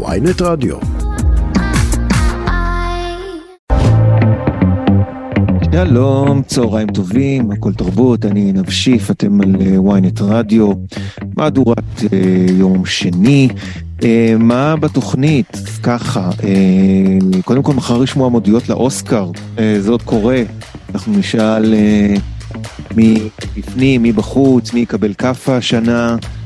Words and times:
ויינט 0.00 0.42
רדיו. 0.42 0.76
שלום, 5.74 6.42
צהריים 6.42 6.88
טובים, 6.88 7.50
הכל 7.50 7.72
תרבות, 7.72 8.24
אני 8.24 8.52
נבשיף, 8.52 9.10
אתם 9.10 9.40
על 9.40 9.56
ויינט 9.56 10.20
רדיו, 10.20 10.72
מהדורת 11.36 11.78
אה, 12.12 12.46
יום 12.58 12.86
שני. 12.86 13.48
אה, 14.04 14.34
מה 14.38 14.76
בתוכנית? 14.76 15.56
ככה, 15.82 16.30
אה, 16.44 17.42
קודם 17.44 17.62
כל 17.62 17.74
מחר 17.74 18.02
יש 18.02 18.16
מועמדויות 18.16 18.68
לאוסקר, 18.68 19.30
אה, 19.58 19.76
זה 19.80 19.90
עוד 19.90 20.02
קורה, 20.02 20.42
אנחנו 20.94 21.12
נשאל 21.18 21.74
אה, 21.74 22.14
מי 22.96 23.18
בפנים, 23.56 24.02
מי 24.02 24.12
בחוץ, 24.12 24.72
מי 24.72 24.80
יקבל 24.80 25.14
כאפה 25.14 25.56
השנה, 25.56 26.08
אה, 26.10 26.41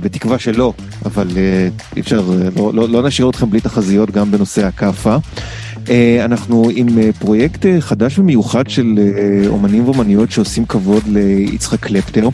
בתקווה 0.00 0.38
שלא, 0.38 0.72
אבל 1.04 1.28
אה, 1.36 1.68
אי 1.96 2.00
אפשר, 2.00 2.18
אה, 2.18 2.48
לא, 2.56 2.74
לא, 2.74 2.88
לא 2.88 3.02
נשאיר 3.02 3.30
אתכם 3.30 3.50
בלי 3.50 3.60
תחזיות 3.60 4.10
גם 4.10 4.30
בנושא 4.30 4.66
הכאפה. 4.66 5.16
אה, 5.90 6.24
אנחנו 6.24 6.68
עם 6.74 6.98
אה, 6.98 7.10
פרויקט 7.18 7.66
אה, 7.66 7.80
חדש 7.80 8.18
ומיוחד 8.18 8.70
של 8.70 8.94
אה, 8.98 9.48
אומנים 9.48 9.84
ואומניות 9.84 10.30
שעושים 10.30 10.66
כבוד 10.66 11.02
ליצחק 11.06 11.80
קלפטר. 11.80 12.28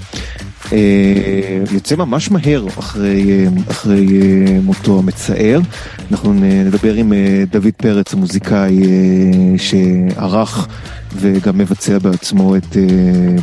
אה, 0.73 1.65
יוצא 1.73 1.97
ממש 1.97 2.31
מהר 2.31 2.67
אחרי, 2.79 3.31
אה, 3.31 3.47
אחרי 3.71 4.07
אה, 4.07 4.59
מותו 4.63 4.99
המצער. 4.99 5.61
אנחנו 6.11 6.33
נדבר 6.33 6.95
עם 6.95 7.13
דוד 7.51 7.73
פרץ, 7.77 8.15
המוזיקאי 8.15 8.81
שערך 9.57 10.69
וגם 11.15 11.59
מבצע 11.59 11.99
בעצמו 11.99 12.57
את 12.57 12.77
אה, 12.77 12.83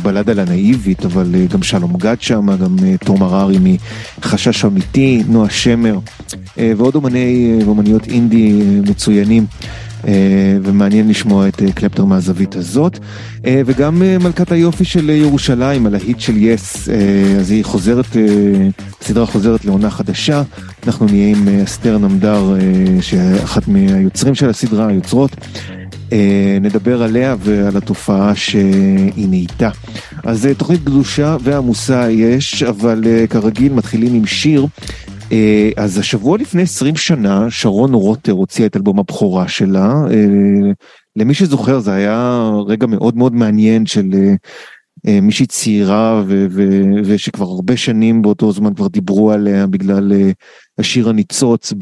בלדה 0.02 0.32
לנאיבית, 0.32 1.04
אבל 1.04 1.34
גם 1.48 1.62
שלום 1.62 1.96
גד 1.96 2.16
שם, 2.20 2.56
גם 2.56 2.76
תום 3.04 3.22
הררי 3.22 3.58
מחשש 4.18 4.64
אמיתי, 4.64 5.22
נועה 5.28 5.50
שמר 5.50 5.98
ועוד 6.56 6.94
אומני 6.94 7.58
ואומניות 7.64 8.06
אינדי 8.06 8.62
מצוינים. 8.88 9.46
אה, 10.08 10.12
ומעניין 10.62 11.08
לשמוע 11.08 11.48
את 11.48 11.62
אה, 11.62 11.72
קלפטר 11.72 12.04
מהזווית 12.04 12.56
הזאת. 12.56 12.98
אה, 13.46 13.62
וגם 13.66 14.02
מלכת 14.20 14.52
היופי 14.52 14.84
של 14.84 15.10
ירושלים, 15.10 15.86
הלהיט 15.86 16.20
של 16.20 16.36
יס, 16.36 16.88
אז 17.40 17.50
היא 17.50 17.64
חוזרת, 17.64 18.06
הסדרה 19.02 19.26
חוזרת 19.26 19.64
לעונה 19.64 19.90
חדשה. 19.90 20.42
אנחנו 20.86 21.06
נהיה 21.06 21.28
עם 21.28 21.48
אסתר 21.64 21.98
נמדר, 21.98 22.54
שאחת 23.00 23.68
מהיוצרים 23.68 24.34
של 24.34 24.50
הסדרה, 24.50 24.86
היוצרות. 24.86 25.36
נדבר 26.60 27.02
עליה 27.02 27.36
ועל 27.40 27.76
התופעה 27.76 28.34
שהיא 28.34 29.28
נהייתה. 29.28 29.70
אז 30.24 30.48
תוכנית 30.56 30.84
גדושה 30.84 31.36
ועמוסה 31.40 32.10
יש, 32.10 32.62
אבל 32.62 33.04
כרגיל 33.30 33.72
מתחילים 33.72 34.14
עם 34.14 34.26
שיר. 34.26 34.66
אה, 35.32 35.70
אז 35.76 35.98
השבוע 35.98 36.38
לפני 36.38 36.62
20 36.62 36.96
שנה 36.96 37.50
שרון 37.50 37.94
רוטר 37.94 38.32
הוציאה 38.32 38.66
את 38.66 38.76
אלבום 38.76 38.98
הבכורה 38.98 39.48
שלה. 39.48 39.94
אה, 40.10 40.72
למי 41.16 41.34
שזוכר 41.34 41.78
זה 41.78 41.92
היה 41.92 42.50
רגע 42.66 42.86
מאוד 42.86 43.16
מאוד 43.16 43.34
מעניין 43.34 43.86
של 43.86 44.10
אה, 45.08 45.20
מישהי 45.20 45.46
צעירה 45.46 46.22
ו- 46.26 46.46
ו- 46.50 47.00
ושכבר 47.04 47.46
הרבה 47.46 47.76
שנים 47.76 48.22
באותו 48.22 48.52
זמן 48.52 48.74
כבר 48.74 48.88
דיברו 48.88 49.32
עליה 49.32 49.66
בגלל 49.66 50.12
השיר 50.78 51.08
הניצוץ 51.08 51.72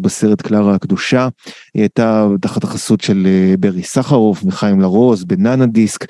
בסרט 0.00 0.42
קלרה 0.42 0.74
הקדושה. 0.74 1.28
היא 1.74 1.82
הייתה 1.82 2.28
תחת 2.40 2.64
החסות 2.64 3.00
של 3.00 3.26
ברי 3.60 3.82
סחרוף 3.82 4.42
וחיים 4.46 4.80
לרוז 4.80 5.24
בננה 5.24 5.66
דיסק. 5.66 6.04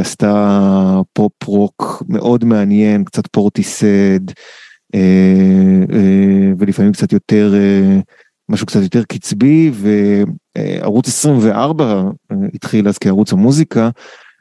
עשתה 0.00 1.00
פופ 1.12 1.32
רוק 1.46 2.02
מאוד 2.08 2.44
מעניין, 2.44 3.04
קצת 3.04 3.26
פורטיסד. 3.26 4.20
אה, 4.94 5.00
אה, 5.92 6.52
ולפעמים 6.58 6.92
קצת 6.92 7.12
יותר, 7.12 7.54
אה, 7.54 7.98
משהו 8.48 8.66
קצת 8.66 8.82
יותר 8.82 9.02
קצבי, 9.04 9.70
וערוץ 9.74 11.08
24 11.08 11.84
אה, 11.84 12.36
התחיל 12.54 12.88
אז 12.88 12.98
כערוץ 12.98 13.32
המוזיקה, 13.32 13.90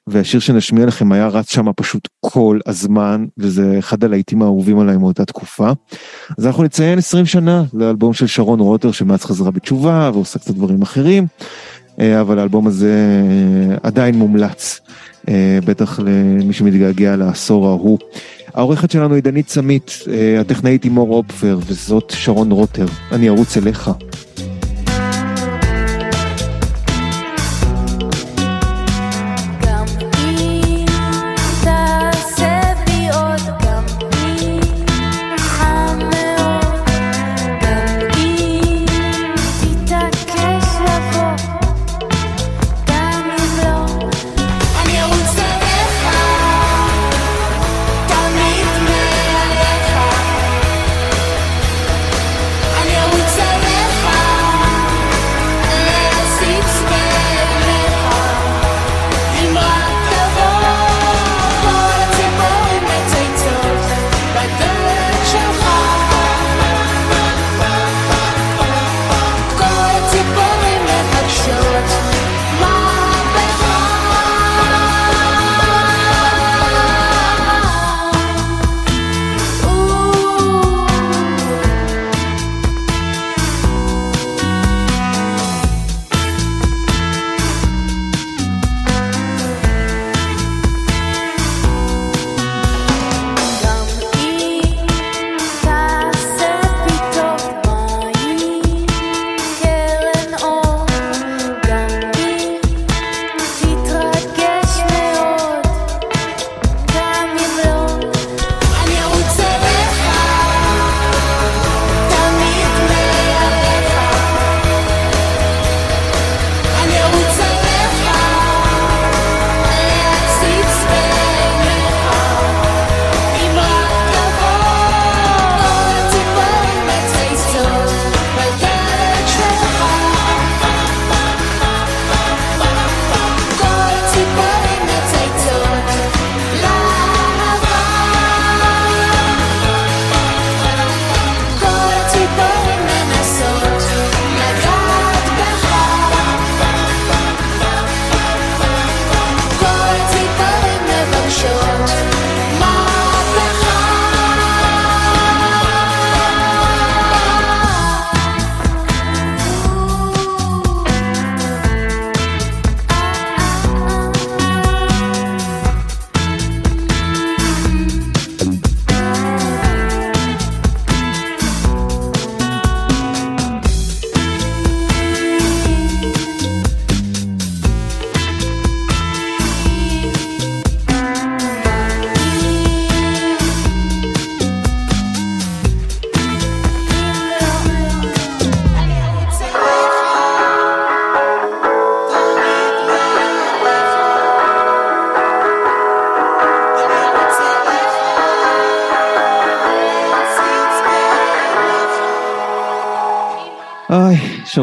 והשיר 0.08 0.40
שנשמיע 0.40 0.86
לכם 0.86 1.12
היה 1.12 1.28
רץ 1.28 1.50
שם 1.50 1.66
פשוט 1.76 2.08
כל 2.20 2.60
הזמן, 2.66 3.26
וזה 3.38 3.76
אחד 3.80 4.04
הלהיטים 4.04 4.42
האהובים 4.42 4.80
עליי 4.80 4.98
מאותה 4.98 5.26
תקופה. 5.26 5.72
אז 6.38 6.48
אנחנו 6.48 6.64
נציין 6.64 6.98
20 6.98 7.26
שנה 7.26 7.64
לאלבום 7.74 8.14
של 8.14 8.28
שרון 8.28 8.60
רוטר, 8.60 8.92
שמאז 8.92 9.26
חזרה 9.26 9.52
בתשובה 9.52 10.12
ועושה 10.14 10.40
קצת 10.40 10.54
דברים 10.54 10.82
אחרים, 10.82 11.28
אבל 12.00 12.40
האלבום 12.40 12.68
הזה 12.68 13.24
עדיין 13.84 14.16
מומלץ, 14.16 14.80
בטח 15.66 16.00
למי 16.00 16.54
שמתגעגע 16.54 17.16
לעשור 17.16 17.68
ההוא. 17.68 17.98
העורכת 18.54 18.92
שלנו 18.92 19.16
היא 19.16 19.24
דנית 19.24 19.50
סמית, 19.50 20.00
אה, 20.12 20.42
הטכנאית 20.42 20.84
היא 20.84 20.92
מור 20.92 21.16
אופפר, 21.16 21.60
וזאת 21.68 22.14
שרון 22.16 22.52
רוטר. 22.52 22.86
אני 23.12 23.30
ארוץ 23.30 23.58
אליך. 23.58 23.92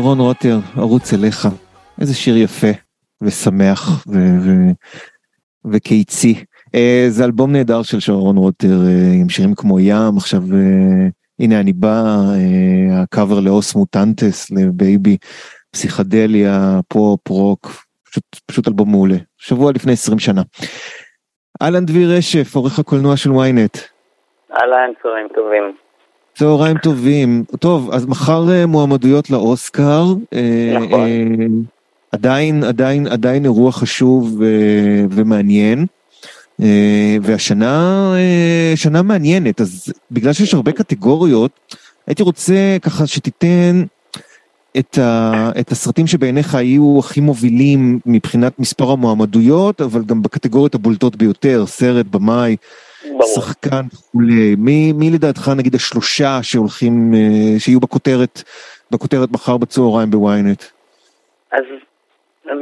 שרון 0.07 0.21
רוטר, 0.21 0.57
ארוץ 0.77 1.13
אליך. 1.15 1.49
איזה 2.01 2.15
שיר 2.15 2.37
יפה 2.37 2.73
ושמח 3.23 4.05
ו- 4.09 4.39
ו- 4.45 4.73
וקיצי. 5.73 6.45
אה, 6.75 7.07
זה 7.09 7.25
אלבום 7.25 7.53
נהדר 7.53 7.83
של 7.83 8.01
שרון 8.01 8.37
רוטר 8.37 8.67
אה, 8.87 9.21
עם 9.21 9.29
שירים 9.29 9.55
כמו 9.55 9.81
ים, 9.81 10.17
עכשיו 10.17 10.41
אה, 10.55 11.09
הנה 11.41 11.61
אני 11.61 11.73
בא, 11.73 12.05
אה, 12.35 13.03
הקאבר 13.03 13.41
לאוס 13.41 13.75
מוטנטס, 13.77 14.51
לבייבי, 14.51 15.17
פסיכדליה, 15.71 16.81
פופ, 16.89 17.29
רוק, 17.29 17.71
פשוט, 18.11 18.25
פשוט 18.47 18.69
אלבום 18.69 18.91
מעולה. 18.91 19.17
שבוע 19.39 19.73
לפני 19.73 19.93
20 19.93 20.19
שנה. 20.19 20.43
אהלן 21.63 21.87
דביר 21.87 22.17
רשף, 22.17 22.57
עורך 22.57 22.79
הקולנוע 22.79 23.17
של 23.17 23.31
ynet. 23.31 23.79
אהלן, 24.53 24.91
צהריים 25.03 25.29
טובים. 25.35 25.86
צהריים 26.39 26.79
טובים. 26.79 27.45
טוב, 27.59 27.91
אז 27.93 28.07
מחר 28.07 28.51
אה, 28.51 28.67
מועמדויות 28.67 29.31
לאוסקר. 29.31 30.15
אה, 30.35 30.79
נכון. 30.81 31.01
אה, 31.01 31.47
עדיין, 32.13 32.65
עדיין, 32.65 33.07
עדיין 33.07 33.45
אירוע 33.45 33.73
חשוב 33.73 34.41
ומעניין. 35.11 35.87
והשנה, 37.23 38.15
שנה 38.75 39.03
מעניינת, 39.03 39.61
אז 39.61 39.93
בגלל 40.11 40.33
שיש 40.33 40.55
הרבה 40.55 40.73
קטגוריות, 40.73 41.77
הייתי 42.07 42.23
רוצה 42.23 42.77
ככה 42.83 43.07
שתיתן 43.07 43.85
את, 44.79 44.99
ה, 44.99 45.51
את 45.61 45.73
הסרטים 45.73 46.07
שבעיניך 46.07 46.55
היו 46.55 46.99
הכי 46.99 47.21
מובילים 47.21 47.99
מבחינת 48.07 48.59
מספר 48.59 48.91
המועמדויות, 48.91 49.81
אבל 49.81 50.05
גם 50.05 50.23
בקטגוריות 50.23 50.75
הבולטות 50.75 51.17
ביותר, 51.17 51.65
סרט, 51.67 52.07
במאי, 52.07 52.57
ברור. 53.05 53.23
שחקן 53.23 53.85
וכולי. 53.95 54.55
מי, 54.59 54.93
מי 54.93 55.11
לדעתך 55.15 55.51
נגיד 55.59 55.75
השלושה 55.75 56.39
שהולכים, 56.43 57.13
אה, 57.15 57.61
שיהיו 57.61 57.81
בכותרת, 57.81 58.43
בכותרת 58.91 59.29
מחר 59.33 59.57
בצהריים 59.57 60.11
בוויינט? 60.11 60.63
אז 61.53 61.65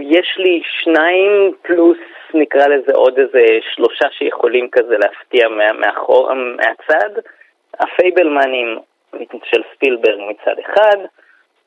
יש 0.00 0.28
לי 0.38 0.62
שניים 0.82 1.52
פלוס 1.62 1.98
נקרא 2.34 2.66
לזה 2.66 2.92
עוד 2.94 3.18
איזה 3.18 3.46
שלושה 3.74 4.04
שיכולים 4.18 4.68
כזה 4.72 4.98
להפתיע 4.98 5.48
מה, 5.48 5.72
מאחור, 5.72 6.32
מהצד. 6.34 7.20
הפייבלמנים 7.80 8.78
של 9.44 9.62
ספילברג 9.74 10.18
מצד 10.30 10.54
אחד, 10.66 10.96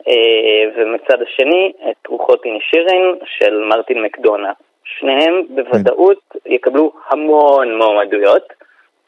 אה, 0.08 0.64
ומצד 0.76 1.22
השני 1.22 1.74
את 1.90 2.08
רוחות 2.08 2.46
אינשירן 2.46 3.16
של 3.26 3.58
מרטין 3.70 4.02
מקדונה. 4.02 4.52
שניהם 4.84 5.42
בוודאות 5.50 6.36
יקבלו 6.46 6.92
המון 7.10 7.78
מועמדויות. 7.78 8.54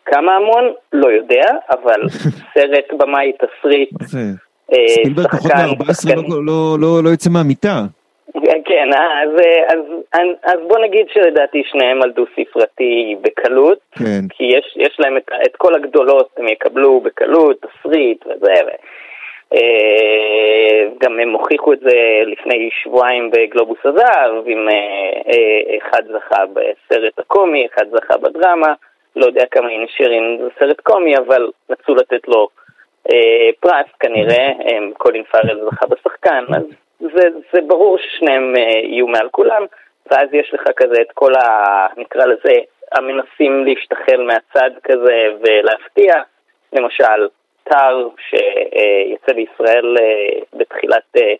כמה 0.06 0.36
המון? 0.36 0.74
לא 0.94 1.12
יודע, 1.12 1.46
אבל 1.70 2.02
סרט, 2.54 2.94
במאי, 2.98 3.32
תסריט? 3.34 3.90
אה, 4.74 4.88
ספילברג 4.88 5.28
פחות 5.28 5.42
שחקן, 5.42 5.66
מ-14 5.66 5.94
שחקנית. 5.94 6.30
לא, 6.30 6.46
לא, 6.46 6.78
לא, 6.80 7.04
לא 7.04 7.10
יוצא 7.10 7.30
מהמיטה. 7.30 7.82
כן, 8.66 8.90
אז, 8.94 9.30
אז, 9.68 9.80
אז 10.44 10.60
בוא 10.68 10.78
נגיד 10.80 11.06
שלדעתי 11.14 11.64
שניהם 11.72 12.02
על 12.02 12.12
דו-ספרתי 12.12 13.16
בקלות, 13.22 13.80
כן. 13.92 14.22
כי 14.30 14.44
יש, 14.44 14.76
יש 14.76 15.00
להם 15.00 15.18
את, 15.18 15.32
את 15.46 15.56
כל 15.58 15.76
הגדולות, 15.76 16.30
הם 16.38 16.48
יקבלו 16.48 17.02
בקלות, 17.02 17.58
תסריט 17.62 18.26
וזה, 18.26 18.54
ו, 18.66 18.70
אה, 19.54 20.90
גם 21.04 21.20
הם 21.20 21.34
הוכיחו 21.34 21.74
את 21.74 21.80
זה 21.80 22.22
לפני 22.26 22.70
שבועיים 22.84 23.32
בגלובוס 23.32 23.78
הזהב, 23.86 24.48
אה, 24.48 24.74
אה, 25.28 25.78
אחד 25.78 26.04
זכה 26.08 26.44
בסרט 26.46 27.20
הקומי, 27.20 27.68
אחד 27.74 27.86
זכה 27.92 28.18
בדרמה, 28.18 28.74
לא 29.20 29.26
יודע 29.26 29.46
כמה 29.52 29.70
הנה 29.70 29.86
שירין 29.88 30.38
זה 30.42 30.50
סרט 30.60 30.82
קומי, 30.82 31.18
אבל 31.18 31.50
רצו 31.70 31.96
לתת 31.96 32.28
לו 32.28 32.48
אה, 33.14 33.50
פרס 33.60 33.86
כנראה, 34.00 34.48
אה, 34.48 34.78
קולין 34.98 35.24
פארל 35.24 35.60
זכה 35.66 35.88
בשחקן, 35.88 36.46
אז 36.56 36.64
זה, 37.00 37.28
זה 37.54 37.62
ברור 37.68 37.98
ששניהם 37.98 38.56
אה, 38.58 38.62
יהיו 38.62 39.08
מעל 39.08 39.30
כולם, 39.32 39.66
ואז 40.12 40.34
יש 40.34 40.54
לך 40.54 40.62
כזה 40.76 41.02
את 41.02 41.12
כל 41.14 41.36
ה... 41.36 41.88
נקרא 41.98 42.26
לזה, 42.26 42.54
המנסים 42.92 43.66
להשתחל 43.66 44.22
מהצד 44.22 44.72
כזה 44.84 45.28
ולהפתיע, 45.42 46.14
למשל 46.74 47.28
טאר 47.64 48.08
שיצא 48.30 49.34
בישראל 49.34 49.96
אה, 50.02 50.40
בתחילת 50.54 51.18
אה, 51.18 51.34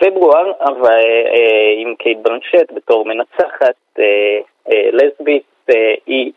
פברואר, 0.00 0.52
אבל 0.60 1.00
אה, 1.34 1.74
עם 1.76 1.94
קייט 1.94 2.18
בלנשט 2.18 2.72
בתור 2.74 3.04
מנצחת 3.04 3.74
אה, 3.98 4.38
אה, 4.72 4.90
לסבית, 4.92 5.42
אה, 5.70 5.94
היא 6.06 6.32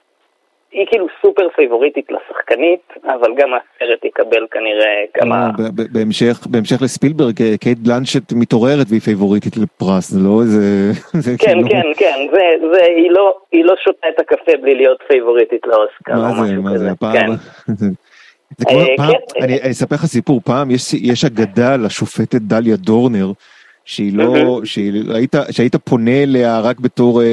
היא 0.75 0.85
כאילו 0.89 1.07
סופר 1.21 1.47
פייבוריטית 1.55 2.05
לשחקנית, 2.11 2.93
אבל 3.03 3.31
גם 3.37 3.49
הסרט 3.53 4.05
יקבל 4.05 4.45
כנראה 4.51 5.03
כמה... 5.13 5.49
ב- 5.57 5.97
בהמשך, 5.97 6.47
בהמשך 6.49 6.81
לספילברג, 6.81 7.41
אה, 7.41 7.57
קייט 7.57 7.77
בלנשט 7.77 8.33
מתעוררת 8.33 8.87
והיא 8.89 9.01
פייבוריטית 9.01 9.57
לפרס, 9.57 10.09
זה 10.09 10.19
לא 10.19 10.41
איזה... 10.41 10.91
זה 11.25 11.37
כן, 11.37 11.45
כאילו- 11.53 11.69
כן, 11.69 11.83
כן, 11.97 12.27
זה, 12.31 12.67
זה, 12.73 12.83
היא 12.83 13.11
לא, 13.11 13.37
היא 13.51 13.63
לא 13.65 13.75
שותה 13.83 14.07
את 14.09 14.19
הקפה 14.19 14.51
בלי 14.61 14.75
להיות 14.75 14.97
פייבוריטית 15.07 15.61
לאוסקר 15.65 16.13
מה 16.21 16.29
או 16.29 16.35
זה, 16.35 16.41
משהו 16.41 16.61
מה. 16.63 16.77
זה, 16.77 16.91
הפעם... 16.91 17.13
כן. 17.13 17.31
זה 17.67 17.85
זה 18.57 18.65
כמו 18.65 18.79
אה, 18.79 18.85
פעם, 18.97 19.11
כן. 19.33 19.43
אני 19.43 19.71
אספר 19.71 19.95
לך 19.95 20.05
סיפור, 20.05 20.41
פעם 20.45 20.71
יש 21.01 21.25
אגדה 21.25 21.75
לשופטת 21.75 22.41
דליה 22.41 22.75
דורנר, 22.75 23.31
שהיא 23.85 24.11
לא, 24.17 24.23
מהמם. 24.31 24.65
שהיא- 24.65 25.03
היית- 25.15 25.35
שהיית 25.51 25.75
פונה 25.75 26.23
אליה 26.23 26.59
רק 26.63 26.79
בתור 26.79 27.21
אה, 27.21 27.27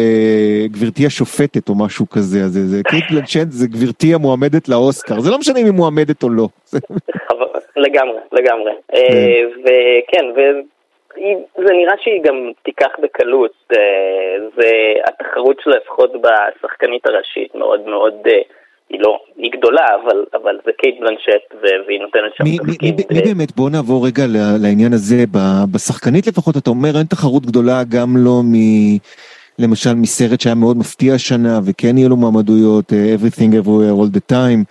גברתי 0.67 1.07
השופטת 1.07 1.69
או 1.69 1.75
משהו 1.75 2.09
כזה, 2.11 2.39
אז 2.45 2.53
זה- 2.53 2.83
קייט 2.85 3.05
בלנשט 3.11 3.47
זה 3.51 3.67
גברתי 3.69 4.15
המועמדת 4.15 4.69
לאוסקר, 4.69 5.21
זה 5.21 5.31
לא 5.31 5.39
משנה 5.39 5.59
אם 5.59 5.65
היא 5.65 5.73
מועמדת 5.73 6.23
או 6.23 6.29
לא. 6.31 6.49
לגמרי, 7.85 8.19
לגמרי. 8.33 8.73
כן. 8.89 8.95
אה, 8.97 9.43
וכן, 9.63 10.25
וזה 10.37 11.73
נראה 11.73 11.95
שהיא 12.03 12.23
גם 12.25 12.35
תיקח 12.63 12.89
בקלות. 13.03 13.53
אה, 13.73 13.79
זה 14.57 14.71
התחרות 15.09 15.57
שלה 15.65 15.77
לפחות 15.77 16.13
בשחקנית 16.23 17.07
הראשית 17.07 17.55
מאוד 17.55 17.87
מאוד, 17.89 18.15
אה, 18.27 18.39
היא 18.93 19.01
לא, 19.01 19.19
היא 19.37 19.51
גדולה, 19.53 19.87
אבל, 20.03 20.25
אבל 20.35 20.59
זה 20.65 20.73
קייט 20.79 21.01
בלנשט 21.01 21.55
והיא 21.87 22.01
נותנת 22.01 22.35
שם 22.35 22.45
מי, 22.45 22.51
מי, 22.51 22.57
מי, 22.67 22.93
תפקיד. 22.93 23.13
מי 23.13 23.35
באמת, 23.35 23.57
בוא 23.57 23.71
נעבור 23.71 24.07
רגע 24.07 24.23
לעניין 24.63 24.93
הזה, 24.93 25.25
בשחקנית 25.75 26.27
לפחות 26.27 26.57
אתה 26.57 26.71
אומר 26.71 26.89
אין 26.99 27.07
תחרות 27.07 27.47
גדולה 27.47 27.83
גם 27.89 28.09
לא 28.17 28.41
מ... 28.45 28.55
למשל 29.59 29.95
מסרט 30.03 30.41
שהיה 30.41 30.55
מאוד 30.55 30.77
מפתיע 30.77 31.15
השנה 31.15 31.59
וכן 31.67 31.99
יהיו 31.99 32.09
לו 32.09 32.17
מעמדויות, 32.17 32.93
אה, 32.93 33.15
Everything 33.17 33.53
Everywhere 33.61 33.95
All 34.01 34.11
the 34.17 34.33
Time. 34.33 34.63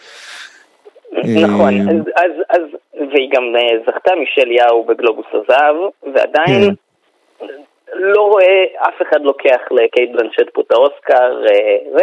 נכון, 1.45 1.73
אה, 1.73 1.93
אז, 1.93 2.01
אז, 2.15 2.31
אז, 2.49 2.61
והיא 3.11 3.29
גם 3.33 3.43
אה, 3.55 3.77
זכתה 3.87 4.15
מישל 4.15 4.51
יאו 4.51 4.83
בגלובוס 4.83 5.25
הזהב, 5.33 5.75
ועדיין 6.13 6.61
כן. 6.61 7.45
לא 7.93 8.21
רואה 8.21 8.63
אף 8.77 9.01
אחד 9.01 9.21
לוקח 9.21 9.61
לקייט 9.71 10.11
בלנשט 10.11 10.49
פה 10.53 10.61
את 10.61 10.71
האוסקר, 10.71 11.41
ו, 11.95 11.99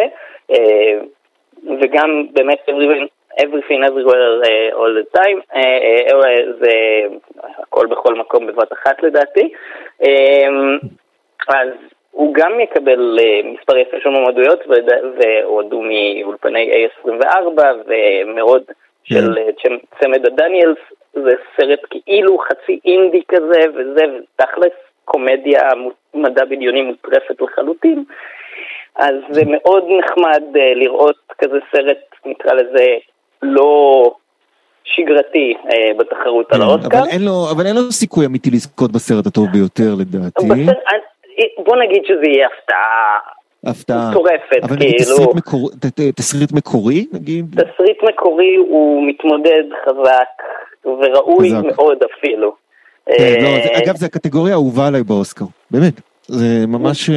וגם 1.80 2.26
באמת 2.32 2.58
everything, 2.68 3.06
everything 3.40 3.82
everywhere 3.88 4.46
אה, 4.48 4.68
all 4.72 4.94
the 5.02 5.18
time, 5.18 5.40
אה, 5.54 5.78
אה, 6.12 6.52
זה 6.60 6.70
הכל 7.58 7.86
בכל 7.86 8.14
מקום 8.14 8.46
בבת 8.46 8.72
אחת 8.72 9.02
לדעתי. 9.02 9.52
אה, 10.04 10.48
אז 11.48 11.68
הוא 12.10 12.34
גם 12.34 12.60
יקבל 12.60 13.18
מספר 13.44 13.76
יפה 13.78 13.96
של 14.02 14.08
מועמדויות, 14.08 14.60
והועדו 15.18 15.82
מאולפני 15.82 16.70
A24 16.86 17.60
ומאוד 17.86 18.62
של 19.04 19.34
צ'מ- 19.34 20.00
צמד 20.00 20.26
הדניאלס, 20.26 20.78
זה 21.12 21.30
סרט 21.56 21.80
כאילו 21.90 22.38
חצי 22.38 22.80
אינדי 22.84 23.22
כזה, 23.28 23.60
וזה, 23.74 24.04
ותכלס 24.40 24.72
קומדיה 25.04 25.60
מדע 26.14 26.44
בדיוני 26.44 26.82
מוטרפת 26.82 27.40
לחלוטין. 27.40 28.04
אז 28.96 29.14
זה 29.30 29.42
מאוד 29.46 29.84
נחמד 29.98 30.42
אה, 30.56 30.74
לראות 30.74 31.16
כזה 31.38 31.58
סרט, 31.72 31.98
נקרא 32.26 32.52
לזה, 32.52 32.86
לא 33.42 34.02
שגרתי 34.84 35.54
אה, 35.72 35.94
בתחרות 35.98 36.52
על 36.52 36.58
כן, 36.60 36.64
האוסקר. 36.66 36.98
אבל 36.98 37.08
אין 37.08 37.22
לו, 37.24 37.46
אבל 37.56 37.66
אין 37.66 37.76
לו 37.76 37.92
סיכוי 37.92 38.26
אמיתי 38.26 38.50
לזכות 38.50 38.92
בסרט 38.92 39.26
הטוב 39.26 39.46
ביותר 39.52 39.94
לדעתי. 39.98 40.46
בסרט, 40.46 40.76
אה, 41.40 41.64
בוא 41.64 41.76
נגיד 41.76 42.02
שזה 42.04 42.22
יהיה 42.26 42.46
הפתעה 42.46 43.18
הפתעה. 43.66 44.10
מטורפת, 44.10 44.62
אבל 44.62 44.76
כאילו, 44.78 44.98
תסריט 44.98 45.34
מקור- 45.34 45.70
תסריט 46.16 46.52
מקורי 46.52 47.06
נגיד? 47.12 47.44
תסריט 47.50 47.98
מקורי 48.08 48.56
הוא 48.56 49.08
מתמודד 49.08 49.62
חזק 49.84 50.28
וראוי 50.84 51.50
חזק. 51.50 51.64
מאוד 51.76 51.98
אפילו. 52.02 52.54
כן, 53.06 53.34
לא, 53.42 53.48
זה- 53.64 53.78
אגב 53.84 53.96
זה 53.96 54.06
הקטגוריה 54.06 54.52
האהובה 54.54 54.86
עליי 54.86 55.02
באוסקר, 55.02 55.44
באמת. 55.70 55.94
זה 56.26 56.44
ממש, 56.68 57.10
אה, 57.10 57.14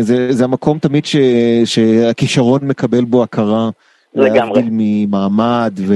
זה 0.00 0.32
זה 0.32 0.44
המקום 0.44 0.78
תמיד 0.78 1.04
ש- 1.06 1.16
שהכישרון 1.64 2.60
מקבל 2.64 3.04
בו 3.04 3.22
הכרה. 3.22 3.70
לגמרי. 4.14 4.38
להבדיל 4.38 4.64
ממעמד 4.70 5.72
ו... 5.78 5.94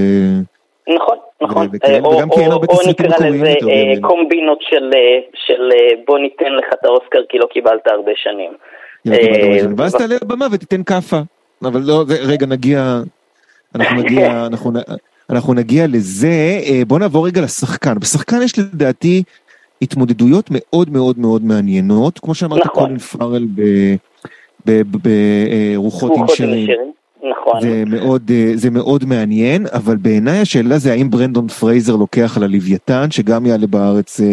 נכון, 0.94 1.16
נכון. 1.42 1.68
אה, 1.84 1.98
או- 2.04 2.16
וגם 2.16 2.30
כי 2.30 2.40
אין 2.40 2.46
או- 2.46 2.52
הרבה 2.52 2.66
או 2.66 2.76
תסריטים 2.78 3.06
נקרא 3.06 3.16
מקוריים 3.16 3.34
לזה 3.42 3.50
יותר 3.50 3.68
אה, 3.68 3.74
בימינו. 3.74 4.08
קומבינות 4.08 4.58
של 4.70 4.90
אה, 4.94 5.00
של, 5.46 5.62
אה, 5.72 6.02
בוא 6.06 6.18
ניתן 6.18 6.52
לך 6.58 6.64
את 6.80 6.84
האוסקר 6.84 7.18
כי 7.28 7.38
לא 7.38 7.46
קיבלת 7.52 7.86
הרבה 7.86 8.12
שנים. 8.16 8.52
אה. 9.12 9.66
ואז 9.76 9.94
תעלה 9.94 10.14
לבמה 10.22 10.46
ותיתן 10.52 10.82
כאפה. 10.82 11.20
אבל 11.64 11.80
לא, 11.84 12.04
רגע 12.26 12.46
נגיע, 12.46 13.00
אנחנו 13.74 13.96
נגיע, 13.96 14.26
אנחנו 14.50 14.70
אנחנו 15.30 15.54
נגיע 15.54 15.86
לזה. 15.86 16.28
אה, 16.66 16.82
בוא 16.86 16.98
נעבור 16.98 17.26
רגע 17.26 17.40
לשחקן. 17.40 17.94
בשחקן 17.98 18.42
יש 18.42 18.58
לדעתי 18.58 19.22
התמודדויות 19.82 20.46
מאוד 20.50 20.90
מאוד 20.90 21.18
מאוד 21.18 21.44
מעניינות, 21.44 22.18
כמו 22.18 22.34
שאמרת 22.34 22.66
נכון. 22.66 22.82
קולין 22.84 22.98
פארל 22.98 23.46
ברוחות. 24.66 26.12
ושירים. 26.30 26.94
נכון. 27.30 27.60
זה 27.60 27.82
מאוד, 27.86 28.22
אה, 28.30 28.50
זה 28.54 28.70
מאוד 28.70 29.04
מעניין, 29.04 29.66
אבל 29.72 29.96
בעיניי 29.96 30.38
השאלה 30.40 30.78
זה 30.78 30.92
האם 30.92 31.10
ברנדון 31.10 31.48
פרייזר 31.48 31.96
לוקח 31.96 32.36
על 32.36 32.42
הלוויתן, 32.42 33.10
שגם 33.10 33.46
יעלה 33.46 33.66
בארץ, 33.66 34.20
אה, 34.20 34.26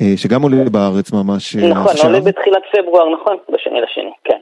אה, 0.00 0.12
שגם 0.16 0.42
עולה 0.42 0.64
בארץ 0.72 1.12
ממש 1.12 1.56
נכון, 1.56 1.86
עכשיו. 1.86 2.06
עולה 2.06 2.20
בתחילת 2.20 2.62
פברואר, 2.72 3.14
נכון? 3.14 3.36
בשני 3.54 3.80
לשני, 3.80 4.10
כן. 4.24 4.38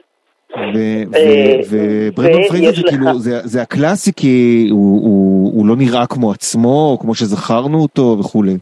וברנדון 1.69 2.43
פרייזר 2.47 2.75
זה 2.75 2.87
כאילו, 2.89 3.19
זה, 3.19 3.39
זה 3.43 3.61
הקלאסי 3.61 4.11
כי 4.13 4.67
הוא, 4.71 5.01
הוא, 5.01 5.53
הוא 5.55 5.67
לא 5.67 5.75
נראה 5.75 6.07
כמו 6.07 6.31
עצמו, 6.31 6.97
כמו 7.01 7.15
שזכרנו 7.15 7.81
אותו 7.81 8.17
וכולי. 8.19 8.57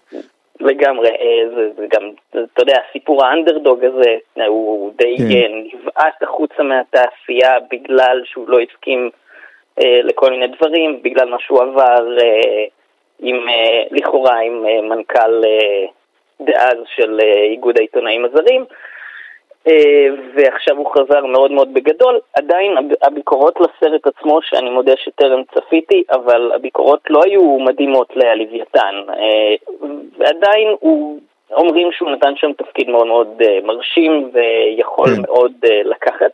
לגמרי, 0.65 1.09
אה, 1.09 1.49
זה, 1.55 1.69
זה 1.77 1.85
גם, 1.89 2.11
אתה 2.29 2.61
יודע, 2.61 2.75
סיפור 2.91 3.25
האנדרדוג 3.25 3.83
הזה, 3.83 4.15
אה, 4.37 4.45
הוא 4.45 4.91
די 4.95 5.15
כן. 5.17 5.23
כן. 5.29 5.51
נבעט 5.73 6.23
החוצה 6.23 6.63
מהתעשייה 6.63 7.57
בגלל 7.71 8.21
שהוא 8.25 8.49
לא 8.49 8.57
הסכים 8.59 9.09
אה, 9.81 9.99
לכל 10.03 10.29
מיני 10.29 10.47
דברים, 10.47 10.99
בגלל 11.01 11.29
מה 11.29 11.37
שהוא 11.39 11.61
עבר 11.61 12.17
אה, 12.21 12.65
עם, 13.19 13.49
אה, 13.49 13.83
לכאורה 13.91 14.39
עם 14.39 14.65
אה, 14.67 14.81
מנכ"ל 14.81 15.41
אה, 15.45 15.85
דאז 16.41 16.77
של 16.95 17.19
אה, 17.23 17.43
איגוד 17.43 17.77
העיתונאים 17.77 18.25
הזרים. 18.25 18.61
אה, 18.61 18.75
ועכשיו 20.35 20.77
הוא 20.77 20.91
חזר 20.91 21.25
מאוד 21.25 21.51
מאוד 21.51 21.73
בגדול. 21.73 22.19
עדיין 22.33 22.77
הב- 22.77 23.03
הביקורות 23.07 23.59
לסרט 23.59 24.07
עצמו, 24.07 24.39
שאני 24.41 24.69
מודה 24.69 24.93
שטרם 24.97 25.41
צפיתי, 25.55 26.03
אבל 26.11 26.51
הביקורות 26.55 26.99
לא 27.09 27.19
היו 27.25 27.57
מדהימות 27.59 28.15
ללוויתן. 28.15 28.95
אה, 29.09 29.55
ועדיין 30.17 30.75
הוא, 30.79 31.19
אומרים 31.51 31.91
שהוא 31.91 32.11
נתן 32.11 32.35
שם 32.35 32.53
תפקיד 32.53 32.89
מאוד 32.89 33.07
מאוד 33.07 33.41
אה, 33.41 33.59
מרשים 33.63 34.31
ויכול 34.33 35.07
כן. 35.07 35.21
מאוד 35.21 35.51
אה, 35.71 35.81
לקחת. 35.83 36.31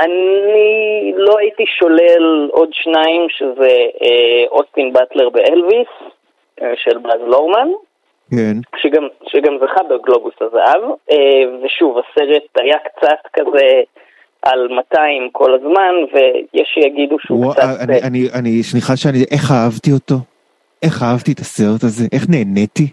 אני 0.00 1.12
לא 1.16 1.38
הייתי 1.38 1.64
שולל 1.66 2.48
עוד 2.52 2.68
שניים, 2.72 3.26
שזה 3.28 3.76
אה, 4.02 4.44
אוסטין 4.50 4.92
באטלר 4.92 5.28
באלוויס, 5.28 5.88
אה, 6.62 6.72
של 6.76 6.98
באז 6.98 7.20
לורמן. 7.26 7.68
כן. 8.30 8.56
שגם, 8.82 9.02
שגם 9.28 9.52
זכה 9.64 9.80
בגלובוס 9.90 10.34
הזהב, 10.40 10.82
אה, 11.10 11.16
ושוב, 11.64 11.96
הסרט 11.98 12.42
היה 12.56 12.76
קצת 12.78 13.30
כזה 13.32 13.66
על 14.42 14.68
200 14.68 15.28
כל 15.32 15.54
הזמן, 15.54 15.94
ויש 16.14 16.68
שיגידו 16.74 17.16
שהוא 17.20 17.40
וואו, 17.44 17.52
קצת... 17.54 17.62
אני, 17.80 18.02
אני, 18.02 18.28
אני, 18.34 18.62
סליחה 18.62 18.96
שאני, 18.96 19.18
איך 19.30 19.50
אהבתי 19.52 19.92
אותו? 19.92 20.14
איך 20.82 21.02
אהבתי 21.02 21.32
את 21.32 21.38
הסרט 21.38 21.82
הזה? 21.84 22.04
איך 22.12 22.26
נהניתי? 22.28 22.86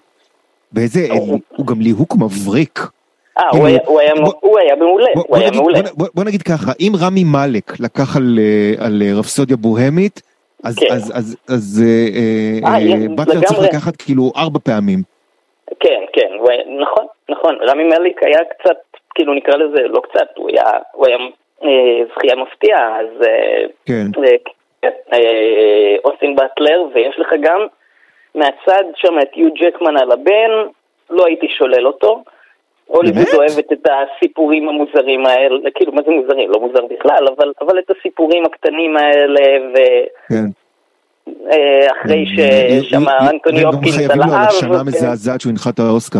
באיזה, 0.71 1.07
הוא- 1.11 1.39
הוא 1.55 1.67
גם 1.67 1.81
ליהוק 1.81 2.15
מבריק. 2.15 2.79
אה, 3.37 3.43
הוא 3.51 3.67
היה- 3.67 3.79
הוא 3.85 3.99
היה- 3.99 4.15
בוא- 4.15 4.33
הוא 4.41 4.59
היה 4.59 4.75
מעולה, 4.75 5.05
בוא, 5.15 5.23
הוא 5.27 5.37
היה 5.37 5.47
נגיד, 5.49 5.59
מעולה. 5.61 5.79
בוא, 5.93 6.07
בוא, 6.15 6.23
נגיד 6.23 6.41
ככה, 6.41 6.71
אם 6.79 6.91
רמי 7.01 7.23
מאלק 7.23 7.79
לקח 7.79 8.15
על, 8.17 8.39
אה, 8.41 8.85
על 8.85 9.01
אה, 9.05 9.13
רפסודיה 9.19 9.57
בוהמית, 9.57 10.21
אז, 10.63 10.79
כן. 10.79 10.85
אז, 10.91 11.11
אז, 11.15 11.37
אז 11.49 11.83
אה, 11.85 12.07
אה, 12.67 12.73
אה, 12.73 13.01
אה, 13.01 13.15
באטלר 13.15 13.41
צריך. 13.41 13.59
לקחת 13.59 13.95
כאילו 13.95 14.31
ארבע 14.37 14.59
פעמים. 14.63 15.10
כן, 15.79 16.03
כן, 16.13 16.29
הוא 16.39 16.51
היה, 16.51 16.63
נכון, 16.79 17.05
נכון. 17.29 17.57
רמי 17.61 17.83
מליק 17.83 18.23
היה 18.23 18.43
קצת, 18.43 18.77
כאילו 19.15 19.33
נקרא 19.33 19.57
לזה, 19.57 19.81
לא 19.87 19.99
קצת, 19.99 20.27
הוא 20.35 20.49
היה, 20.49 20.71
הוא 20.91 21.07
היה 21.07 21.17
אה, 21.63 22.05
זכייה 22.15 22.35
מפתיעה, 22.35 22.99
אז 22.99 23.27
אה, 23.27 23.63
כן. 23.85 24.05
אה, 24.83 24.89
אה, 25.13 25.95
אוסטין 26.05 26.35
באטלר, 26.35 26.83
ויש 26.93 27.19
לך 27.19 27.29
גם 27.41 27.67
מהצד 28.35 28.83
שם 28.95 29.19
את 29.19 29.37
יו 29.37 29.49
ג'קמן 29.53 29.97
על 29.97 30.11
הבן, 30.11 30.51
לא 31.09 31.25
הייתי 31.25 31.47
שולל 31.49 31.87
אותו. 31.87 32.23
הוליווד? 32.85 33.25
אוהבת 33.33 33.71
את 33.71 33.87
הסיפורים 33.89 34.69
המוזרים 34.69 35.25
האלה, 35.25 35.71
כאילו 35.75 35.91
מה 35.91 36.01
זה 36.01 36.11
מוזרים? 36.11 36.51
לא 36.51 36.59
מוזר 36.59 36.85
בכלל, 36.85 37.27
אבל, 37.35 37.53
אבל 37.61 37.79
את 37.79 37.91
הסיפורים 37.91 38.45
הקטנים 38.45 38.97
האלה, 38.97 39.43
כן. 40.29 40.45
ואחרי 41.27 42.25
ששם 42.25 43.03
אנטוני 43.09 43.63
והם 43.63 43.65
גם 43.65 43.73
הופקינס 43.73 43.95
חייבים 43.95 44.21
על 44.21 44.27
לו 44.29 44.35
על 44.35 44.45
השנה 44.47 44.69
כן. 44.69 44.79
המזעזעת 44.79 45.41
שהוא 45.41 45.51
הנחת 45.51 45.79
האוסקר. 45.79 46.19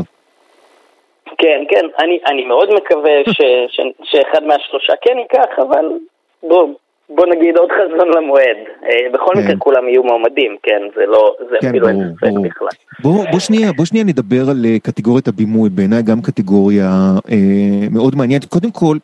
כן, 1.38 1.64
כן, 1.70 1.86
אני, 2.00 2.20
אני 2.28 2.46
מאוד 2.46 2.70
מקווה 2.74 3.12
ש, 3.30 3.42
ש, 3.70 3.80
שאחד 4.04 4.44
מהשלושה 4.44 4.94
כן 5.02 5.18
ייקח, 5.18 5.60
אבל 5.60 5.86
בוא, 6.44 6.68
בוא 7.10 7.26
נגיד 7.26 7.58
עוד 7.58 7.70
חזון 7.72 8.08
למועד. 8.18 8.58
אה, 8.84 9.10
בכל 9.14 9.32
כן. 9.34 9.40
מקרה 9.40 9.56
כולם 9.58 9.90
יהיו 9.90 10.04
מועמדים, 10.04 10.56
כן, 10.64 10.82
זה 10.96 11.06
לא, 11.06 11.36
זה 11.50 11.56
כן, 11.62 11.68
אפילו 11.68 11.88
אין 11.88 12.14
ספק. 12.18 12.30
בכלל. 12.44 12.68
בוא, 13.04 13.26
בוא 13.32 13.40
שנייה, 13.40 13.72
בוא 13.78 13.86
שנייה 13.86 14.06
נדבר 14.06 14.50
על 14.50 14.66
אה, 14.66 14.80
קטגוריית 14.80 15.28
הבימוי, 15.28 15.70
בעיניי 15.70 16.02
גם 16.04 16.22
קטגוריה 16.22 16.90
אה, 17.32 17.88
מאוד 17.92 18.16
מעניינת. 18.16 18.46
קודם 18.46 18.72
כל, 18.72 18.98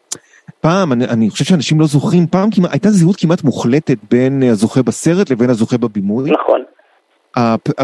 פעם, 0.62 0.94
אני, 0.94 1.06
אני 1.06 1.30
חושב 1.30 1.46
שאנשים 1.46 1.80
לא 1.80 1.86
זוכרים, 1.86 2.28
פעם 2.28 2.50
כמעט, 2.52 2.72
הייתה 2.72 2.90
זהות 2.90 3.16
כמעט 3.16 3.44
מוחלטת 3.44 3.98
בין 4.12 4.44
אה, 4.44 4.50
הזוכה 4.50 4.82
בסרט 4.82 5.32
לבין 5.32 5.50
הזוכה 5.50 5.78
בבימוי. 5.78 6.32
נכון, 6.32 6.64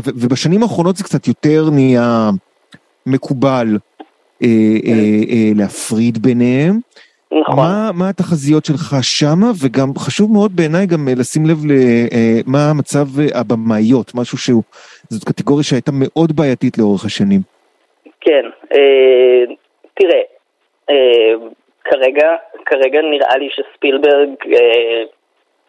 ובשנים 0.07 0.63
האחרונות 0.63 0.95
זה 0.95 1.03
קצת 1.03 1.27
יותר 1.27 1.69
נהיה 1.69 2.29
מקובל 3.05 3.77
אה, 4.43 4.47
אה, 4.85 4.93
אה, 5.29 5.51
להפריד 5.55 6.17
ביניהם. 6.17 6.79
נכון. 7.41 7.55
מה, 7.55 7.91
מה 7.93 8.09
התחזיות 8.09 8.65
שלך 8.65 8.95
שמה, 9.01 9.51
וגם 9.63 9.89
חשוב 9.97 10.31
מאוד 10.31 10.55
בעיניי 10.55 10.85
גם 10.85 11.07
אה, 11.07 11.13
לשים 11.15 11.45
לב 11.45 11.57
למה 11.65 12.69
המצב 12.69 13.19
אה, 13.19 13.39
הבמאיות, 13.39 14.15
משהו 14.15 14.37
שהוא, 14.37 14.63
זאת 15.09 15.23
קטגוריה 15.23 15.63
שהייתה 15.63 15.91
מאוד 15.93 16.35
בעייתית 16.35 16.77
לאורך 16.77 17.05
השנים. 17.05 17.41
כן, 18.21 18.45
אה, 18.73 19.53
תראה, 19.93 20.21
אה, 20.89 21.47
כרגע, 21.83 22.35
כרגע 22.65 23.01
נראה 23.01 23.37
לי 23.37 23.49
שספילברג, 23.49 24.29
אה, 24.53 25.03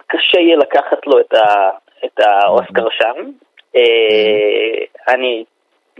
קשה 0.06 0.40
יהיה 0.40 0.56
לקחת 0.56 1.06
לו 1.06 1.20
את, 1.20 1.34
ה, 1.34 1.70
את 2.04 2.20
האוסקר 2.20 2.86
שם. 2.90 3.30
אה, 3.76 4.84
אני, 5.14 5.44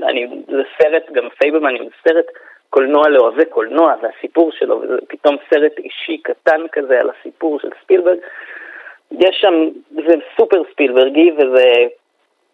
אני, 0.02 0.26
זה 0.46 0.62
סרט, 0.78 1.10
גם 1.12 1.28
פייבלמן 1.38 1.74
הוא 1.74 1.90
סרט 2.08 2.26
קולנוע 2.70 3.08
לאוהבי 3.08 3.44
קולנוע, 3.44 3.94
והסיפור 4.02 4.52
שלו, 4.52 4.80
וזה 4.80 4.96
פתאום 5.08 5.36
סרט 5.50 5.78
אישי 5.78 6.18
קטן 6.18 6.60
כזה 6.72 7.00
על 7.00 7.10
הסיפור 7.10 7.60
של 7.60 7.68
ספילברג. 7.82 8.18
יש 9.10 9.36
שם, 9.40 9.68
זה 9.90 10.14
סופר 10.36 10.62
ספילברגי, 10.72 11.32
וזה 11.32 11.72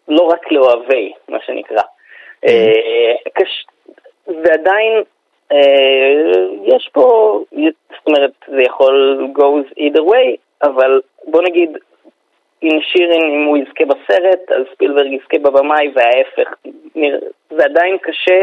לא 0.07 0.23
רק 0.23 0.51
לאוהבי, 0.51 1.13
מה 1.29 1.37
שנקרא. 1.45 1.81
אה, 2.47 3.13
קש... 3.33 3.65
ועדיין 4.27 4.93
אה, 4.97 5.01
יש 6.65 6.89
פה, 6.93 7.39
זאת 7.51 8.07
אומרת, 8.07 8.31
זה 8.47 8.61
יכול 8.61 9.27
goes 9.35 9.79
either 9.79 10.01
way, 10.01 10.37
אבל 10.63 11.01
בוא 11.27 11.41
נגיד, 11.43 11.69
אם 12.63 12.79
שירין, 12.81 13.21
אם 13.21 13.45
הוא 13.45 13.57
יזכה 13.57 13.85
בסרט, 13.85 14.51
אז 14.51 14.63
ספילברג 14.73 15.11
יזכה 15.11 15.39
בבמאי, 15.39 15.91
וההפך. 15.95 16.53
זה 17.49 17.65
עדיין 17.65 17.97
קשה, 18.01 18.41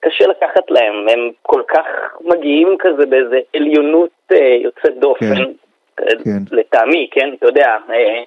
קשה 0.00 0.26
לקחת 0.26 0.70
להם, 0.70 1.08
הם 1.08 1.30
כל 1.42 1.62
כך 1.68 1.86
מגיעים 2.20 2.76
כזה 2.78 3.06
באיזה 3.06 3.38
עליונות 3.56 4.10
אה, 4.32 4.56
יוצאת 4.62 4.98
דופן, 4.98 5.34
כן, 5.34 5.42
אה, 6.00 6.24
כן. 6.24 6.42
לטעמי, 6.50 7.08
כן, 7.10 7.28
אתה 7.38 7.46
יודע. 7.46 7.76
אה, 7.90 8.22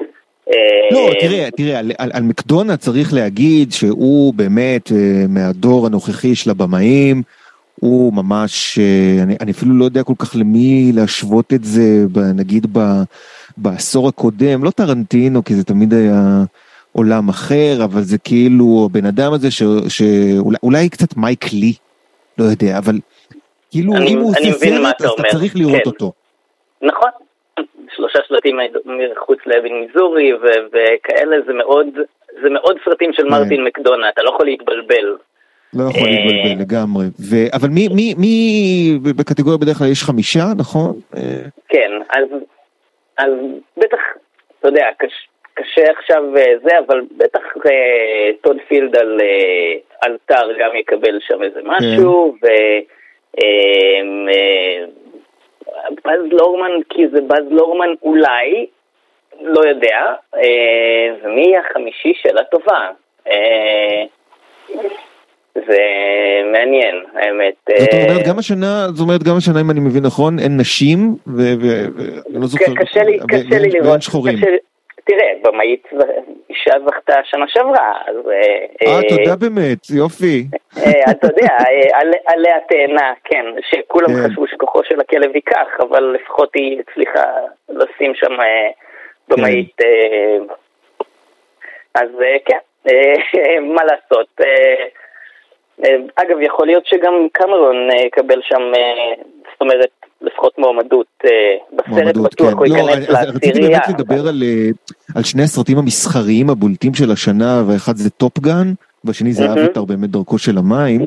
אה, 0.48 0.88
לא, 0.92 1.14
תראה, 1.20 1.52
תראה, 1.58 1.80
על, 1.80 1.92
על, 1.98 2.10
על 2.14 2.24
מקדונה 2.24 2.78
צריך 2.78 3.14
להגיד 3.14 3.72
שהוא 3.72 4.34
באמת 4.34 4.92
אה, 4.92 5.26
מהדור 5.30 5.86
הנוכחי 5.88 6.36
של 6.36 6.50
הבמאים, 6.50 7.22
הוא 7.82 8.14
ממש, 8.14 8.80
אה, 8.80 9.24
אני, 9.24 9.36
אני 9.42 9.52
אפילו 9.52 9.76
לא 9.76 9.86
יודע 9.86 10.04
כל 10.04 10.14
כך 10.20 10.36
למי 10.36 10.92
להשוות 10.96 11.54
את 11.54 11.64
זה, 11.64 11.82
ב, 12.14 12.20
נגיד 12.20 12.68
ב, 12.74 12.80
בעשור 13.58 14.08
הקודם, 14.08 14.64
לא 14.64 14.70
טרנטינו, 14.72 15.44
כי 15.44 15.54
זה 15.54 15.64
תמיד 15.64 15.94
היה 15.94 16.44
עולם 16.92 17.30
אחר, 17.30 17.84
אבל 17.84 18.02
זה 18.02 18.18
כאילו 18.18 18.88
הבן 18.90 19.06
אדם 19.06 19.34
הזה 19.34 19.52
ש, 19.52 19.64
שאולי 19.88 20.58
אולי 20.64 20.90
קצת 20.90 21.18
מייק 21.18 21.46
לי, 21.54 21.74
לא 22.38 22.44
יודע, 22.44 22.78
אבל 22.78 22.96
כאילו 23.72 23.96
אני- 23.96 24.14
אם 24.14 24.20
הוא 24.20 24.30
עושה 24.30 24.52
סרט, 24.52 25.02
אז 25.02 25.10
אתה 25.12 25.24
צריך 25.32 25.56
לראות 25.56 25.76
כן. 25.84 25.90
אותו. 25.90 26.12
נכון. 26.82 27.10
שלושה 27.96 28.20
שלטים 28.28 28.56
מחוץ 29.16 29.40
לאבין 29.46 29.74
מיזורי 29.82 30.34
וכאלה, 30.68 31.36
זה 31.48 31.54
מאוד, 31.54 31.88
זה 32.44 32.50
מאוד 32.50 32.76
סרטים 32.86 33.14
של 33.14 33.24
כן. 33.24 33.30
מרטין 33.30 33.64
מקדונה, 33.64 34.10
אתה 34.10 34.22
לא 34.24 34.30
יכול 34.30 34.46
להתבלבל. 34.46 35.16
לא 35.74 35.84
יכול 35.90 36.08
אה, 36.08 36.12
להתבלבל 36.12 36.62
לגמרי. 36.62 37.06
ו... 37.06 37.36
אבל 37.54 37.70
מי, 37.70 37.88
מי, 37.88 38.14
מי, 38.18 38.34
בקטגוריה 39.18 39.58
בדרך 39.58 39.78
כלל 39.78 39.88
יש 39.88 40.04
חמישה, 40.04 40.46
נכון? 40.58 40.92
אה, 41.18 41.22
כן, 41.70 41.92
אז, 42.10 42.28
אז 43.18 43.34
בטח, 43.78 44.00
אתה 44.60 44.68
יודע, 44.68 44.88
קש, 44.98 45.28
קשה 45.54 45.92
עכשיו 45.98 46.38
אה, 46.38 46.54
זה, 46.64 46.80
אבל 46.88 47.02
בטח 47.18 47.42
אה, 47.66 48.30
טוד 48.42 48.58
פילד 48.68 48.96
על, 48.96 49.22
אה, 49.22 49.74
על 50.02 50.18
טר 50.26 50.48
גם 50.60 50.76
יקבל 50.76 51.20
שם 51.22 51.44
איזה 51.44 51.60
משהו, 51.66 52.36
ו... 52.44 52.48
אה, 52.48 52.80
אה, 53.44 54.86
לורמן, 56.32 56.72
כי 56.90 57.08
זה 57.08 57.22
באז 57.22 57.44
לורמן 57.50 57.94
אולי, 58.04 58.66
לא 59.42 59.62
יודע. 59.70 60.14
אה, 60.36 61.16
ומי 61.24 61.58
החמישי? 61.58 62.14
שאלה 62.22 62.44
טובה. 62.44 62.90
אה, 63.28 64.04
זה 65.56 65.78
מעניין, 66.52 66.96
האמת. 67.14 67.54
זאת 67.80 67.94
אה, 67.94 68.04
אומרת, 68.10 68.28
גם 68.28 68.40
השנה, 68.40 68.88
זאת 68.94 69.00
אומרת, 69.08 69.24
גם 69.24 69.38
השנה, 69.38 69.62
אם 69.62 69.72
אני 69.72 69.80
מבין 69.80 70.04
נכון, 70.04 70.40
אין 70.40 70.58
נשים, 70.58 71.16
ואני 71.38 72.42
לא 72.42 72.48
זוכר, 72.48 72.66
קשה 72.76 73.04
לי, 73.04 73.20
קשה 73.28 73.60
לי 73.60 73.70
לראות. 73.70 73.88
ואין 73.88 74.02
שחורים. 74.02 74.36
תראה, 75.04 75.32
במאית 75.44 75.88
אישה 76.50 76.72
זכתה 76.88 77.14
שנה 77.24 77.46
שעברה, 77.48 77.94
אז... 78.08 78.16
אה, 78.86 79.00
תודה 79.10 79.36
באמת, 79.36 79.90
יופי. 79.90 80.46
אה, 80.78 81.12
אתה 81.12 81.28
יודע, 81.28 81.48
אה, 81.60 82.00
עלי- 82.00 82.24
עליה 82.26 82.56
תאנה, 82.70 83.14
כן, 83.24 83.46
שכולם 83.70 84.08
כן. 84.08 84.28
חשבו 84.30 84.48
שכוחו 84.48 84.84
של 84.84 85.00
הכלב 85.00 85.36
ייקח, 85.36 85.68
אבל 85.90 86.04
לפחות 86.22 86.50
היא 86.56 86.80
הצליחה 86.80 87.24
לשים 87.70 88.12
שם 88.16 88.32
אה, 88.42 88.70
במאית. 89.30 89.82
אה, 89.86 90.38
אז 91.96 92.10
אה, 92.22 92.38
כן, 92.46 92.58
אה, 92.90 93.60
מה 93.76 93.84
לעשות. 93.84 94.28
אה, 95.86 95.90
אגב, 96.16 96.38
יכול 96.42 96.66
להיות 96.68 96.86
שגם 96.86 97.14
קמרון 97.34 97.76
אה, 97.92 98.06
יקבל 98.06 98.40
שם, 98.44 98.62
אה, 98.78 99.24
זאת 99.52 99.62
אומרת, 99.62 99.90
לפחות 100.22 100.54
מועמדות. 100.58 101.06
בסרט 101.74 101.88
מועמדות, 101.88 102.24
בטוח 102.34 102.50
כן. 102.50 102.58
הוא 102.58 102.68
לא, 102.68 102.76
ייכנס 102.76 103.10
אני- 103.10 103.18
אז 103.20 103.28
רציתי 103.28 103.48
לעשירייה. 103.48 103.80
באמת 103.88 104.00
לדבר 104.00 104.28
על, 104.28 104.44
על 105.16 105.24
שני 105.24 105.44
הסרטים 105.44 105.78
המסחריים 105.78 106.50
הבולטים 106.50 106.94
של 106.94 107.12
השנה, 107.12 107.64
והאחד 107.68 107.96
זה 107.96 108.10
טופגן, 108.10 108.74
והשני 109.04 109.34
זה. 109.34 109.52
אביתר 109.54 109.86
באמת 109.86 110.10
דרכו 110.10 110.38
של 110.38 110.58
המים. 110.58 111.02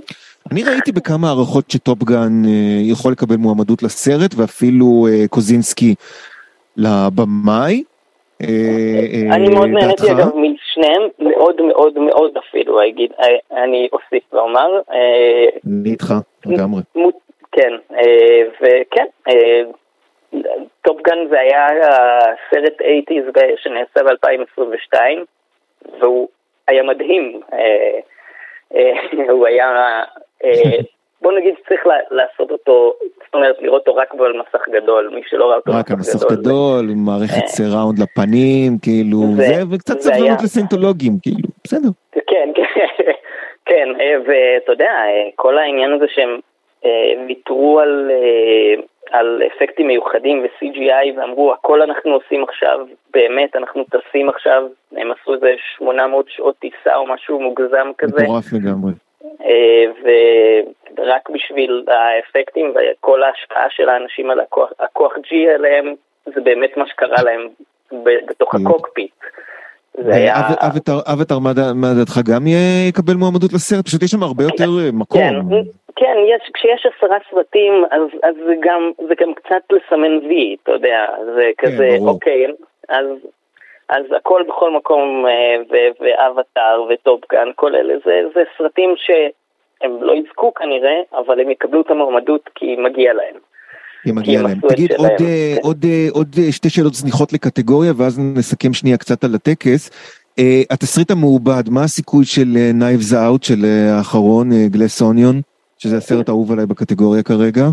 אני 0.52 0.62
ראיתי 0.64 0.92
בכמה 0.92 1.28
הערכות 1.28 1.70
שטופגן 1.70 2.42
יכול 2.82 3.12
לקבל 3.12 3.36
מועמדות 3.36 3.82
לסרט, 3.82 4.34
ואפילו 4.36 5.06
קוזינסקי 5.30 5.94
לבמאי. 6.76 7.82
אני 8.40 9.48
מאוד 9.54 9.68
נהניתי? 9.68 10.10
אגב 10.10 10.28
משניהם, 10.78 11.02
מאוד 11.18 11.62
מאוד 11.62 11.98
מאוד 11.98 12.36
אפילו, 12.36 12.82
אגיד, 12.84 13.12
אה, 13.20 13.62
אני 13.62 13.88
אוסיף 13.92 14.34
ואומר. 14.34 14.80
אה, 14.90 15.48
אני 15.66 15.90
איתך, 15.90 16.14
לגמרי. 16.46 16.82
כן, 17.52 17.72
אה, 17.92 18.42
וכן, 18.60 19.04
טופגן 20.82 21.18
זה 21.30 21.40
היה 21.40 21.66
הסרט 21.66 22.80
80's 22.80 23.30
ב- 23.34 23.56
שנעשה 23.56 24.02
ב-2022, 24.02 24.98
והוא 26.00 26.28
היה 26.68 26.82
מדהים. 26.82 27.40
הוא 29.30 29.46
היה, 29.46 30.02
בוא 31.22 31.32
נגיד 31.32 31.54
שצריך 31.64 31.80
לעשות 32.10 32.50
אותו, 32.50 32.92
זאת 33.24 33.34
אומרת 33.34 33.56
לראות 33.62 33.80
אותו 33.88 33.96
רק 33.96 34.14
במסך 34.14 34.68
גדול, 34.68 35.10
מי 35.14 35.20
שלא 35.26 35.44
ראה 35.46 35.56
אותו 35.56 35.72
רק 35.74 35.90
על 35.90 35.96
מסך 35.96 36.30
גדול, 36.32 36.90
עם 36.90 36.98
מערכת 37.06 37.42
אה. 37.42 37.48
סיראונד 37.48 37.98
לפנים, 37.98 38.78
כאילו, 38.82 39.18
זה- 39.36 39.42
זה, 39.42 39.62
וקצת 39.74 40.00
סבלנות 40.00 40.42
לסיינטולוגים, 40.44 41.12
כאילו, 41.22 41.48
בסדר. 41.64 41.88
כן, 42.12 42.48
כן, 42.54 42.64
כן, 43.68 43.88
אה, 44.00 44.14
ואתה 44.26 44.72
יודע, 44.72 44.90
אה, 44.90 45.28
כל 45.36 45.58
העניין 45.58 45.92
הזה 45.92 46.04
שהם 46.08 46.38
ויתרו 47.26 47.80
על, 47.80 48.10
על 49.10 49.42
אפקטים 49.46 49.86
מיוחדים 49.86 50.42
ו-CGI 50.42 51.18
ואמרו, 51.20 51.52
הכל 51.52 51.82
אנחנו 51.82 52.10
עושים 52.12 52.44
עכשיו, 52.44 52.78
באמת, 53.14 53.56
אנחנו 53.56 53.84
טסים 53.84 54.28
עכשיו, 54.28 54.62
הם 54.96 55.08
עשו 55.12 55.34
איזה 55.34 55.50
800 55.76 56.26
שעות 56.28 56.54
טיסה 56.58 56.96
או 56.96 57.06
משהו 57.06 57.40
מוגזם 57.40 57.90
כזה, 57.98 58.22
מטורף 58.22 58.52
לגמרי. 58.52 58.92
אה, 59.44 59.84
ורק 60.98 61.30
בשביל 61.30 61.84
האפקטים 61.88 62.72
וכל 62.74 63.22
ההשפעה 63.22 63.66
של 63.70 63.88
האנשים 63.88 64.30
על 64.30 64.40
הכוח, 64.40 64.70
הכוח 64.80 65.12
G 65.16 65.34
עליהם, 65.54 65.94
זה 66.26 66.40
באמת 66.40 66.76
מה 66.76 66.84
שקרה 66.88 67.22
להם 67.22 67.48
בתוך. 68.28 68.54
הקוקפיט. 68.54 69.10
ואב- 69.98 70.56
אבטר- 71.06 71.38
מה 71.38 71.52
דע- 71.52 71.72
מה 71.74 71.86
דעתך 71.98 72.18
גם 72.32 72.42
יקבל 72.88 73.14
מועמדות 73.14 73.52
לסרט? 73.52 73.84
פשוט 73.86 74.02
יש 74.02 74.10
שם 74.10 74.22
הרבה 74.22 74.44
יותר 74.44 74.64
אה, 74.64 74.90
כן, 74.90 74.96
מקום. 74.96 75.20
כן, 75.96 76.16
יש, 76.34 76.50
כשיש 76.54 76.86
עשרה 76.96 77.16
סרטים, 77.30 77.84
אז, 77.90 78.00
אז 78.22 78.34
זה, 78.46 78.54
גם, 78.60 78.90
זה 79.08 79.14
גם 79.20 79.34
קצת 79.34 79.62
לסמן 79.72 80.26
וי, 80.26 80.56
אתה 80.62 80.72
יודע, 80.72 81.04
זה 81.34 81.50
כזה, 81.58 81.88
ברור. 81.98 82.08
אוקיי, 82.08 82.46
אז, 82.88 83.06
אז 83.88 84.04
הכל 84.16 84.42
בכל 84.48 84.70
מקום, 84.70 85.26
אה, 85.26 85.56
ואבטאר 86.00 86.82
ו 86.88 86.96
Top 86.96 87.18
Gun, 87.18 87.48
כל 87.56 87.74
אלה, 87.74 87.94
זה, 88.04 88.20
זה 88.34 88.42
סרטים 88.58 88.94
שהם 88.96 90.02
לא 90.02 90.12
יזכו 90.12 90.54
כנראה, 90.54 91.00
אבל 91.12 91.40
הם 91.40 91.50
יקבלו 91.50 91.80
את 91.80 91.90
המועמדות 91.90 92.50
כי 92.54 92.76
מגיע 92.76 93.12
להם. 93.12 93.36
כי 94.02 94.12
מגיע 94.12 94.40
הם 94.40 94.46
להם. 94.46 94.60
תגיד, 94.68 94.92
שלהם. 94.92 95.10
עוד, 95.10 95.20
אה, 95.20 95.54
עוד, 95.62 95.84
אה, 95.84 96.06
עוד 96.12 96.28
אה, 96.38 96.52
שתי 96.52 96.70
שאלות 96.70 96.94
זניחות 96.94 97.32
לקטגוריה, 97.32 97.92
ואז 97.98 98.20
נסכם 98.38 98.72
שנייה 98.72 98.96
קצת 98.96 99.24
על 99.24 99.30
הטקס. 99.34 99.90
אה, 100.38 100.62
התסריט 100.70 101.10
המעובד, 101.10 101.64
מה 101.70 101.82
הסיכוי 101.84 102.24
של 102.24 102.48
Knives 102.74 103.14
Out, 103.14 103.42
של 103.42 103.60
האחרון, 103.96 104.46
Glass 104.72 105.02
Onion, 105.02 105.36
שזה 105.78 105.96
הסרט 105.96 106.28
האהוב 106.28 106.52
עליי 106.52 106.66
בקטגוריה 106.66 107.22
כרגע? 107.22 107.64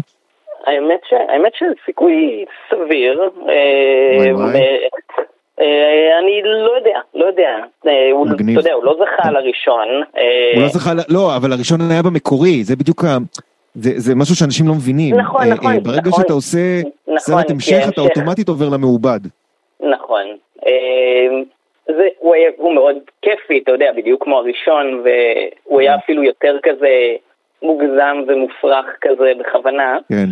האמת, 0.66 1.02
ש, 1.10 1.14
האמת 1.30 1.52
שזה 1.56 1.74
סיכוי 1.86 2.46
סביר. 2.70 3.30
וואי, 4.18 4.34
וואי. 4.34 4.60
אה, 5.62 5.66
אה, 5.66 6.20
אני 6.20 6.42
לא 6.44 6.76
יודע, 6.78 7.00
לא 7.16 7.26
יודע. 7.26 7.50
אה, 7.88 7.92
מגניב. 8.34 8.58
אתה 8.60 8.68
יודע, 8.68 8.74
הוא 8.74 8.84
לא 8.86 8.94
זכה 9.00 9.28
על 9.30 9.36
הראשון. 9.36 9.88
אה, 10.18 10.52
הוא 10.56 10.62
לא 10.64 10.68
זכה, 10.68 10.92
לא, 11.10 11.36
אבל 11.36 11.52
הראשון 11.54 11.80
היה 11.92 12.02
במקורי, 12.04 12.64
זה 12.64 12.76
בדיוק 12.76 13.04
ה... 13.04 13.18
זה, 13.76 13.90
זה 13.96 14.16
משהו 14.16 14.36
שאנשים 14.36 14.68
לא 14.68 14.74
מבינים. 14.74 15.16
נכון, 15.16 15.42
אה, 15.42 15.48
אה, 15.48 15.54
נכון, 15.54 15.84
ברגע 15.84 16.02
נכון. 16.08 16.22
שאתה 16.24 16.34
עושה 16.34 16.58
נכון, 17.08 17.18
סרט 17.20 17.48
כי 17.48 17.54
המשך, 17.54 17.72
אתה 17.90 18.02
ההמשך- 18.02 18.18
אוטומטית 18.18 18.48
עובר 18.50 18.70
למעובד. 18.70 19.20
נכון. 19.82 20.24
אה, 20.66 21.42
זה, 21.88 22.08
הוא, 22.20 22.36
היה, 22.36 22.50
הוא 22.58 22.74
מאוד 22.74 22.96
כיפי, 23.22 23.60
אתה 23.64 23.72
יודע, 23.72 23.92
בדיוק 23.98 24.24
כמו 24.24 24.38
הראשון, 24.38 25.04
והוא 25.04 25.80
היה 25.80 25.96
אפילו 25.96 26.24
יותר 26.24 26.56
כזה 26.64 26.90
מוגזם 27.64 28.18
ומופרך 28.28 28.86
כזה 29.02 29.32
בכוונה. 29.40 29.98
כן. 30.10 30.26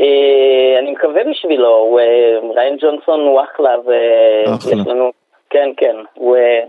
אה, 0.00 0.78
אני 0.82 0.90
מקווה 0.92 1.20
בשבילו, 1.30 1.98
אה, 1.98 2.52
ריין 2.56 2.76
ג'ונסון 2.80 3.20
הוא 3.20 3.40
אחלה, 3.40 3.70
ויש. 3.86 4.86
לנו... 4.86 5.10
כן, 5.50 5.68
כן, 5.76 5.96
הוא, 6.14 6.36
אה, 6.36 6.60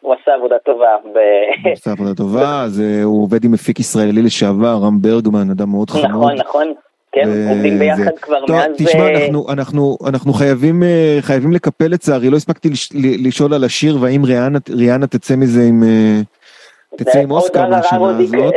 הוא 0.00 0.14
עשה 0.22 0.34
עבודה 0.34 0.56
טובה. 0.58 0.96
ב... 1.14 1.18
הוא 1.64 1.72
עושה 1.72 1.90
עבודה 1.90 2.14
טובה, 2.14 2.62
אז 2.62 2.82
הוא 3.04 3.22
עובד 3.22 3.44
עם 3.44 3.52
מפיק 3.52 3.80
ישראלי 3.80 4.22
לשעבר, 4.22 4.76
רם 4.82 4.98
ברגמן, 5.02 5.50
אדם 5.50 5.70
מאוד 5.70 5.90
חמוד. 5.90 6.04
נכון, 6.10 6.34
נכון. 6.34 6.72
כן, 7.12 7.28
עובדים 7.50 7.78
ביחד 7.78 8.18
כבר 8.20 8.46
טוב, 8.46 8.56
מאז... 8.56 8.70
תשמע, 8.78 9.00
אה, 9.02 9.24
אנחנו, 9.26 9.46
אנחנו, 9.52 9.96
אנחנו 10.08 10.32
חייבים, 10.32 10.82
חייבים 11.20 11.52
לקפל 11.52 11.88
לצערי, 11.88 12.30
לא 12.30 12.36
הספקתי 12.36 12.68
לשאול 13.24 13.54
על 13.54 13.64
השיר, 13.64 13.96
והאם 14.00 14.22
ריאנה, 14.70 15.06
תצא 15.06 15.36
מזה 15.36 15.60
עם, 15.68 15.82
תצא 16.96 17.18
עם 17.18 17.30
אוסקר 17.30 17.68
מהשנה 17.68 17.98
יק- 18.20 18.34
הזאת. 18.34 18.54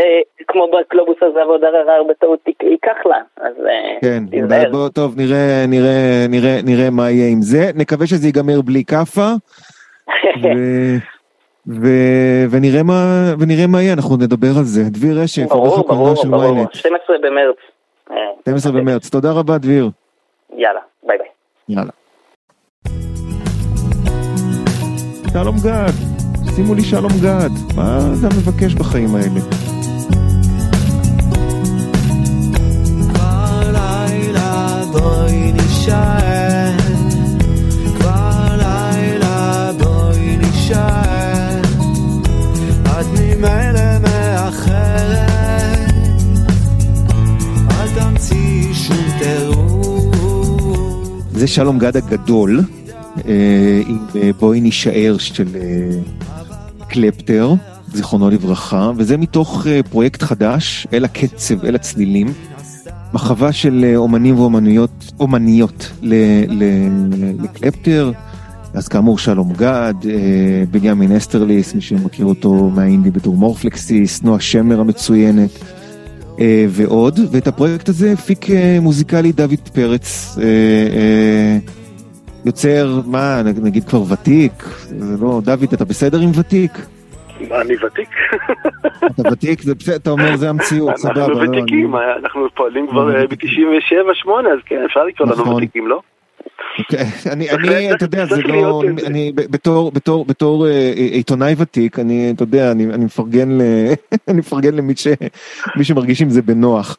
כמו 0.48 0.68
בקלובוס 0.72 1.16
הזה, 1.22 1.40
ועוד 1.48 1.64
ערער 1.64 2.04
בטעות 2.10 2.40
יק- 2.48 2.64
ייקח 2.64 2.98
לה, 3.06 3.18
אז 3.38 3.54
אה, 3.66 3.98
כן, 4.02 4.24
תיזהר. 4.32 4.72
בוא, 4.72 4.90
טוב, 4.90 5.18
נראה, 5.18 5.66
נראה, 5.68 6.26
נראה, 6.30 6.60
נראה 6.64 6.90
מה 6.90 7.12
יהיה 7.12 7.30
עם 7.32 7.42
זה. 7.42 7.72
נקווה 7.76 8.08
שזה 8.08 8.28
ייגמר 8.28 8.62
בלי 8.62 8.84
כאפה, 8.86 9.28
ו, 10.44 10.48
ו, 11.68 11.88
ונראה 12.52 12.84
מה, 12.84 13.04
ונראה 13.40 13.68
מה 13.68 13.82
יהיה, 13.82 13.94
אנחנו 13.94 14.16
נדבר 14.18 14.48
על 14.58 14.64
זה. 14.64 14.84
דביר 14.90 15.20
רשף, 15.22 15.42
עורך 15.52 15.70
ברור, 15.72 15.80
הקולנוע 15.80 16.04
ברור, 16.04 16.16
של 16.16 16.30
ברור, 16.30 16.66
ynet. 16.66 16.78
12 16.78 17.16
במרץ. 17.24 17.56
אה, 18.12 18.16
12 18.42 18.72
במרץ. 18.72 19.10
תודה 19.10 19.32
רבה, 19.32 19.58
דביר. 19.58 19.90
יאללה, 20.58 20.80
ביי 21.04 21.18
ביי. 21.18 21.28
יאללה. 21.70 21.92
שלום 25.34 25.56
גד, 25.64 25.94
שימו 26.56 26.74
לי 26.76 26.82
שלום 26.82 27.12
גד, 27.24 27.50
מה 27.76 27.98
אתה 28.20 28.28
מבקש 28.38 28.74
בחיים 28.74 29.16
האלה? 29.16 29.67
זה 51.48 51.54
שלום 51.54 51.80
גד 51.80 51.98
הגדול, 51.98 52.62
אה, 53.28 53.82
עם 53.88 53.98
אה, 54.16 54.30
בואי 54.40 54.62
נישאר 54.62 55.18
של 55.18 55.48
אה, 55.56 56.00
קלפטר, 56.88 57.54
זיכרונו 57.94 58.30
לברכה, 58.30 58.92
וזה 58.96 59.18
מתוך 59.18 59.68
פרויקט 59.90 60.24
חדש, 60.24 60.88
אל 60.94 61.06
הקצב, 61.06 61.66
אל 61.66 61.76
הצלילים, 61.76 62.28
מחווה 63.14 63.52
של 63.52 63.94
אומנים 63.96 64.40
ואומניות, 64.40 65.12
אומניות 65.20 65.92
לקלפטר, 67.40 68.12
אז 68.74 68.88
כאמור 68.88 69.18
שלום 69.18 69.54
גד, 69.54 69.94
בנימין 70.72 71.12
אסטרליס, 71.12 71.74
מי 71.74 71.82
שמכיר 71.82 72.26
אותו 72.26 72.72
מהאינדי 72.76 73.12
בתור 73.12 73.38
מורפלקסיס, 73.38 74.24
נועה 74.24 74.40
שמר 74.40 74.80
המצוינת. 74.80 75.77
אה, 76.40 76.66
ועוד, 76.70 77.20
ואת 77.32 77.48
הפרויקט 77.48 77.90
הזה 77.90 78.12
הפיק 78.14 78.50
אה, 78.50 78.78
מוזיקלי 78.82 79.32
דוד 79.32 79.70
פרץ, 79.74 80.38
אה, 80.42 80.44
אה, 80.44 81.58
יוצר, 82.46 83.02
מה, 83.06 83.42
נגיד 83.64 83.84
כבר 83.84 84.02
ותיק? 84.14 84.54
זה 85.00 85.24
לא, 85.26 85.42
דוד, 85.44 85.74
אתה 85.74 85.86
בסדר 85.86 86.20
עם 86.20 86.30
ותיק? 86.40 86.72
אני 87.42 87.74
ותיק. 87.86 88.10
אתה 89.06 89.30
ותיק, 89.32 89.62
זה 89.62 89.76
בסדר, 89.76 89.96
אתה 89.96 90.10
אומר 90.10 90.36
זה 90.38 90.50
המציאות, 90.50 90.98
סבבה. 90.98 91.26
אנחנו 91.26 91.34
לא, 91.44 91.50
ותיקים, 91.50 91.96
אני- 91.96 92.04
אנחנו 92.24 92.42
פועלים 92.56 92.88
כבר 92.88 93.12
אנחנו 93.12 93.28
ב-97-8, 93.28 94.30
אז 94.54 94.60
כן, 94.66 94.76
אפשר 94.86 95.04
לקרוא 95.04 95.28
לנו 95.28 95.42
נכון. 95.42 95.56
ותיקים, 95.56 95.88
לא? 95.88 96.02
אוקיי, 96.80 97.06
אני, 97.32 97.94
אתה 97.94 98.06
יודע, 98.06 98.26
זה 98.26 98.42
לא, 98.42 98.82
אני, 99.06 99.32
בתור, 99.36 99.92
בתור, 99.92 100.26
בתור 100.26 100.68
אה, 100.68 100.94
עיתונאי 100.96 101.56
ותיק, 101.58 102.00
אני, 102.00 102.32
אתה 102.36 102.44
יודע, 102.44 102.72
אני, 102.72 102.86
מפרגן 102.86 103.52
ל... 103.52 103.62
אני 104.28 104.40
מפרגן 104.40 104.74
למי 104.76 104.94
שמרגיש 105.84 106.22
עם 106.22 106.30
זה 106.30 106.42
בנוח. 106.42 106.98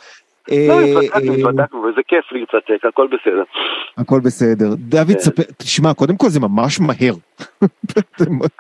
לא, 0.51 0.73
אה, 0.73 0.85
התוודקנו, 0.85 1.33
אה, 1.33 1.39
התוודקנו, 1.39 1.83
וזה 1.83 2.01
כיף 2.09 2.33
להתרתק, 2.33 2.85
הכל 2.85 3.07
בסדר. 3.07 3.43
הכל 3.99 4.21
בסדר. 4.21 4.69
דוד. 4.79 5.19
ספר, 5.19 5.43
תשמע, 5.59 5.95
קודם 5.95 6.17
כל 6.17 6.29
זה 6.29 6.41
ממש 6.41 6.81
מהר. 6.81 7.15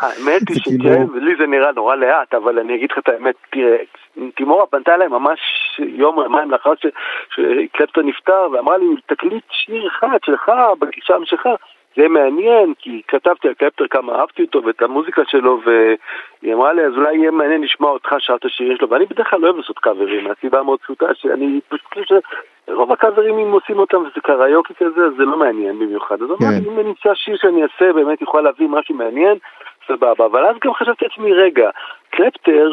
האמת 0.00 0.42
היא 0.48 0.54
זה 0.54 0.60
כאילו- 0.64 0.84
שכן, 0.84 1.18
לי 1.24 1.32
זה 1.40 1.46
נראה 1.46 1.72
נורא 1.72 1.96
לאט, 1.96 2.34
אבל 2.34 2.58
אני 2.58 2.74
אגיד 2.74 2.90
לך 2.92 2.98
את 2.98 3.08
האמת, 3.08 3.34
תראה, 3.52 3.76
תימורה 4.36 4.66
פנתה 4.66 4.94
אליי 4.94 5.08
ממש 5.08 5.38
יום 5.78 6.18
או 6.18 6.22
יומיים 6.22 6.50
לאחר 6.50 6.70
שקלפטון 7.34 8.06
נפטר, 8.06 8.48
ואמרה 8.52 8.78
לי, 8.78 8.86
תקליט 9.06 9.44
שיר 9.50 9.88
אחד 9.88 10.18
שלך, 10.24 10.52
בגישה 10.80 11.14
שלך, 11.24 11.48
זה 11.98 12.08
מעניין, 12.08 12.74
כי 12.78 13.02
כתבתי 13.08 13.48
על 13.48 13.54
קלפטר 13.54 13.84
כמה 13.90 14.14
אהבתי 14.14 14.42
אותו 14.42 14.64
ואת 14.64 14.82
המוזיקה 14.82 15.22
שלו, 15.26 15.60
והיא 15.64 16.54
אמרה 16.54 16.72
לי, 16.72 16.84
אז 16.84 16.92
אולי 16.96 17.16
יהיה 17.16 17.30
מעניין 17.30 17.62
לשמוע 17.62 17.90
אותך 17.90 18.14
שר 18.18 18.34
את 18.34 18.44
השירים 18.44 18.76
שלו, 18.76 18.90
ואני 18.90 19.06
בדרך 19.06 19.30
כלל 19.30 19.40
לא 19.40 19.46
אוהב 19.46 19.56
לעשות 19.56 19.78
קאברים, 19.78 20.24
מהסיבה 20.24 20.60
המאוד 20.60 20.80
פשוטה, 20.80 21.06
שאני 21.14 21.60
פשוט 21.68 21.86
חושב 21.94 22.20
שרוב 22.66 22.92
הקאברים, 22.92 23.38
אם 23.38 23.52
עושים 23.52 23.78
אותם 23.78 23.96
וזה 23.96 24.20
קריוקי 24.22 24.74
כזה, 24.74 25.04
אז 25.06 25.12
זה 25.16 25.24
לא 25.24 25.36
מעניין 25.36 25.78
במיוחד. 25.78 26.22
אז 26.22 26.28
אמרתי, 26.28 26.64
כן. 26.64 26.70
אם 26.72 26.80
אני 26.80 26.88
אמצא 26.88 27.14
שיר 27.14 27.36
שאני 27.36 27.62
אעשה, 27.62 27.92
באמת 27.92 28.22
יכול 28.22 28.42
להביא 28.42 28.68
משהו 28.68 28.94
מעניין, 28.94 29.38
סבבה. 29.86 30.26
אבל 30.26 30.46
אז 30.46 30.56
גם 30.64 30.74
חשבתי 30.74 31.04
לעצמי, 31.04 31.32
רגע, 31.32 31.70
קלפטר, 32.10 32.72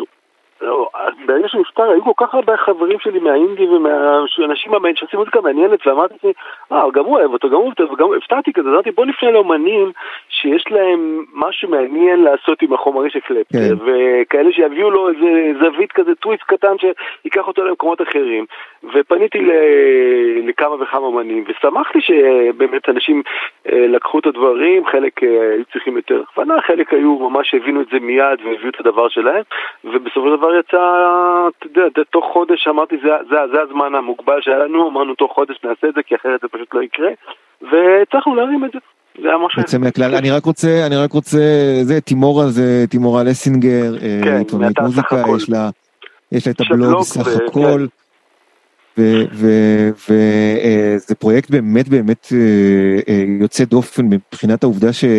לא, 0.62 0.90
ברגע 1.26 1.48
שהוא 1.48 1.62
נפטר, 1.62 1.84
היו 1.84 2.04
כל 2.04 2.26
כך 2.26 2.34
הרבה 2.34 2.58
חברים 2.58 3.00
שלי 3.00 3.20
מהאינדי 3.20 3.68
ומהאנשים 3.68 4.44
המעניינים 4.74 4.96
שעושים 4.96 5.20
מוזיקה 5.20 5.42
מעניינת, 5.42 5.88
ואמרתי 5.88 6.14
לעצמי, 6.14 6.32
אה, 6.72 6.92
גם 6.94 7.06
הוא 7.06 7.20
אוהב 7.20 7.32
אותו, 7.34 7.50
גם 7.50 7.56
הוא 7.56 7.64
אוהב 7.64 7.80
אותו, 7.80 7.94
וגם 7.94 8.08
הפתעתי 8.18 8.54
כזה, 8.54 8.70
אמרתי, 8.70 8.92
בוא 8.92 9.06
נפנה 9.06 9.32
לאומנים 9.32 9.92
שיש 10.30 10.66
להם 10.72 11.26
משהו 11.34 11.70
מעניין 11.70 12.24
לעשות 12.24 12.62
עם 12.62 12.74
החומרים 12.74 13.10
של 13.10 13.20
קלפטר, 13.20 13.58
כן. 13.60 13.74
וכאלה 13.86 14.52
שיביאו 14.52 14.92
לו 14.92 15.10
איזה 15.10 15.52
זווית 15.62 15.92
כזה, 15.92 16.16
טוויסט 16.16 16.44
קטן 16.44 16.76
שייקח 16.78 17.48
אותו 17.48 17.66
למקומות 17.66 18.02
אחרים. 18.02 18.46
ופניתי 18.94 19.40
ל- 19.40 20.50
לכמה 20.50 20.84
וכמה 20.84 21.06
אומנים, 21.06 21.44
ושמחתי 21.48 22.02
שבאמת 22.02 22.90
אנשים 22.90 23.24
אה, 23.72 23.88
לקחו 23.88 24.20
את 24.20 24.26
הדברים, 24.26 24.86
חלק 24.86 25.24
אה, 25.24 25.30
היו 25.30 25.66
צריכים 25.74 25.98
יותר 25.98 26.22
הכוונה, 26.30 26.62
חלק 26.62 26.94
היו 26.94 27.30
ממש 27.30 27.54
הבינו 27.54 27.82
את 27.82 27.88
זה 27.92 28.00
מיד 28.00 28.40
והביאו 28.46 28.70
את 28.70 28.80
הדבר 28.80 29.10
שלהם, 29.10 29.44
ובסופו 29.84 30.30
של 30.30 30.36
דבר 30.38 30.45
יצא, 30.60 30.78
אתה 31.60 31.80
יודע, 31.80 32.04
תוך 32.12 32.26
חודש 32.34 32.68
אמרתי, 32.68 32.96
זה, 33.04 33.10
זה, 33.30 33.36
זה 33.54 33.62
הזמן 33.62 33.96
המוגבל 33.96 34.42
שהיה 34.42 34.58
לנו, 34.58 34.90
אמרנו 34.90 35.16
תוך 35.16 35.32
חודש 35.32 35.60
נעשה 35.64 35.88
את 35.88 35.94
זה, 35.96 36.04
כי 36.04 36.16
אחרת 36.16 36.42
זה 36.42 36.48
פשוט 36.48 36.74
לא 36.74 36.84
יקרה, 36.84 37.10
והצלחנו 37.62 38.36
להרים 38.36 38.66
את 38.66 38.72
זה. 38.74 38.80
זה 39.22 39.28
היה 39.28 39.38
משהו... 39.38 39.62
יוצא 39.62 39.78
מהכלל, 39.78 40.16
אני 40.16 40.32
רק 40.32 40.46
רוצה, 40.46 40.88
אני 40.88 40.96
רק 40.96 41.12
רוצה, 41.12 41.38
זה 41.82 42.02
תימורה 42.02 42.48
זה 42.48 42.86
תימורה 42.90 43.24
לסינגר, 43.24 43.94
אה, 44.02 44.20
כן, 44.24 44.38
עיתונאית 44.38 44.80
מוזיקה. 44.80 45.24
יש 45.38 45.50
לה, 45.50 45.70
יש 46.32 46.48
לה 46.48 46.54
את 46.54 46.62
הבלוג 46.62 46.88
בלוג 46.88 47.04
סך 47.04 47.28
הכל, 47.48 47.86
וזה 48.98 51.16
פרויקט 51.20 51.50
באמת 51.50 51.90
באמת 51.90 52.28
אה, 52.32 52.38
אה, 53.10 53.24
יוצא 53.40 53.66
דופן 53.66 54.06
מבחינת 54.06 54.64
העובדה 54.64 54.94
שעשו 54.94 55.10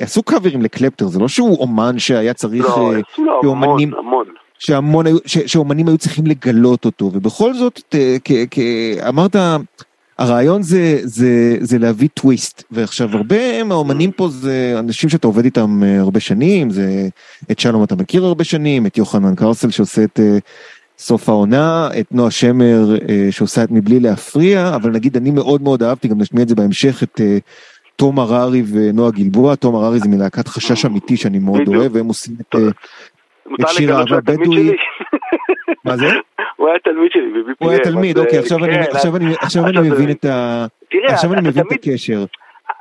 עשו 0.00 0.22
קאברים 0.22 0.62
לקלפטר, 0.62 1.06
זה 1.06 1.18
לא 1.18 1.28
שהוא 1.28 1.58
אומן 1.60 1.98
שהיה 1.98 2.34
צריך, 2.34 2.64
לא, 2.64 2.92
אה, 2.92 3.00
עשו 3.12 3.24
לו 3.24 3.52
המון, 3.52 3.94
המון. 3.98 4.26
שהמון 4.58 5.06
היו, 5.06 5.16
ש, 5.26 5.38
שאומנים 5.38 5.88
היו 5.88 5.98
צריכים 5.98 6.26
לגלות 6.26 6.84
אותו, 6.84 7.10
ובכל 7.14 7.54
זאת, 7.54 7.80
ת- 7.88 7.94
כ, 8.24 8.32
כ, 8.50 8.58
אמרת, 9.08 9.36
הרעיון 10.18 10.62
זה, 10.62 10.98
זה, 11.02 11.56
זה 11.60 11.78
להביא 11.78 12.08
טוויסט, 12.14 12.62
ועכשיו 12.70 13.16
הרבה 13.16 13.64
מהאומנים 13.64 14.12
פה 14.12 14.28
זה 14.28 14.74
אנשים 14.78 15.10
שאתה 15.10 15.26
עובד 15.26 15.44
איתם 15.44 15.82
אה, 15.84 16.00
הרבה 16.00 16.20
שנים, 16.20 16.70
זה 16.70 17.08
את 17.50 17.58
שלום 17.58 17.84
אתה 17.84 17.96
מכיר 17.96 18.24
הרבה 18.24 18.44
שנים, 18.44 18.86
את 18.86 18.98
יוחנן 18.98 19.34
קרסל 19.34 19.70
שעושה 19.70 20.04
את 20.04 20.20
אה, 20.20 20.38
סוף 20.98 21.28
העונה, 21.28 21.88
את 22.00 22.06
נועה 22.10 22.30
שמר 22.30 22.96
שעושה 23.30 23.64
את 23.64 23.70
מבלי 23.70 24.00
להפריע, 24.00 24.72
אבל 24.74 24.90
נגיד 24.90 25.16
אני 25.16 25.30
מאוד 25.30 25.62
מאוד 25.62 25.82
אהבתי, 25.82 26.08
גם 26.08 26.20
נשמיע 26.20 26.42
את 26.42 26.48
זה 26.48 26.54
בהמשך, 26.54 27.02
את 27.02 27.20
תום 27.96 28.18
הררי 28.18 28.62
ונועה 28.72 29.10
גלבוע, 29.10 29.54
תום 29.54 29.74
הררי 29.74 29.98
זה 29.98 30.08
מלהקת 30.08 30.48
חשש 30.48 30.84
אמיתי 30.84 31.16
שאני 31.16 31.38
מאוד. 31.38 31.68
אוהב, 31.68 31.94
והם 31.94 32.06
עושים 32.06 32.34
את... 32.40 32.54
שיר 33.66 33.96
אהבה 33.98 34.20
בדואי. 34.20 34.70
מה 35.84 35.96
זה? 35.96 36.06
הוא 36.56 36.68
היה 36.68 36.78
תלמיד 36.84 37.10
שלי 37.12 37.22
ב-BPM. 37.22 37.54
הוא 37.58 37.70
היה 37.70 37.78
תלמיד, 37.80 38.18
אוקיי, 38.18 38.38
עכשיו 38.38 38.64
אני- 39.76 39.88
מבין 39.88 40.10
את 40.10 41.72
הקשר. 41.72 42.24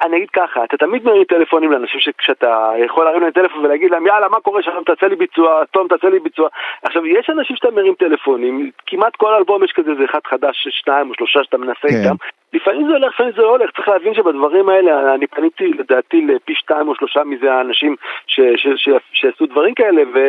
אני 0.04 0.18
אגיד 0.18 0.30
ככה, 0.30 0.64
אתה 0.64 0.78
תמיד 0.78 1.06
מרים 1.06 1.24
טלפונים 1.24 1.72
לאנשים 1.72 2.00
שכשאתה 2.00 2.72
יכול 2.86 3.06
להרים 3.06 3.22
להם 3.22 3.32
טלפון 3.32 3.66
ולהגיד 3.66 3.92
להם 3.92 4.08
יאללה 4.08 4.30
מה 4.30 4.40
קורה 4.40 4.64
שם 4.64 4.72
תעשה 4.86 5.08
לי 5.08 5.16
ביצוע, 5.16 5.66
תום 5.72 5.88
תעשה 5.88 6.10
לי 6.10 6.20
ביצוע. 6.20 6.50
עכשיו 6.84 7.06
יש 7.06 7.30
אנשים 7.30 7.56
שאתה 7.56 7.72
מרים 7.72 7.94
טלפונים, 7.94 8.72
כמעט 8.86 9.16
כל 9.16 9.34
אלבום 9.34 9.64
יש 9.64 9.72
כזה 9.72 9.92
איזה 9.92 10.06
אחד 10.06 10.20
חדש, 10.26 10.68
שניים 10.70 11.10
או 11.10 11.14
שלושה 11.16 11.44
שאתה 11.44 11.58
מנסה 11.58 11.88
כן. 11.88 11.96
איתם. 12.04 12.16
לפעמים 12.54 12.88
זה 12.88 12.94
הולך, 12.94 13.14
לפעמים 13.14 13.34
זה 13.36 13.42
לא 13.42 13.50
הולך, 13.50 13.72
צריך 13.76 13.88
להבין 13.88 14.14
שבדברים 14.14 14.70
האלה, 14.70 15.14
אני 15.14 15.28
פניתי 15.28 15.68
לדעתי 15.68 16.22
לפי 16.22 16.56
שתיים 16.56 16.88
או 16.88 16.96
שלושה 16.96 17.24
מזה 17.24 17.54
האנשים 17.54 17.96
ש- 18.28 18.40
ש- 18.56 18.68
ש- 18.76 18.90
שעשו 19.14 19.46
דברים 19.46 19.74
כאלה 19.74 20.02
ו... 20.16 20.20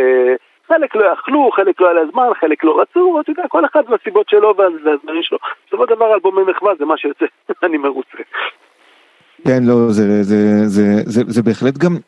חלק 0.69 0.95
לא 0.95 1.13
יכלו, 1.13 1.51
חלק 1.51 1.81
לא 1.81 1.87
היה 1.87 1.95
להם 1.95 2.11
זמן, 2.13 2.29
חלק 2.41 2.65
לא 2.65 2.81
רצו, 2.81 3.21
אתה 3.21 3.31
יודע, 3.31 3.43
כל 3.49 3.65
אחד 3.65 3.83
והסיבות 3.89 4.29
שלו 4.29 4.55
והזמנים 4.57 5.23
שלו. 5.23 5.39
בסופו 5.67 5.87
של 5.87 5.95
דבר 5.95 6.15
אלבומי 6.15 6.43
מחווה 6.43 6.75
זה 6.75 6.85
מה 6.85 6.97
שיוצא, 6.97 7.25
אני 7.65 7.79
מרוצה. 7.79 8.19
כן, 9.45 9.65
לא, 9.65 9.93
זה, 9.93 10.23
זה, 10.25 10.69
זה, 10.69 11.03
זה, 11.07 11.23
זה 11.27 11.43
בהחלט 11.43 11.79
גם, 11.79 11.99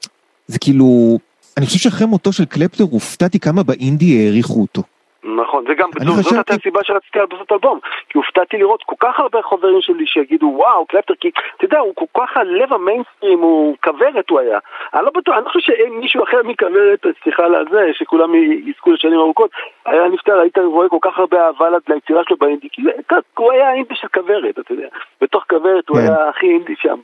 זה 0.49 0.59
כאילו, 0.59 1.18
אני 1.57 1.66
חושב 1.66 1.79
שאחרי 1.79 2.07
מותו 2.07 2.33
של 2.33 2.44
קלפטר 2.44 2.85
הופתעתי 2.85 3.38
כמה 3.38 3.62
באינדי 3.62 4.25
העריכו 4.25 4.61
אותו. 4.62 4.83
נכון, 5.26 5.64
זה 5.68 5.74
גם, 5.74 5.90
זאת 5.98 6.18
חשבתי- 6.18 6.36
הייתה 6.36 6.54
הסיבה 6.54 6.80
שרציתי 6.84 7.18
לעשות 7.18 7.52
אלבום, 7.52 7.78
כי 8.08 8.18
הופתעתי 8.18 8.56
לראות 8.56 8.82
כל 8.86 8.94
כך 9.00 9.20
הרבה 9.20 9.38
חברים 9.50 9.80
שלי 9.80 10.06
שיגידו 10.06 10.46
וואו 10.56 10.86
קלפטר, 10.86 11.14
כי 11.20 11.30
אתה 11.56 11.64
יודע, 11.64 11.78
הוא 11.78 11.92
כל 11.94 12.20
כך 12.20 12.36
הלב 12.36 12.72
המיינסטרים, 12.72 13.38
הוא 13.38 13.76
כוורת 13.84 14.30
הוא 14.30 14.40
היה. 14.40 14.58
אני 14.94 15.04
לא 15.04 15.10
בטוח, 15.16 15.34
אני 15.36 15.44
לא 15.44 15.50
חושב 15.50 15.60
שאין 15.72 15.92
מישהו 15.92 16.24
אחר 16.24 16.40
מכוורת, 16.44 17.00
סליחה 17.22 17.44
על 17.44 17.66
זה, 17.70 17.90
שכולם 17.92 18.34
יזכו 18.66 18.92
לשנים 18.92 19.18
ארוכות, 19.18 19.50
היה 19.86 20.08
נפטר, 20.08 20.38
היית 20.40 20.58
רואה 20.58 20.88
כל 20.88 20.98
כך 21.02 21.18
הרבה 21.18 21.46
אהבה 21.46 21.66
ליצירה 21.88 22.22
שלו 22.28 22.36
באינדי, 22.36 22.68
כי 22.72 22.82
זה- 22.82 22.90
הוא 23.38 23.52
היה 23.52 23.74
אינדי 23.74 23.94
של 23.94 24.08
כוורת, 24.08 24.58
אתה 24.58 24.72
יודע, 24.74 24.88
בתוך 25.20 25.44
כוורת 25.50 25.88
הוא 25.88 25.96
כן. 25.98 26.02
היה 26.02 26.28
הכי 26.28 26.46
אינדי 26.46 26.74
שם. 26.82 26.96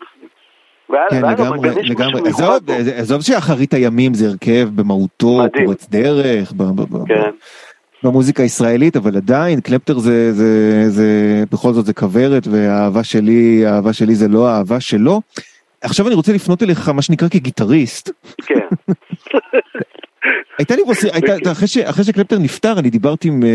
כן, 1.11 1.23
לגמרי, 1.33 1.69
לגמרי. 1.91 2.31
עזוב, 3.01 3.21
שאחרית 3.23 3.75
הימים 3.75 4.15
זה 4.15 4.27
הרכב 4.29 4.69
במהותו. 4.77 5.39
פורץ 5.65 5.89
דרך, 5.89 6.53
כן. 7.09 7.31
במוזיקה 8.05 8.43
הישראלית, 8.43 8.97
אבל 8.97 9.17
עדיין 9.17 9.61
קלפטר 9.61 9.99
זה, 9.99 10.33
זה, 10.33 10.85
זה, 10.91 11.09
בכל 11.53 11.73
זאת 11.73 11.87
זה 11.87 11.93
כוורת, 11.93 12.47
והאהבה 12.47 13.05
שלי, 13.05 13.67
האהבה 13.67 13.93
שלי 13.93 14.15
זה 14.15 14.29
לא 14.29 14.49
האהבה 14.49 14.81
שלו. 14.81 15.21
עכשיו 15.81 16.07
אני 16.07 16.15
רוצה 16.15 16.33
לפנות 16.33 16.63
אליך, 16.63 16.89
מה 16.89 17.03
שנקרא 17.03 17.29
כגיטריסט. 17.29 18.11
כן. 18.47 18.55
הייתה 20.59 20.77
לי 20.77 20.83
בוסי, 20.85 21.09
הייתה. 21.13 21.53
אחרי, 21.53 21.69
ש, 21.69 21.79
אחרי 21.79 22.05
שקלפטר 22.05 22.39
נפטר, 22.39 22.79
אני 22.79 22.91
דיברתי 22.91 23.29
עם 23.29 23.43
אה, 23.43 23.47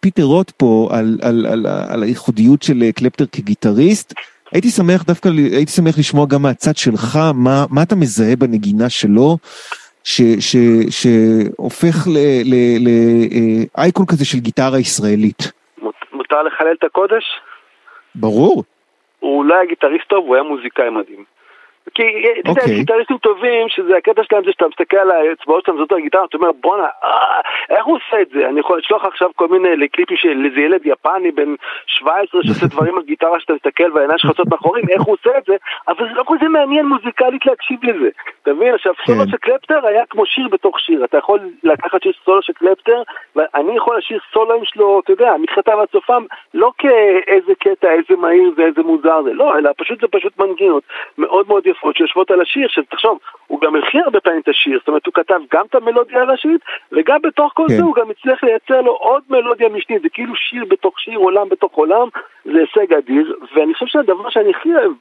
פיטר 0.00 0.22
רוט 0.22 0.50
פה 0.56 0.88
על, 0.92 1.18
על, 1.22 1.46
על, 1.46 1.66
על 1.66 2.02
הייחודיות 2.02 2.62
של 2.62 2.84
אה, 2.88 2.92
קלפטר 2.92 3.26
כגיטריסט. 3.26 4.14
הייתי 4.52 4.70
שמח 4.70 5.02
דווקא, 5.02 5.28
הייתי 5.52 5.72
שמח 5.72 5.98
לשמוע 5.98 6.26
גם 6.26 6.42
מהצד 6.42 6.76
שלך, 6.76 7.18
מה, 7.34 7.66
מה 7.70 7.82
אתה 7.82 7.96
מזהה 7.96 8.36
בנגינה 8.36 8.88
שלו, 8.88 9.38
שהופך 10.90 11.94
לאייקון 13.76 14.06
כזה 14.06 14.24
של 14.24 14.38
גיטרה 14.38 14.78
ישראלית. 14.78 15.52
מות- 15.82 15.94
מותר 16.12 16.42
לחלל 16.42 16.74
את 16.78 16.84
הקודש? 16.84 17.24
ברור. 18.14 18.64
הוא 19.20 19.44
לא 19.44 19.54
היה 19.54 19.66
גיטריסט 19.66 20.08
טוב, 20.08 20.26
הוא 20.26 20.34
היה 20.34 20.44
מוזיקאי 20.44 20.90
מדהים. 20.90 21.24
כי 21.94 22.02
אתה 22.40 22.50
יודע, 22.50 22.62
אוקיי. 22.62 22.74
גיטריסטים 22.74 23.18
טובים, 23.18 23.68
שזה 23.68 23.96
הקטע 23.96 24.22
שלהם 24.24 24.44
זה 24.44 24.52
שאתה 24.52 24.68
מסתכל 24.68 24.96
על 24.96 25.10
האצבעות 25.10 25.64
שלהם, 25.64 25.78
זאת 25.78 25.92
הגיטרה, 25.92 26.24
אתה 26.24 26.36
אומר 26.36 26.52
בואנה, 26.60 26.86
אה, 27.04 27.40
איך 27.70 27.84
הוא 27.84 27.96
עושה 27.96 28.22
את 28.22 28.28
זה? 28.28 28.48
אני 28.48 28.60
יכול 28.60 28.78
לשלוח 28.78 29.04
עכשיו 29.04 29.30
כל 29.36 29.48
מיני 29.48 29.88
קליפים 29.88 30.16
של 30.16 30.44
איזה 30.44 30.60
ילד 30.60 30.80
יפני 30.84 31.30
בן 31.30 31.54
17 31.86 32.40
שעושה 32.44 32.66
דברים 32.74 32.96
על 32.96 33.02
גיטרה 33.02 33.40
שאתה 33.40 33.52
מסתכל 33.52 33.92
והעיניים 33.94 34.18
שלך 34.18 34.30
יוצאות 34.30 34.48
מאחורים, 34.48 34.84
איך 34.90 35.02
הוא 35.02 35.16
עושה 35.20 35.38
את 35.38 35.44
זה, 35.44 35.56
אבל 35.88 36.08
זה 36.08 36.14
לא 36.14 36.22
כל 36.22 36.36
זה 36.40 36.48
מעניין 36.48 36.86
מוזיקלית 36.86 37.46
להקשיב 37.46 37.84
לזה. 37.84 38.08
אתה 38.42 38.52
מבין? 38.52 38.74
עכשיו, 38.74 38.92
סולו 39.06 39.24
כן. 39.24 39.30
של 39.30 39.36
קלפטר 39.36 39.86
היה 39.86 40.02
כמו 40.10 40.26
שיר 40.26 40.48
בתוך 40.48 40.80
שיר, 40.80 41.04
אתה 41.04 41.18
יכול 41.18 41.40
לקחת 41.62 42.02
שיר 42.02 42.12
סולו 42.24 42.42
של 42.42 42.52
קלפטר, 42.52 43.02
ואני 43.36 43.76
יכול 43.76 43.98
לשיר 43.98 44.18
סולואים 44.32 44.64
שלו, 44.64 45.00
אתה 45.04 45.12
יודע, 45.12 45.34
מתחילתם 45.40 45.72
ועד 45.78 45.88
סופם, 45.92 46.24
לא 46.54 46.72
כאיזה 46.78 47.52
קטע, 47.58 47.92
איזה 47.92 48.20
מהיר 48.20 48.52
זה, 48.56 48.62
איזה 48.62 48.82
מוזר 48.82 49.22
זה, 49.22 49.32
לא, 49.32 49.58
אלא 49.58 49.70
פשוט 49.76 50.00
זה 50.00 50.06
פשוט 50.10 50.38
מנגינות 50.38 50.82
מאוד 51.18 51.48
מאוד 51.48 51.66
יפות 51.76 51.96
שיושבות 51.96 52.30
על 52.30 52.40
השיר, 52.40 52.68
שתחשוב, 52.68 53.18
הוא 53.46 53.60
גם 53.60 53.74
הלחין 53.74 54.00
הרבה 54.04 54.20
פעמים 54.20 54.40
את 54.40 54.48
השיר, 54.48 54.78
זאת 54.78 54.88
אומרת, 54.88 55.06
הוא 55.06 55.14
כתב 55.14 55.40
גם 55.52 55.64
את 55.70 55.74
המלודיה 55.74 56.22
הראשית, 56.22 56.60
וגם 56.92 57.18
בתוך 57.22 57.52
כל 57.54 57.64
כן. 57.68 57.76
זה 57.76 57.82
הוא 57.82 57.94
גם 57.94 58.10
הצליח 58.10 58.44
לייצר 58.44 58.80
לו 58.80 58.92
עוד 58.92 59.22
מלודיה 59.30 59.68
משנית, 59.68 60.02
זה 60.02 60.08
כאילו 60.08 60.36
שיר 60.36 60.64
בתוך 60.68 61.00
שיר, 61.00 61.18
עולם 61.18 61.48
בתוך 61.48 61.72
עולם, 61.74 62.08
זה 62.44 62.58
הישג 62.60 62.92
אדיר, 62.94 63.36
ואני 63.54 63.74
חושב 63.74 63.86
שהדבר 63.86 64.30
שאני 64.30 64.50
הכי 64.50 64.68
אוהב 64.74 64.92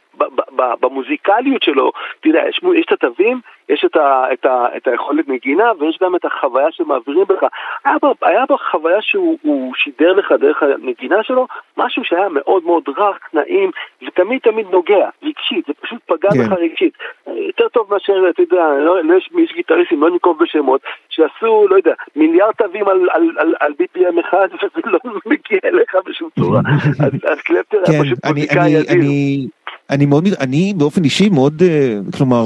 במוזיקליות 0.82 1.64
שלו, 1.64 1.92
יודע, 2.26 2.44
יש, 2.50 2.60
יש 2.76 2.86
את 2.86 2.92
התווים, 2.92 3.42
יש 3.70 3.86
את, 3.86 3.96
ה, 3.96 4.26
את, 4.34 4.46
ה, 4.46 4.66
את 4.78 4.88
היכולת 4.88 5.28
נגינה, 5.28 5.72
ויש 5.80 5.98
גם 6.02 6.16
את 6.16 6.26
החוויה 6.26 6.68
שמעבירים 6.72 7.26
בך. 7.30 7.44
היה 7.86 7.96
בה, 8.02 8.12
היה 8.22 8.46
בה 8.50 8.56
חוויה 8.72 9.02
שהוא 9.02 9.38
הוא 9.42 9.74
שידר 9.76 10.14
לך 10.14 10.32
דרך 10.40 10.64
הנגינה 10.64 11.24
שלו, 11.24 11.48
משהו 11.78 12.04
שהיה 12.04 12.30
מאוד 12.30 12.64
מאוד 12.64 12.84
רך, 12.98 13.18
נעים, 13.34 13.72
ותמיד 14.08 14.40
תמיד 14.42 14.68
נוגע, 14.72 15.10
רגשית, 15.24 15.66
זה 15.68 15.74
פשוט 15.82 16.00
פגע 16.06 16.30
כן. 16.30 16.46
בך 16.46 16.52
רגשית. 16.52 16.94
יותר 17.28 17.68
טוב 17.68 17.88
מאשר, 17.92 18.14
אתה 18.30 18.42
יודע, 18.42 18.64
לא, 18.86 19.04
לא 19.04 19.18
יש, 19.18 19.30
יש 19.44 19.54
גיטריסטים, 19.54 20.02
לא 20.02 20.10
ננקוב 20.10 20.38
בשמות, 20.44 20.82
שעשו, 21.10 21.68
לא 21.70 21.76
יודע, 21.76 21.94
מיליארד 22.16 22.54
תווים 22.54 22.88
על, 22.88 23.08
על, 23.12 23.30
על, 23.38 23.56
על 23.60 23.72
BPM 23.72 24.20
אחד, 24.20 24.48
וזה 24.64 24.82
לא 24.86 25.00
מגיע 25.26 25.60
אליך 25.66 25.96
בשום 26.06 26.30
צורה. 26.40 26.62
אז, 27.00 27.14
אז 27.32 27.42
קלפטר 27.42 27.78
היה 27.88 28.00
כן, 28.00 28.04
פשוט 28.04 28.26
אני, 28.26 28.34
מוזיקאי 28.34 28.82
אדיר. 28.82 29.50
אני, 29.90 30.06
מאוד, 30.06 30.24
אני 30.40 30.74
באופן 30.78 31.04
אישי 31.04 31.30
מאוד, 31.30 31.62
אה, 31.62 31.98
כלומר, 32.18 32.44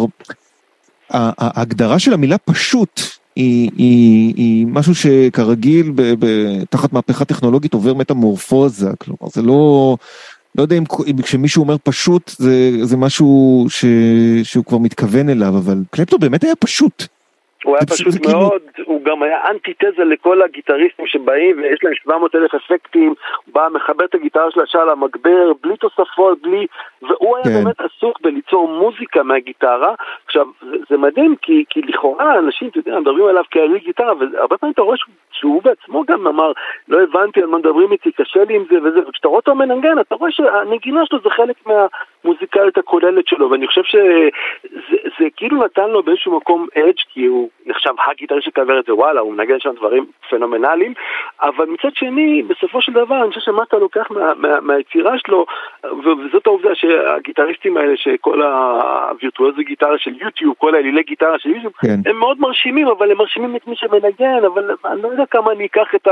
ההגדרה 1.10 2.00
של 2.00 2.14
המילה 2.14 2.38
פשוט 2.38 3.02
היא, 3.36 3.70
היא, 3.78 4.34
היא 4.36 4.68
משהו 4.68 4.96
שכרגיל 4.96 5.92
ב, 5.96 6.14
ב, 6.20 6.26
תחת 6.70 6.94
מהפכה 6.94 7.26
טכנולוגית 7.26 7.74
עובר 7.74 7.94
מטמורפוזה, 7.94 8.90
כלומר 9.00 9.32
זה 9.34 9.42
לא, 9.42 9.98
לא 10.56 10.62
יודע 10.62 10.78
אם, 10.78 10.84
אם 11.08 11.22
כשמישהו 11.22 11.64
אומר 11.64 11.76
פשוט 11.84 12.36
זה, 12.38 12.72
זה 12.84 12.98
משהו 12.98 13.66
ש, 13.70 13.86
שהוא 14.44 14.66
כבר 14.66 14.78
מתכוון 14.78 15.30
אליו, 15.30 15.58
אבל 15.58 15.84
קלפטו 15.92 16.20
באמת 16.20 16.44
היה 16.44 16.56
פשוט. 16.56 17.08
הוא 17.64 17.76
היה 17.76 17.86
פשוט- 17.86 18.26
כאילו- 18.26 18.40
מאוד, 18.40 18.62
הוא 18.86 19.02
גם 19.04 19.24
היה 19.24 19.38
אנטיתזה 19.50 20.04
לכל 20.04 20.42
הגיטריסטים 20.42 21.08
שבאים 21.08 21.58
ויש 21.58 21.80
להם 21.84 21.94
700 21.96 22.36
אלף 22.36 22.56
אפקטים, 22.56 23.14
הוא 23.46 23.54
בא 23.54 23.68
מחבר 23.74 24.06
את 24.06 24.16
הגיטרה 24.16 24.52
של 24.52 24.62
השעה 24.62 24.86
למגבר, 24.86 25.52
בלי 25.64 25.78
תוספות, 25.78 26.42
בלי... 26.42 26.68
והוא 27.02 27.38
היה 27.38 27.46
כן. 27.46 27.64
באמת 27.64 27.82
עסוק 27.82 28.22
בליצור 28.22 28.68
מוזיקה 28.68 29.24
מהגיטרה. 29.24 29.94
עכשיו, 30.26 30.46
זה, 30.62 30.78
זה 30.90 30.98
מדהים 30.98 31.36
כי, 31.42 31.64
כי 31.70 31.82
לכאורה 31.82 32.40
אנשים, 32.40 32.68
אתה 32.68 32.80
יודע, 32.80 33.00
מדברים 33.00 33.26
עליו 33.26 33.44
כעלי 33.52 33.80
גיטרה, 33.80 34.14
והרבה 34.20 34.58
פעמים 34.58 34.74
אתה 34.74 34.82
רואה 34.82 34.98
שהוא, 34.98 35.14
שהוא 35.40 35.64
בעצמו 35.64 36.04
גם 36.08 36.28
אמר, 36.28 36.52
לא 36.88 37.04
הבנתי 37.04 37.42
על 37.42 37.48
מה 37.48 37.58
מדברים 37.58 37.92
איתי, 37.92 38.12
קשה 38.12 38.44
לי 38.44 38.56
עם 38.56 38.64
זה 38.72 38.78
וזה, 38.84 39.00
וכשאתה 39.08 39.28
רואה 39.28 39.40
אותו 39.40 39.56
מנגן, 39.56 40.00
אתה 40.00 40.16
רואה 40.16 40.32
שהנגינה 40.32 41.06
שלו 41.06 41.20
זה 41.24 41.30
חלק 41.30 41.56
מהמוזיקלית 41.66 42.78
הכוללת 42.78 43.28
שלו, 43.28 43.52
ואני 43.52 43.68
חושב 43.68 43.84
שזה 43.84 44.30
זה 45.20 45.26
כאילו 45.36 45.64
נתן 45.66 45.90
לו 45.90 46.04
באיזשהו 46.04 46.38
מקום 46.38 46.68
אדג' 46.78 47.00
כי 47.14 47.26
הוא 47.26 47.50
נחשב 47.66 47.90
הגיטריסט 48.12 48.46
שכבר 48.46 48.80
את 48.80 48.86
זה, 48.86 48.94
וואלה, 48.94 49.22
הוא 49.22 49.34
מנגן 49.34 49.60
שם 49.60 49.70
דברים 49.76 50.06
פנומנליים, 50.30 50.94
אבל 51.42 51.66
מצד 51.66 51.96
שני, 51.96 52.44
בסופו 52.44 52.82
של 52.82 52.92
דבר, 52.94 53.22
אני 53.22 53.30
חושב 53.30 53.42
שמה 53.42 53.64
אתה 53.64 53.78
לוקח 53.78 54.12
מה, 54.12 54.34
מה, 54.38 54.62
מהיצירה 54.62 55.18
שלו, 55.18 55.46
וזאת 55.84 56.48
העובדה 56.48 56.76
שהגיטריסטים 56.76 57.78
האלה, 57.78 57.98
שכל 57.98 58.42
הווירטואוזי 58.42 59.64
גיטרה 59.64 59.98
של 59.98 60.12
יוטיוב, 60.22 60.56
כל 60.58 60.76
האלילי 60.76 61.04
גיטרה 61.04 61.40
של 61.40 61.50
יוטיוב, 61.50 61.74
כן. 61.82 62.10
הם 62.10 62.20
מאוד 62.20 62.40
מרשימים, 62.40 62.88
אבל 62.88 63.12
הם 63.12 63.18
מרשימים 63.18 63.56
את 63.56 63.68
מי 63.68 63.76
שמנגן, 63.76 64.46
אבל 64.46 64.76
אני 64.86 65.02
לא 65.02 65.08
יודע 65.08 65.26
כמה 65.32 65.52
אני 65.52 65.66
אקח 65.66 65.88
את 65.96 66.08
ה... 66.08 66.12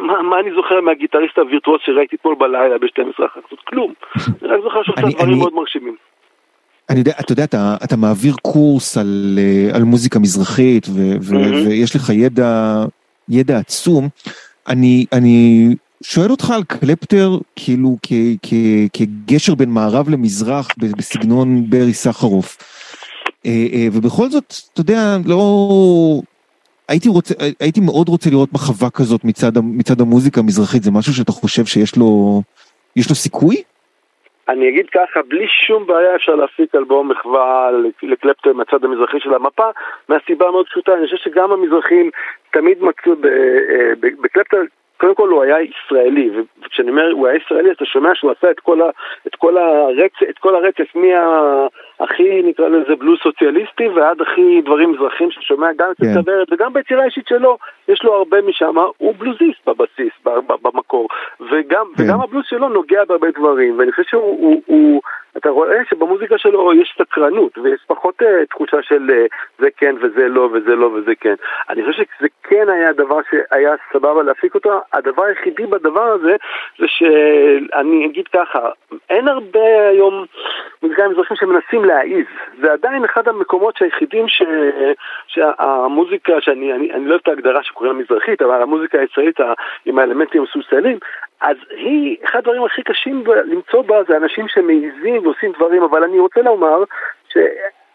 מה, 0.00 0.22
מה 0.22 0.40
אני 0.40 0.50
זוכר 0.56 0.80
מהגיטריסט 0.80 1.38
הווירטואוז 1.38 1.80
שראיתי 1.84 2.16
אתמול 2.16 2.34
בלילה 2.38 2.78
ב-12 2.78 3.12
אחר 3.26 3.40
כך? 3.50 3.56
כלום. 3.68 3.92
אני 4.16 4.48
רק 4.48 4.60
זוכר 4.64 4.82
שהוא 4.82 4.94
עושה 4.96 5.08
דברים 5.16 5.28
אני- 5.28 5.38
מאוד 5.38 5.54
מרשימים. 5.54 5.96
אני 6.90 6.98
יודע, 6.98 7.12
אתה 7.20 7.32
יודע, 7.32 7.44
אתה, 7.44 7.76
אתה 7.84 7.96
מעביר 7.96 8.34
קורס 8.42 8.98
על, 8.98 9.38
אה, 9.38 9.76
על 9.76 9.82
מוזיקה 9.82 10.18
מזרחית 10.18 10.86
ו, 10.88 10.92
ו, 11.22 11.34
מהמם. 11.34 11.66
ויש 11.66 11.96
לך 11.96 12.10
ידע, 12.10 12.82
ידע 13.28 13.58
עצום. 13.58 14.08
אני, 14.68 15.06
אני 15.12 15.68
שואל 16.02 16.30
אותך 16.30 16.50
על 16.50 16.62
קלפטר 16.64 17.30
כאילו 17.56 17.96
כ, 18.02 18.12
כ, 18.42 18.52
כגשר 18.92 19.54
בין 19.54 19.70
מערב 19.70 20.08
למזרח 20.10 20.68
בסגנון 20.78 21.70
ברי 21.70 21.92
סחרוף. 21.92 22.56
אה, 23.46 23.66
אה, 23.72 23.86
ובכל 23.92 24.28
זאת, 24.28 24.54
אתה 24.72 24.80
יודע, 24.80 25.16
לא... 25.26 26.20
הייתי 26.92 27.08
רוצה, 27.08 27.34
הייתי 27.60 27.80
מאוד 27.80 28.08
רוצה 28.08 28.30
לראות 28.30 28.48
מחווה 28.52 28.90
כזאת 28.90 29.20
מצד, 29.24 29.52
מצד 29.78 30.00
המוזיקה 30.00 30.40
המזרחית, 30.40 30.82
זה 30.82 30.90
משהו 30.98 31.12
שאתה 31.12 31.32
חושב 31.32 31.64
שיש 31.64 31.96
לו, 31.96 32.08
יש 32.96 33.06
לו 33.10 33.14
סיכוי? 33.14 33.56
אני 34.48 34.68
אגיד 34.68 34.86
ככה, 34.90 35.20
בלי 35.28 35.46
שום 35.66 35.86
בעיה 35.86 36.16
אפשר 36.16 36.34
להפיק 36.34 36.74
אלבום 36.74 37.10
מחווה 37.10 37.70
לקלפטר 38.02 38.52
מהצד 38.52 38.84
המזרחי 38.84 39.20
של 39.20 39.34
המפה, 39.34 39.68
מהסיבה 40.08 40.48
המאוד 40.48 40.66
פשוטה, 40.66 40.92
אני 40.94 41.04
חושב 41.04 41.16
שגם 41.16 41.52
המזרחים 41.52 42.10
תמיד 42.52 42.78
מצאו 42.82 43.12
אה, 43.12 43.92
בקלפטר, 44.00 44.62
קודם 44.96 45.14
כל 45.14 45.28
הוא 45.28 45.42
היה 45.42 45.56
ישראלי, 45.60 46.30
וכשאני 46.62 46.90
אומר 46.90 47.10
הוא 47.12 47.26
היה 47.26 47.36
ישראלי, 47.36 47.70
אתה 47.72 47.84
שומע 47.84 48.10
שהוא 48.14 48.30
עשה 48.30 48.50
את 48.50 48.60
כל, 48.60 48.82
ה, 48.82 48.90
את 49.26 49.34
כל, 49.34 49.56
הרצף, 49.56 50.22
את 50.30 50.38
כל 50.38 50.54
הרצף 50.54 50.96
מהכי, 52.02 52.42
נקרא 52.42 52.68
לזה, 52.68 52.96
בלוז 52.96 53.18
סוציאליסטי, 53.22 53.88
ועד 53.88 54.20
הכי 54.20 54.62
דברים 54.64 54.92
מזרחים 54.92 55.30
ששומע 55.30 55.66
גם 55.78 55.90
אצל 55.90 56.04
כן. 56.04 56.14
כוורת, 56.14 56.52
וגם 56.52 56.72
ביצירה 56.72 57.02
האישית 57.02 57.28
שלו, 57.28 57.58
יש 57.88 58.02
לו 58.04 58.14
הרבה 58.14 58.42
משם, 58.42 58.74
הוא 58.98 59.14
בלוזיסט 59.18 59.66
בבסיס, 59.66 60.12
במקור, 60.62 61.08
וגם, 61.40 61.86
כן. 61.96 62.04
וגם 62.04 62.20
הבלוז 62.20 62.44
שלו 62.48 62.68
נוגע 62.68 63.04
בהרבה 63.04 63.30
דברים, 63.30 63.78
ואני 63.78 63.92
חושב 63.92 64.02
שהוא, 64.02 64.38
הוא, 64.40 64.62
הוא, 64.66 65.00
אתה 65.36 65.50
רואה 65.50 65.78
שבמוזיקה 65.90 66.38
שלו 66.38 66.72
יש 66.74 66.94
סקרנות, 66.98 67.58
ויש 67.58 67.80
פחות 67.86 68.22
uh, 68.22 68.26
תחושה 68.50 68.76
של 68.82 69.10
uh, 69.10 69.34
זה 69.58 69.68
כן 69.76 69.94
וזה 70.02 70.28
לא 70.28 70.48
וזה 70.52 70.76
לא 70.76 70.86
וזה 70.86 71.14
כן. 71.20 71.34
אני 71.70 71.82
חושב 71.84 72.02
שזה 72.18 72.28
כן 72.42 72.68
היה 72.68 72.92
דבר 72.92 73.18
שהיה 73.30 73.74
סבבה 73.92 74.22
להפיק 74.22 74.54
אותו, 74.54 74.80
הדבר 74.92 75.22
היחידי 75.22 75.66
בדבר 75.66 76.04
הזה, 76.04 76.36
זה 76.78 76.86
שאני 76.88 78.06
אגיד 78.06 78.28
ככה, 78.28 78.68
אין 79.10 79.28
הרבה 79.28 79.88
היום 79.90 80.24
מוזיקאים 80.82 81.10
מזרחים 81.10 81.36
שמנסים 81.36 81.84
להעיז, 81.94 82.26
זה 82.60 82.72
עדיין 82.72 83.04
אחד 83.04 83.28
המקומות 83.28 83.82
היחידים 83.82 84.28
ש... 84.28 84.42
שהמוזיקה, 85.26 86.32
שאני 86.40 86.72
אני, 86.72 86.92
אני 86.92 87.04
לא 87.04 87.10
אוהב 87.10 87.20
את 87.22 87.28
ההגדרה 87.28 87.62
שקוראים 87.62 87.98
מזרחית, 87.98 88.42
אבל 88.42 88.62
המוזיקה 88.62 88.98
הישראלית 89.00 89.40
עם 89.84 89.98
האלמנטים 89.98 90.40
המסוסלים, 90.40 90.98
אז 91.40 91.56
היא, 91.70 92.16
אחד 92.24 92.38
הדברים 92.38 92.64
הכי 92.64 92.82
קשים 92.82 93.24
למצוא 93.44 93.82
בה 93.82 94.02
זה 94.08 94.16
אנשים 94.16 94.48
שמעיזים 94.48 95.26
ועושים 95.26 95.52
דברים, 95.52 95.82
אבל 95.82 96.04
אני 96.04 96.18
רוצה 96.18 96.42
לומר 96.42 96.84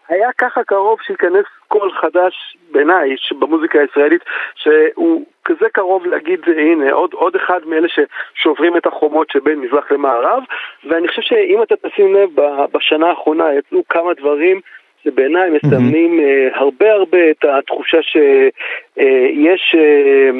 שהיה 0.08 0.28
ככה 0.38 0.64
קרוב 0.64 0.98
שייכנס 1.06 1.44
קול 1.68 1.92
חדש 1.92 2.56
בעיניי 2.70 3.14
במוזיקה 3.38 3.80
הישראלית, 3.80 4.22
שהוא 4.54 5.24
כזה 5.44 5.66
קרוב 5.72 6.06
להגיד, 6.06 6.40
הנה, 6.56 6.92
עוד, 6.92 7.12
עוד 7.12 7.36
אחד 7.36 7.60
מאלה 7.66 7.88
ששוברים 7.88 8.76
את 8.76 8.86
החומות 8.86 9.30
שבין 9.30 9.58
מזרח 9.58 9.92
למערב, 9.92 10.42
ואני 10.84 11.08
חושב 11.08 11.22
שאם 11.22 11.62
אתה 11.62 11.74
תשים 11.76 12.14
לב, 12.14 12.30
בשנה 12.72 13.06
האחרונה 13.06 13.54
יצאו 13.54 13.82
כמה 13.88 14.14
דברים 14.14 14.60
שבעיניי 15.04 15.50
מסמנים 15.50 16.20
אה, 16.20 16.48
הרבה 16.52 16.92
הרבה 16.92 17.30
את 17.30 17.44
התחושה 17.44 18.02
שיש 18.02 19.74
אה, 19.74 20.30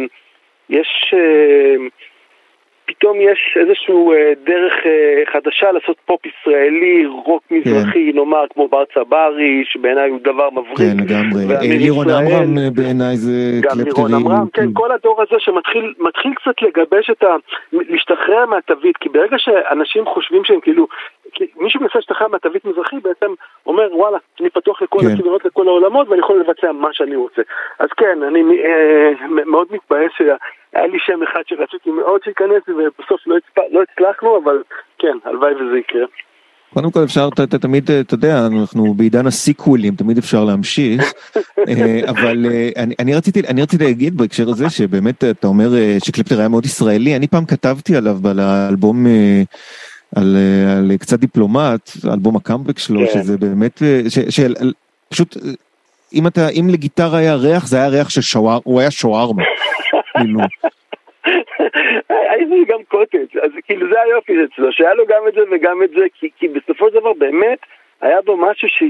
יש 0.70 1.14
אה, 1.14 1.76
פתאום 2.88 3.20
יש 3.20 3.58
איזשהו 3.60 4.12
אה, 4.12 4.32
דרך 4.44 4.72
אה, 4.86 5.22
חדשה 5.32 5.72
לעשות 5.72 5.96
פופ 6.06 6.20
ישראלי, 6.26 7.06
רוק 7.06 7.42
מזרחי, 7.50 8.12
נאמר, 8.14 8.44
כמו 8.54 8.68
בר 8.68 8.84
צברי, 8.94 9.64
שבעיניי 9.64 10.10
הוא 10.10 10.20
דבר 10.24 10.50
מבריק. 10.50 10.78
כן, 10.78 10.96
לגמרי. 11.04 11.54
אה, 11.54 11.76
לירון. 11.78 12.10
עמרם 12.10 12.54
בעיניי 12.74 13.16
זה 13.16 13.32
גם 13.62 13.70
קלפטרי. 13.70 13.84
לירון 13.84 14.14
עמרם, 14.14 14.46
כן. 14.52 14.72
כל 14.72 14.92
הדור 14.92 15.22
הזה 15.22 15.36
שמתחיל 15.38 15.94
מתחיל 15.98 16.32
קצת 16.34 16.62
לגבש 16.62 17.10
את 17.10 17.22
ה... 17.22 17.36
להשתחרר 17.72 18.46
מהתווית, 18.46 18.96
כי 18.96 19.08
ברגע 19.08 19.36
שאנשים 19.38 20.04
חושבים 20.06 20.44
שהם 20.44 20.60
כאילו... 20.60 20.86
מישהו 21.56 21.80
מנסה 21.80 21.98
להשתחרר 21.98 22.28
מהתווית 22.28 22.64
מזרחי, 22.64 22.96
בעצם 23.02 23.34
אומר, 23.66 23.88
וואלה, 23.92 24.18
אני 24.40 24.50
פתוח 24.50 24.82
לכל 24.82 24.98
כן. 25.00 25.06
הסגנונות, 25.06 25.44
לכל 25.44 25.68
העולמות, 25.68 26.08
ואני 26.08 26.20
יכול 26.20 26.40
לבצע 26.40 26.72
מה 26.72 26.88
שאני 26.92 27.16
רוצה. 27.16 27.42
אז 27.78 27.88
כן, 27.96 28.22
אני 28.22 28.42
אה, 28.64 29.26
מאוד 29.28 29.66
מתבאס 29.70 30.12
שהיה 30.72 30.86
לי 30.86 30.98
שם 31.06 31.22
אחד 31.22 31.40
שרציתי 31.46 31.90
מאוד 31.90 32.20
שייכנס, 32.24 32.62
ובסוף 32.68 33.20
לא, 33.26 33.36
הצפ... 33.36 33.58
לא 33.72 33.80
הצלחנו, 33.82 34.40
אבל 34.44 34.62
כן, 34.98 35.16
הלוואי 35.24 35.54
וזה 35.54 35.78
יקרה. 35.78 36.06
קודם 36.74 36.90
כל 36.90 37.04
אפשר, 37.04 37.30
ת- 37.30 37.40
ת- 37.40 37.54
תמיד, 37.54 37.90
אה, 37.90 38.00
אתה 38.00 38.14
יודע, 38.14 38.46
אנחנו 38.46 38.94
בעידן 38.94 39.26
הסיקווילים, 39.26 39.94
תמיד 39.94 40.18
אפשר 40.18 40.44
להמשיך, 40.44 41.12
אה, 41.68 42.00
אבל 42.10 42.46
אה, 42.50 42.68
אני, 42.76 42.94
אני 42.98 43.14
רציתי, 43.14 43.40
אני 43.48 43.62
רציתי 43.62 43.84
להגיד 43.84 44.16
בהקשר 44.16 44.48
הזה 44.48 44.70
שבאמת 44.70 45.24
אתה 45.24 45.46
אומר 45.46 45.68
שקלפטר 46.04 46.38
היה 46.38 46.48
מאוד 46.48 46.64
ישראלי, 46.64 47.16
אני 47.16 47.28
פעם 47.28 47.44
כתבתי 47.44 47.96
עליו 47.96 48.16
על 48.30 48.40
האלבום, 48.40 49.06
על, 50.16 50.36
על 50.78 50.96
קצת 50.96 51.18
דיפלומט, 51.18 51.90
אלבום 52.12 52.36
הקאמבק 52.36 52.78
שלו, 52.78 53.00
כן. 53.00 53.12
שזה 53.12 53.38
באמת, 53.38 53.82
ש, 54.08 54.18
של, 54.18 54.54
פשוט, 55.08 55.36
אם 56.14 56.26
אתה, 56.26 56.48
אם 56.48 56.68
לגיטרה 56.72 57.18
היה 57.18 57.34
ריח, 57.34 57.66
זה 57.66 57.76
היה 57.76 57.88
ריח 57.88 58.10
של 58.10 58.20
שוואר, 58.20 58.58
הוא 58.64 58.80
היה 58.80 58.90
שווארמה, 58.90 59.42
כאילו, 60.16 60.40
הייתי 62.08 62.64
גם 62.68 62.78
קוטג', 62.88 63.38
אז 63.42 63.50
כאילו 63.64 63.88
זה 63.92 64.00
היופי 64.00 64.44
אצלו, 64.44 64.72
שהיה 64.72 64.94
לו 64.94 65.06
גם 65.06 65.28
את 65.28 65.34
זה 65.34 65.40
וגם 65.50 65.82
את 65.82 65.90
זה, 65.90 66.04
כי, 66.14 66.30
כי 66.36 66.48
בסופו 66.48 66.88
של 66.88 66.94
דבר 66.94 67.12
באמת 67.12 67.58
היה 68.00 68.22
בו 68.22 68.36
משהו 68.36 68.68
ש... 68.68 68.82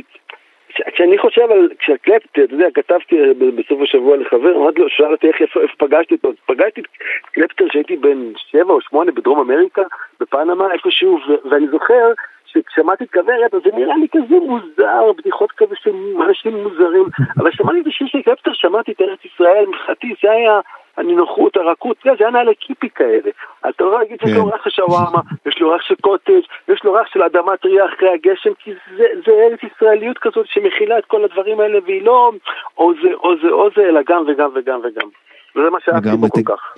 כשאני 0.94 1.18
חושב 1.18 1.42
על, 1.50 1.68
כשקלפטר, 1.78 2.44
אתה 2.44 2.54
יודע, 2.54 2.66
כתבתי 2.74 3.16
בסוף 3.56 3.80
השבוע 3.82 4.16
לחבר, 4.16 4.56
אמרתי 4.56 4.80
לו, 4.80 4.88
שאל 4.88 5.12
אותי 5.12 5.28
איך 5.28 5.40
איפה 5.40 5.60
איפה 5.60 5.74
פגשתי 5.78 6.14
אותו, 6.14 6.30
פגשתי 6.46 6.80
את 6.80 6.86
קלפטר 7.32 7.64
שהייתי 7.72 7.96
בן 7.96 8.32
שבע 8.36 8.72
או 8.72 8.80
שמונה 8.80 9.12
בדרום 9.12 9.38
אמריקה, 9.38 9.82
בפנמה 10.20 10.72
איפשהו, 10.72 11.18
ואני 11.50 11.68
זוכר 11.68 12.12
שכשמעתי 12.52 13.04
את 13.04 13.10
כוורת, 13.10 13.54
אז 13.54 13.60
זה 13.64 13.70
נראה 13.74 13.96
לי 13.96 14.06
כזה 14.12 14.36
מוזר, 14.46 15.12
בדיחות 15.18 15.52
כזה 15.52 15.74
של 15.82 15.90
אנשים 16.28 16.62
מוזרים, 16.62 17.04
אבל 17.38 17.50
שמעתי 17.52 17.80
את 17.80 17.86
השיר 17.86 18.06
של 18.06 18.22
קלפטר, 18.22 18.52
שמעתי 18.54 18.92
את 18.92 19.00
ארץ 19.00 19.18
ישראל, 19.24 19.64
מבחינתי, 19.68 20.14
זה 20.22 20.30
היה 20.30 20.60
הנינוחות, 20.96 21.56
הרכות, 21.56 21.96
זה 22.04 22.10
היה 22.18 22.30
נעלי 22.30 22.54
קיפי 22.54 22.90
כאלה. 22.90 23.30
אז 23.62 23.72
אתה 23.76 23.84
לא 23.84 23.88
יכול 23.88 24.00
להגיד 24.00 24.20
שיש 24.20 24.36
לו 24.36 24.44
כן. 24.44 24.50
ריח 24.50 24.64
של 24.64 24.70
שווארמה, 24.70 25.20
יש 25.46 25.60
לו 25.60 25.70
ריח 25.70 25.82
של 25.82 25.94
קוטג', 26.00 26.40
יש 26.68 26.84
לו 26.84 26.92
ריח 26.92 27.06
של 27.12 27.22
אדמה 27.22 27.56
טריה 27.56 27.84
אחרי 27.86 28.08
הגשם, 28.08 28.50
כי 28.58 28.72
זה, 28.96 29.04
זה 29.26 29.32
ארץ 29.32 29.60
ישראליות 29.62 30.18
כזאת 30.18 30.46
שמכילה 30.46 30.98
את 30.98 31.04
כל 31.04 31.24
הדברים 31.24 31.60
האלה, 31.60 31.78
והיא 31.84 32.02
לא 32.02 32.32
או 32.78 32.92
זה 33.02 33.14
או 33.14 33.34
זה 33.42 33.48
או 33.48 33.68
זה, 33.76 33.82
אלא 33.82 34.00
גם 34.08 34.24
וגם 34.26 34.50
וגם 34.54 34.80
וגם. 34.84 35.08
וזה 35.56 35.70
מה 35.70 35.78
שאהבתי 35.80 36.16
בו 36.16 36.28
כל 36.30 36.40
כך. 36.44 36.74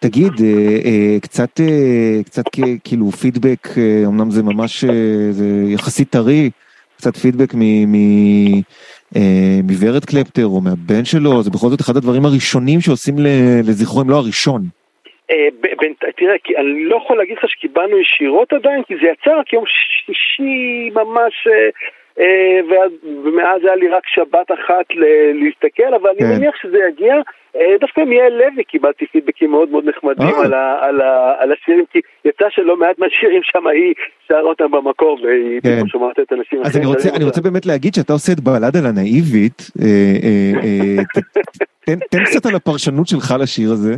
תגיד, 0.00 0.32
אה, 0.44 0.78
אה, 0.84 1.20
קצת, 1.22 1.60
אה, 1.60 2.24
קצת 2.24 2.44
כאילו 2.84 3.10
פידבק, 3.10 3.68
אמנם 4.06 4.30
זה 4.30 4.42
ממש, 4.42 4.84
זה 5.30 5.72
יחסית 5.74 6.10
טרי, 6.10 6.50
קצת 6.96 7.16
פידבק 7.16 7.54
מוורד 9.62 10.04
קלפטר 10.04 10.46
או 10.46 10.60
מהבן 10.60 11.04
שלו, 11.04 11.42
זה 11.42 11.50
בכל 11.50 11.68
זאת 11.68 11.80
אחד 11.80 11.96
הדברים 11.96 12.24
הראשונים 12.24 12.80
שעושים 12.80 13.14
לזכרו, 13.64 14.02
אם 14.02 14.10
לא 14.10 14.16
הראשון. 14.16 14.62
אה, 15.30 15.48
תראה, 16.16 16.34
כי 16.44 16.56
אני 16.56 16.84
לא 16.84 16.96
יכול 16.96 17.18
להגיד 17.18 17.36
לך 17.36 17.50
שקיבלנו 17.50 17.98
ישירות 17.98 18.52
עדיין, 18.52 18.82
כי 18.82 18.94
זה 18.94 19.06
יצא 19.12 19.38
רק 19.38 19.52
יום 19.52 19.64
שישי 19.66 20.90
ממש, 20.94 21.34
ומאז 23.24 23.60
היה 23.64 23.76
לי 23.76 23.88
רק 23.88 24.02
שבת 24.06 24.48
אחת 24.54 24.84
להסתכל, 25.34 25.94
אבל 26.00 26.08
אני 26.10 26.18
כן. 26.18 26.36
מניח 26.38 26.54
שזה 26.62 26.78
יגיע. 26.88 27.14
אה, 27.56 27.74
דווקא 27.80 28.00
מיעל 28.00 28.32
לוי 28.32 28.64
קיבלתי 28.64 29.06
פידבקים 29.06 29.50
מאוד 29.50 29.68
מאוד 29.70 29.84
נחמדים 29.88 30.34
אה. 30.34 30.44
על 30.44 30.54
ה- 30.54 30.78
על 30.80 31.00
ה- 31.00 31.34
על 31.38 31.52
השירים, 31.52 31.84
כי 31.92 31.98
יצא 32.24 32.44
שלא 32.50 32.76
מעט 32.76 32.98
מהשירים 32.98 33.40
שם 33.44 33.66
היא 33.66 33.94
שרה 34.28 34.40
אותם 34.40 34.70
במקור, 34.70 35.18
והיא 35.22 35.60
כן. 35.62 35.74
פתאום 35.76 35.88
שומעת 35.88 36.20
את 36.20 36.32
האנשים 36.32 36.60
אז 36.64 36.76
אני 36.76 36.86
רוצה, 36.86 37.08
אני. 37.16 37.24
באמת 37.42 37.66
להגיד 37.66 37.94
שאתה 37.94 38.12
עושה 38.12 38.32
את 38.32 38.40
בלד 38.40 38.76
על 38.76 38.86
הנאיבית, 38.86 39.70
אה, 39.82 39.86
אה, 40.24 41.04
אה, 41.88 41.94
תן 42.10 42.24
קצת 42.24 42.46
על 42.46 42.54
הפרשנות 42.56 43.08
שלך 43.08 43.34
לשיר 43.40 43.72
הזה. 43.72 43.94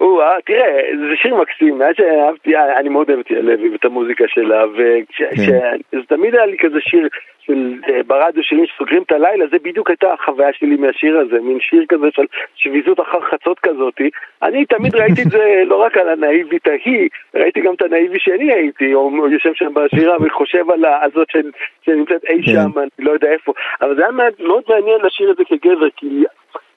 או, 0.00 0.20
אה, 0.22 0.36
תראה, 0.46 0.80
זה 1.08 1.16
שיר 1.16 1.34
מקסים, 1.36 1.78
מאז 1.78 1.94
שאהבתי, 1.96 2.56
אה, 2.56 2.78
אני 2.80 2.88
מאוד 2.88 3.10
אוהבת 3.10 3.26
את 3.26 3.30
לוי 3.30 3.68
ואת 3.68 3.84
המוזיקה 3.84 4.24
שלה, 4.28 4.64
וזה 4.72 6.02
תמיד 6.08 6.34
היה 6.34 6.46
לי 6.46 6.58
כזה 6.58 6.80
שיר 6.80 7.08
של 7.40 7.74
אה, 7.88 8.00
ברדיו 8.06 8.42
שלי 8.42 8.66
שסוגרים 8.66 9.02
את 9.02 9.12
הלילה, 9.12 9.46
זה 9.50 9.56
בדיוק 9.62 9.90
הייתה 9.90 10.12
החוויה 10.12 10.52
שלי 10.52 10.76
מהשיר 10.76 11.18
הזה, 11.18 11.40
מין 11.40 11.58
שיר 11.60 11.84
כזה 11.88 12.06
של 12.12 12.22
שביזות 12.56 13.00
אחר 13.00 13.20
חצות 13.20 13.58
כזאתי. 13.60 14.10
אני 14.42 14.64
תמיד 14.66 14.94
ראיתי 14.96 15.22
את 15.22 15.30
זה 15.30 15.62
לא 15.66 15.76
רק 15.76 15.96
על 15.96 16.08
הנאיבית 16.08 16.66
ההיא, 16.68 17.08
ראיתי 17.34 17.60
גם 17.60 17.74
את 17.74 17.82
הנאיבי 17.82 18.18
שאני 18.18 18.52
הייתי, 18.52 18.94
או 18.94 19.28
יושב 19.30 19.54
שם 19.54 19.74
בשירה 19.74 20.16
וחושב 20.20 20.70
על 20.70 20.84
ה- 20.84 21.02
על 21.02 21.10
זאת 21.14 21.30
של- 21.30 21.50
שנמצאת 21.82 22.24
אי 22.24 22.42
כן. 22.42 22.52
שם, 22.52 22.78
אני 22.78 22.88
לא 23.06 23.12
יודע 23.12 23.28
איפה, 23.32 23.52
אבל 23.80 23.94
זה 23.96 24.02
היה 24.02 24.12
מאוד 24.40 24.62
מעניין 24.68 25.00
לשיר 25.04 25.30
את 25.30 25.36
זה 25.36 25.44
כגבר, 25.44 25.88
כי 25.96 26.24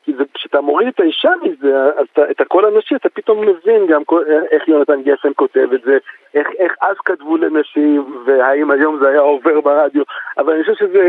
כי 0.03 0.13
זה- 0.17 0.23
כשאתה 0.33 0.61
מוריד 0.61 0.87
את 0.87 0.99
האישה 0.99 1.31
מזה, 1.43 1.75
אז 1.97 2.05
אתה, 2.13 2.21
את 2.31 2.41
הקול 2.41 2.65
הנשי 2.65 2.95
אתה 2.95 3.09
פתאום 3.09 3.41
מבין 3.41 3.87
גם 3.87 4.03
כל- 4.03 4.23
איך 4.51 4.67
יונתן 4.67 5.01
גפן 5.01 5.29
כותב 5.35 5.67
את 5.73 5.81
זה, 5.85 5.97
איך, 6.33 6.47
איך 6.59 6.75
אז 6.81 6.95
כתבו 7.05 7.37
לנשים, 7.37 8.15
והאם 8.25 8.71
היום 8.71 8.97
זה 9.01 9.09
היה 9.09 9.19
עובר 9.19 9.61
ברדיו, 9.61 10.03
אבל 10.37 10.53
אני 10.53 10.63
חושב 10.63 10.75
שזה, 10.87 11.01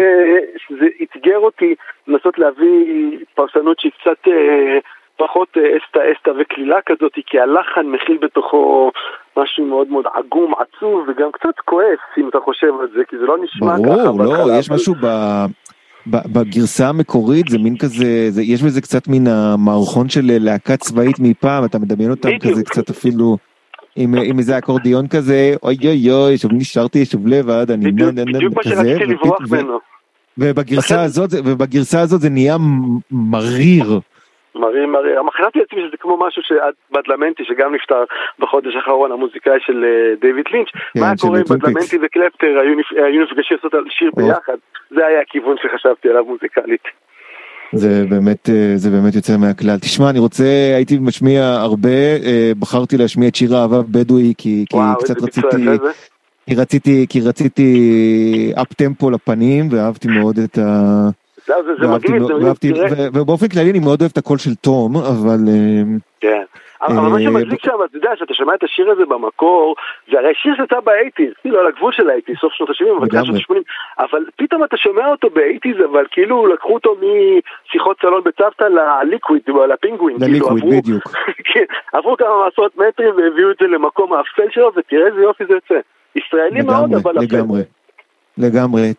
שזה 0.57 0.87
אתגר 1.03 1.39
אותי 1.39 1.75
לנסות 2.09 2.39
להביא 2.39 3.19
פרשנות 3.35 3.81
שהיא 3.81 3.93
קצת 4.01 4.29
אה, 4.29 4.79
פחות 5.17 5.49
אה, 5.57 5.63
אסתא 5.77 6.01
אסתא 6.13 6.31
וקלילה 6.39 6.83
כזאת, 6.87 7.13
כי 7.27 7.41
הלחן 7.41 7.87
מכיל 7.87 8.19
בתוכו 8.21 8.91
משהו 9.37 9.65
מאוד 9.65 9.89
מאוד 9.89 10.05
עגום, 10.15 10.53
עצוב, 10.59 11.05
וגם 11.09 11.33
קצת 11.33 11.59
כועס, 11.65 11.99
אם 12.19 12.29
אתה 12.29 12.41
חושב 12.41 12.81
על 12.81 12.89
זה, 12.95 13.05
כי 13.05 13.19
זה 13.19 13.27
לא 13.27 13.37
נשמע 13.39 13.67
ככה 13.69 13.83
ברור, 13.83 14.19
לא, 14.25 14.29
בהתחלה, 14.31 14.59
יש 14.59 14.69
אבל- 14.69 14.77
משהו 14.77 14.95
ב... 14.95 15.07
בגרסה 16.07 16.89
המקורית 16.89 17.49
זה 17.49 17.59
מין 17.59 17.77
כזה, 17.77 18.31
זה, 18.31 18.43
יש 18.43 18.63
בזה 18.63 18.81
קצת 18.81 19.09
מן 19.09 19.27
המערכון 19.27 20.09
של 20.09 20.39
להקה 20.41 20.77
צבאית 20.77 21.19
מפעם, 21.19 21.65
אתה 21.65 21.79
מדמיין 21.79 22.11
אותם 22.11 22.29
בדיוק. 22.29 22.53
כזה 22.53 22.65
קצת 22.65 22.91
אפילו 22.91 23.37
עם, 23.97 24.15
עם 24.15 24.39
איזה 24.39 24.59
אקורדיון 24.59 25.09
כזה, 25.09 25.55
אוי 25.63 25.77
אוי 25.85 26.11
אוי, 26.11 26.39
שוב 26.39 26.53
נשארתי 26.53 27.05
שוב 27.05 27.27
לבד, 27.27 27.71
אני 27.71 27.93
בדיוק, 27.93 28.15
נה, 28.15 28.25
נה, 28.25 28.33
בדיוק 28.33 28.55
מה 28.57 28.63
שרציתי 28.63 29.05
לברוח 29.05 29.41
ממנו. 29.51 29.79
ובגרסה 30.39 31.03
הזאת, 31.03 31.31
ובגרסה 31.45 32.01
הזאת 32.01 32.21
זה 32.21 32.31
נהיה 32.31 32.57
מריר. 33.11 34.01
מראה 34.55 34.87
מראה, 34.87 35.13
חשבתי 35.37 35.59
לעצמי 35.59 35.81
שזה 35.89 35.97
כמו 36.01 36.19
משהו 36.27 36.43
שבדלמנטי 36.43 37.43
שגם 37.45 37.75
נפטר 37.75 38.05
בחודש 38.39 38.77
האחרון, 38.77 39.13
המוזיקאי 39.13 39.59
של 39.67 39.85
אה, 39.85 40.15
דיוויד 40.21 40.47
לינץ', 40.53 40.69
מה 40.97 41.07
היה 41.07 41.17
של 41.17 41.27
קורה 41.27 41.39
אם. 41.39 41.45
בדלמנטי 41.45 41.97
וקלפטר 42.03 42.47
היו 42.63 42.75
נפ- 42.81 42.97
היו 43.07 43.23
נפגשים 43.23 43.57
לעשות 43.57 43.75
על 43.75 43.85
שיר. 43.91 44.11
ביחד, 44.17 44.57
זה 44.91 45.07
היה 45.07 45.21
הכיוון 45.21 45.57
שחשבתי 45.63 46.09
עליו 46.09 46.25
מוזיקלית. 46.25 46.85
זה 47.75 48.05
באמת, 48.11 48.49
אה, 48.51 48.73
זה 48.77 48.91
באמת 48.91 49.15
יוצא 49.15 49.37
מהכלל. 49.37 49.79
תשמע, 49.79 50.11
אני 50.11 50.19
רוצה, 50.19 50.45
הייתי 50.77 50.99
משמיע 51.01 51.45
הרבה, 51.45 51.89
אה, 52.25 52.53
בחרתי 52.59 52.97
להשמיע 52.97 53.29
את 53.29 53.35
שיר 53.35 53.57
האהבה 53.57 53.83
בדואי, 53.91 54.33
כי, 54.39 54.65
כי 54.69 54.77
וואו, 54.77 54.99
קצת 54.99 55.23
רציתי. 55.23 55.49
כי 56.49 56.55
רציתי, 56.55 57.07
כי 57.09 57.21
רציתי 57.21 57.73
up 58.63 58.73
tempo 58.73 59.11
לפנים, 59.11 59.69
ואהבתי 59.71 60.09
מאוד 60.09 60.39
את 60.39 60.59
ה... 60.59 61.09
זהו, 61.47 61.57
זה- 61.65 61.89
מגניב, 61.89 62.23
ובאופן 63.15 63.49
כללי 63.49 63.71
אני 63.71 63.79
מאוד 63.79 64.01
אוהב 64.01 64.11
את 64.13 64.19
הקול 64.19 64.39
של 64.39 64.55
תום, 64.55 64.97
אבל 64.97 65.39
אה, 65.49 65.83
כן. 66.21 66.43
אבל 66.83 66.95
מה 66.95 67.17
אה, 67.19 67.23
שמדליק 67.23 67.65
שם, 67.65 67.73
אתה 67.85 67.97
יודע, 67.97 68.11
שאתה 68.19 68.35
שומע 68.35 68.55
את 68.55 68.65
השיר 68.65 68.91
הזה 68.91 69.07
במקור, 69.07 69.75
זה 70.13 70.19
הרי 70.19 70.33
שיר 70.35 70.55
שיצא 70.57 70.81
ב 70.81 70.86
eighties, 70.86 71.33
כאילו 71.41 71.61
על 71.61 71.67
הגבול 71.67 71.93
של 71.93 72.11
ה 72.11 72.13
eighties, 72.13 72.37
סוף 72.41 72.53
שנות 72.53 72.71
ה-70, 72.71 72.85
אבל 72.99 73.09
תחילת 73.09 73.25
שנות 73.25 73.37
לגמרי. 73.49 73.63
ה-80, 73.99 74.05
אבל 74.05 74.25
פתאום 74.37 74.65
אתה 74.65 74.77
שומע 74.77 75.07
אותו 75.07 75.31
ב 75.31 75.35
eighties, 75.35 75.77
אבל 75.93 76.05
כאילו 76.11 76.47
לקחו 76.47 76.75
אותו 76.75 76.95
משיחות 77.01 77.97
סלון 78.01 78.23
בצוותא 78.25 78.65
ל 78.65 78.75
Liquid, 78.75 79.43
לפינגווין, 79.73 80.17
כאילו 80.19 80.33
ל 80.33 80.37
Liquid, 80.37 80.63
עברו- 80.65 80.81
בדיוק. 80.83 81.03
כן, 81.55 81.65
עברו 81.93 82.17
כמה 82.17 82.47
עשרות 82.53 82.73
מטרים 82.79 83.15
והביאו 83.17 83.51
את 83.51 83.57
זה 83.61 83.67
למקום 83.67 84.13
האפל 84.13 84.51
שלו, 84.51 84.71
ותראה 84.77 85.07
איזה 85.07 85.21
יופי 85.21 85.45
זה 85.49 85.55
יוצא. 85.55 85.75
ישראלי 86.17 86.63
מאוד, 86.63 86.95
אבל 86.95 87.11
אפל. 87.11 87.21
לגמרי. 87.21 87.39
לגמרי. 87.39 87.63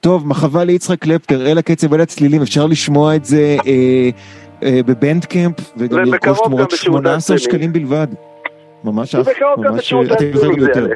טוב, 0.02 0.28
מחווה 0.28 0.64
ליצחק 0.64 1.00
קלפטר, 1.00 1.52
אל 1.52 1.58
הקצב, 1.58 1.94
אל 1.94 2.02
הצלילים, 2.02 2.42
אפשר 2.42 2.66
לשמוע 2.66 3.16
את 3.16 3.26
זה 3.26 3.58
אה, 3.68 4.10
אה, 4.64 4.80
ב 4.86 4.93
Bandcamp, 4.93 5.56
וגם 5.78 6.04
לרכוש 6.04 6.40
תמורת 6.46 6.74
בשירותי 6.74 7.04
18 7.04 7.16
הסטרימינג. 7.18 7.40
שקלים 7.40 7.74
בלבד. 7.74 8.08
ממש 8.84 9.16
אף, 9.16 9.28
ממש, 9.58 9.78
בשירותי 9.78 10.14
אתם 10.14 10.60
יותר. 10.60 10.80
יעלה. 10.80 10.96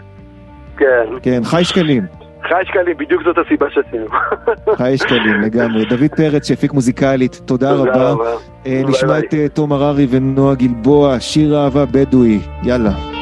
כן, 0.78 1.06
כן, 1.21 1.42
חי 1.44 1.63
שקלים, 1.63 2.04
חי 2.50 2.62
שקלים, 2.65 2.98
בדיוק 2.98 3.23
זאת 3.23 3.35
הסיבה 3.46 3.65
שעשינו. 3.69 4.06
חי 4.77 4.98
שקלים 4.98 5.42
לגמרי. 5.42 5.85
דוד 5.85 6.12
פרץ 6.17 6.48
שהפיק 6.48 6.73
מוזיקלית, 6.73 7.42
תודה 7.46 7.73
רבה. 7.73 8.10
אה, 8.10 8.15
ביי 8.63 8.83
נשמע. 8.83 9.19
את 9.19 9.33
אה, 9.33 9.50
תום 9.50 9.71
הררי 9.71 10.08
ונועה 10.10 10.56
גלבוע, 10.56 11.19
שיר 11.19 11.58
אהבה 11.58 11.85
בדואי, 11.85 12.40
יאללה. 12.63 13.17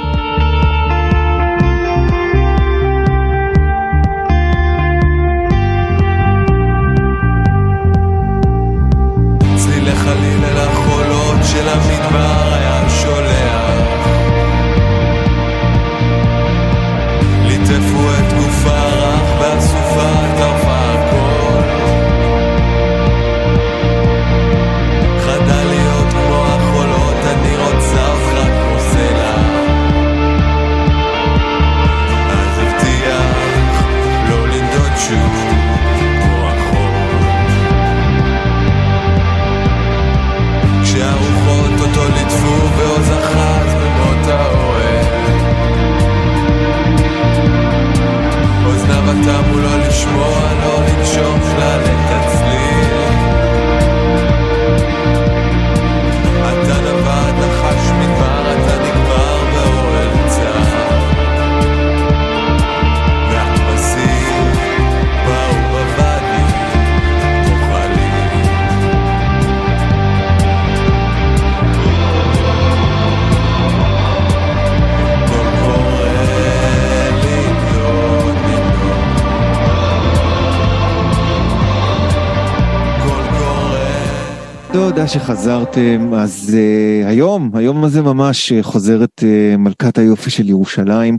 תודה 84.76 85.07
שחזרתם. 85.07 86.13
אז 86.13 86.57
uh, 86.57 87.07
היום, 87.07 87.51
היום 87.53 87.84
הזה 87.84 88.01
ממש 88.01 88.51
uh, 88.51 88.63
חוזרת 88.63 89.09
uh, 89.19 89.57
מלכת 89.57 89.97
היופי 89.97 90.30
של 90.30 90.49
ירושלים. 90.49 91.17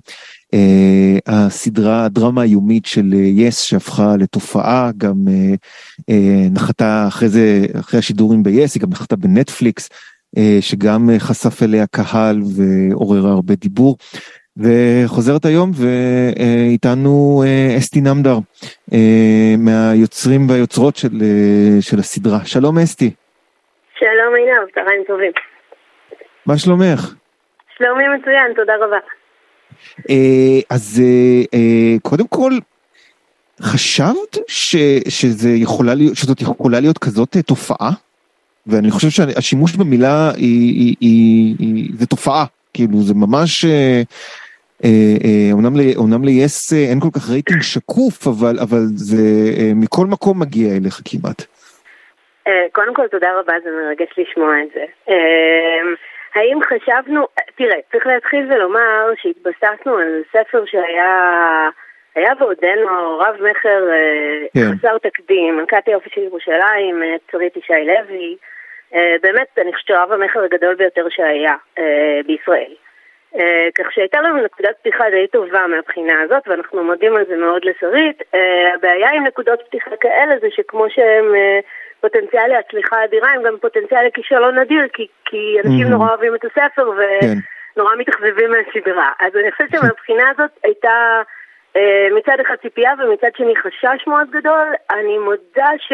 Uh, 0.54 0.58
הסדרה, 1.26 2.04
הדרמה 2.04 2.42
היומית 2.42 2.86
של 2.86 3.12
יס 3.14 3.62
uh, 3.62 3.66
שהפכה 3.66 4.16
לתופעה, 4.16 4.90
גם 4.96 5.14
uh, 5.26 5.56
uh, 6.00 6.14
נחתה 6.50 7.04
אחרי 7.08 7.28
זה, 7.28 7.66
אחרי 7.80 7.98
השידורים 7.98 8.42
ביס, 8.42 8.74
היא 8.74 8.82
גם 8.82 8.90
נחתה 8.90 9.16
בנטפליקס, 9.16 9.88
uh, 10.36 10.40
שגם 10.60 11.10
uh, 11.10 11.18
חשף 11.18 11.62
אליה 11.62 11.86
קהל 11.86 12.42
ועוררה 12.42 13.30
הרבה 13.30 13.54
דיבור. 13.54 13.96
וחוזרת 14.56 15.44
היום 15.44 15.70
ואיתנו 15.74 17.44
אסתי 17.78 18.00
נמדר 18.00 18.38
מהיוצרים 19.58 20.48
והיוצרות 20.48 20.96
של, 20.96 21.22
של 21.80 21.98
הסדרה. 21.98 22.40
שלום 22.44 22.78
אסתי. 22.78 23.10
שלום 23.98 24.34
עינב, 24.34 24.70
צהריים 24.74 25.02
טובים. 25.06 25.32
מה 26.46 26.58
שלומך? 26.58 27.14
שלומי 27.78 28.04
מצוין, 28.18 28.52
תודה 28.56 28.72
רבה. 28.80 28.96
אה, 30.10 30.60
אז 30.70 31.02
אה, 31.04 31.58
אה, 31.58 31.98
קודם 32.02 32.26
כל, 32.26 32.52
חשבת 33.62 34.38
ש, 34.48 34.76
שזה 35.08 35.50
יכולה 35.50 35.94
להיות, 35.94 36.16
שזאת 36.16 36.40
יכולה 36.40 36.80
להיות 36.80 36.98
כזאת 36.98 37.36
אה, 37.36 37.42
תופעה? 37.42 37.90
ואני 38.66 38.90
חושב 38.90 39.10
שהשימוש 39.10 39.76
במילה 39.76 40.30
היא, 40.36 40.72
היא, 40.72 40.96
היא, 41.00 41.56
היא, 41.58 41.90
זה 41.98 42.06
תופעה, 42.06 42.44
כאילו 42.74 43.02
זה 43.02 43.14
ממש, 43.14 43.64
אה, 43.64 44.02
אה, 44.84 45.16
אה, 45.24 45.48
אומנם, 45.52 45.76
ל, 45.76 45.80
אומנם 45.96 46.24
ליס 46.24 46.72
אה, 46.72 46.78
אין 46.78 47.00
כל 47.00 47.08
כך 47.12 47.30
רייטינג 47.30 47.62
שקוף, 47.62 48.26
אבל, 48.26 48.58
אבל 48.58 48.86
זה 48.94 49.52
אה, 49.58 49.72
מכל 49.74 50.06
מקום 50.06 50.40
מגיע 50.40 50.76
אליך 50.76 51.00
כמעט. 51.04 51.46
אה, 52.46 52.66
קודם 52.72 52.94
כל 52.94 53.08
תודה 53.08 53.38
רבה, 53.38 53.52
זה 53.64 53.70
מרגש 53.70 54.08
לשמוע 54.18 54.62
את 54.62 54.68
זה. 54.74 54.84
אה, 55.08 55.80
האם 56.34 56.58
חשבנו, 56.62 57.26
תראה, 57.54 57.76
צריך 57.92 58.06
להתחיל 58.06 58.52
ולומר 58.52 59.10
שהתבססנו 59.16 59.96
על 59.96 60.22
ספר 60.32 60.64
שהיה 60.66 61.68
היה 62.14 62.32
ועודנו 62.40 63.18
רב 63.18 63.36
מכר 63.50 63.88
אה, 63.90 64.46
כן. 64.54 64.78
חסר 64.78 64.98
תקדים, 64.98 65.56
מלכת 65.56 65.82
היופי 65.86 66.10
של 66.14 66.20
ירושלים, 66.20 67.02
צורית 67.30 67.56
ישי 67.56 67.84
לוי, 67.84 68.36
באמת, 69.22 69.58
אני 69.58 69.72
חושבת 69.72 69.86
שרב 69.86 70.12
המכר 70.12 70.42
הגדול 70.42 70.74
ביותר 70.74 71.06
שהיה 71.08 71.54
בישראל. 72.26 72.74
כך 73.78 73.92
שהייתה 73.92 74.20
לנו 74.20 74.44
נקודת 74.44 74.76
פתיחה 74.80 75.10
די 75.10 75.26
טובה 75.26 75.66
מהבחינה 75.66 76.20
הזאת, 76.22 76.48
ואנחנו 76.48 76.84
מודים 76.84 77.16
על 77.16 77.24
זה 77.28 77.36
מאוד 77.36 77.64
לשרית. 77.64 78.22
הבעיה 78.74 79.10
עם 79.10 79.26
נקודות 79.26 79.62
פתיחה 79.66 79.96
כאלה 80.00 80.34
זה 80.40 80.46
שכמו 80.50 80.90
שהם 80.90 81.34
פוטנציאל 82.06 82.46
להצליחה 82.46 83.04
אדירה, 83.04 83.28
הם 83.32 83.42
גם 83.42 83.56
פוטנציאל 83.60 84.06
לכישלון 84.06 84.58
נדיר, 84.58 84.82
כי, 84.92 85.06
כי 85.24 85.56
אנשים 85.64 85.86
Mhm. 85.86 85.90
נורא 85.90 86.08
אוהבים 86.08 86.34
את 86.34 86.44
הספר 86.44 86.90
כן. 87.20 87.26
ונורא 87.76 87.96
מתאכזבים 87.96 88.50
מהסדרה. 88.50 89.10
אז 89.20 89.36
אני 89.36 89.52
חושבת 89.52 89.70
שמהבחינה 89.70 90.30
הזאת 90.30 90.50
הייתה 90.64 91.22
אה, 91.76 92.08
מצד 92.16 92.36
אחד 92.40 92.54
ציפייה 92.62 92.92
ומצד 92.98 93.30
שני 93.36 93.56
חשש 93.56 94.06
מאוד 94.06 94.30
גדול. 94.30 94.66
אני 94.90 95.18
מודה 95.18 95.70
ש... 95.78 95.92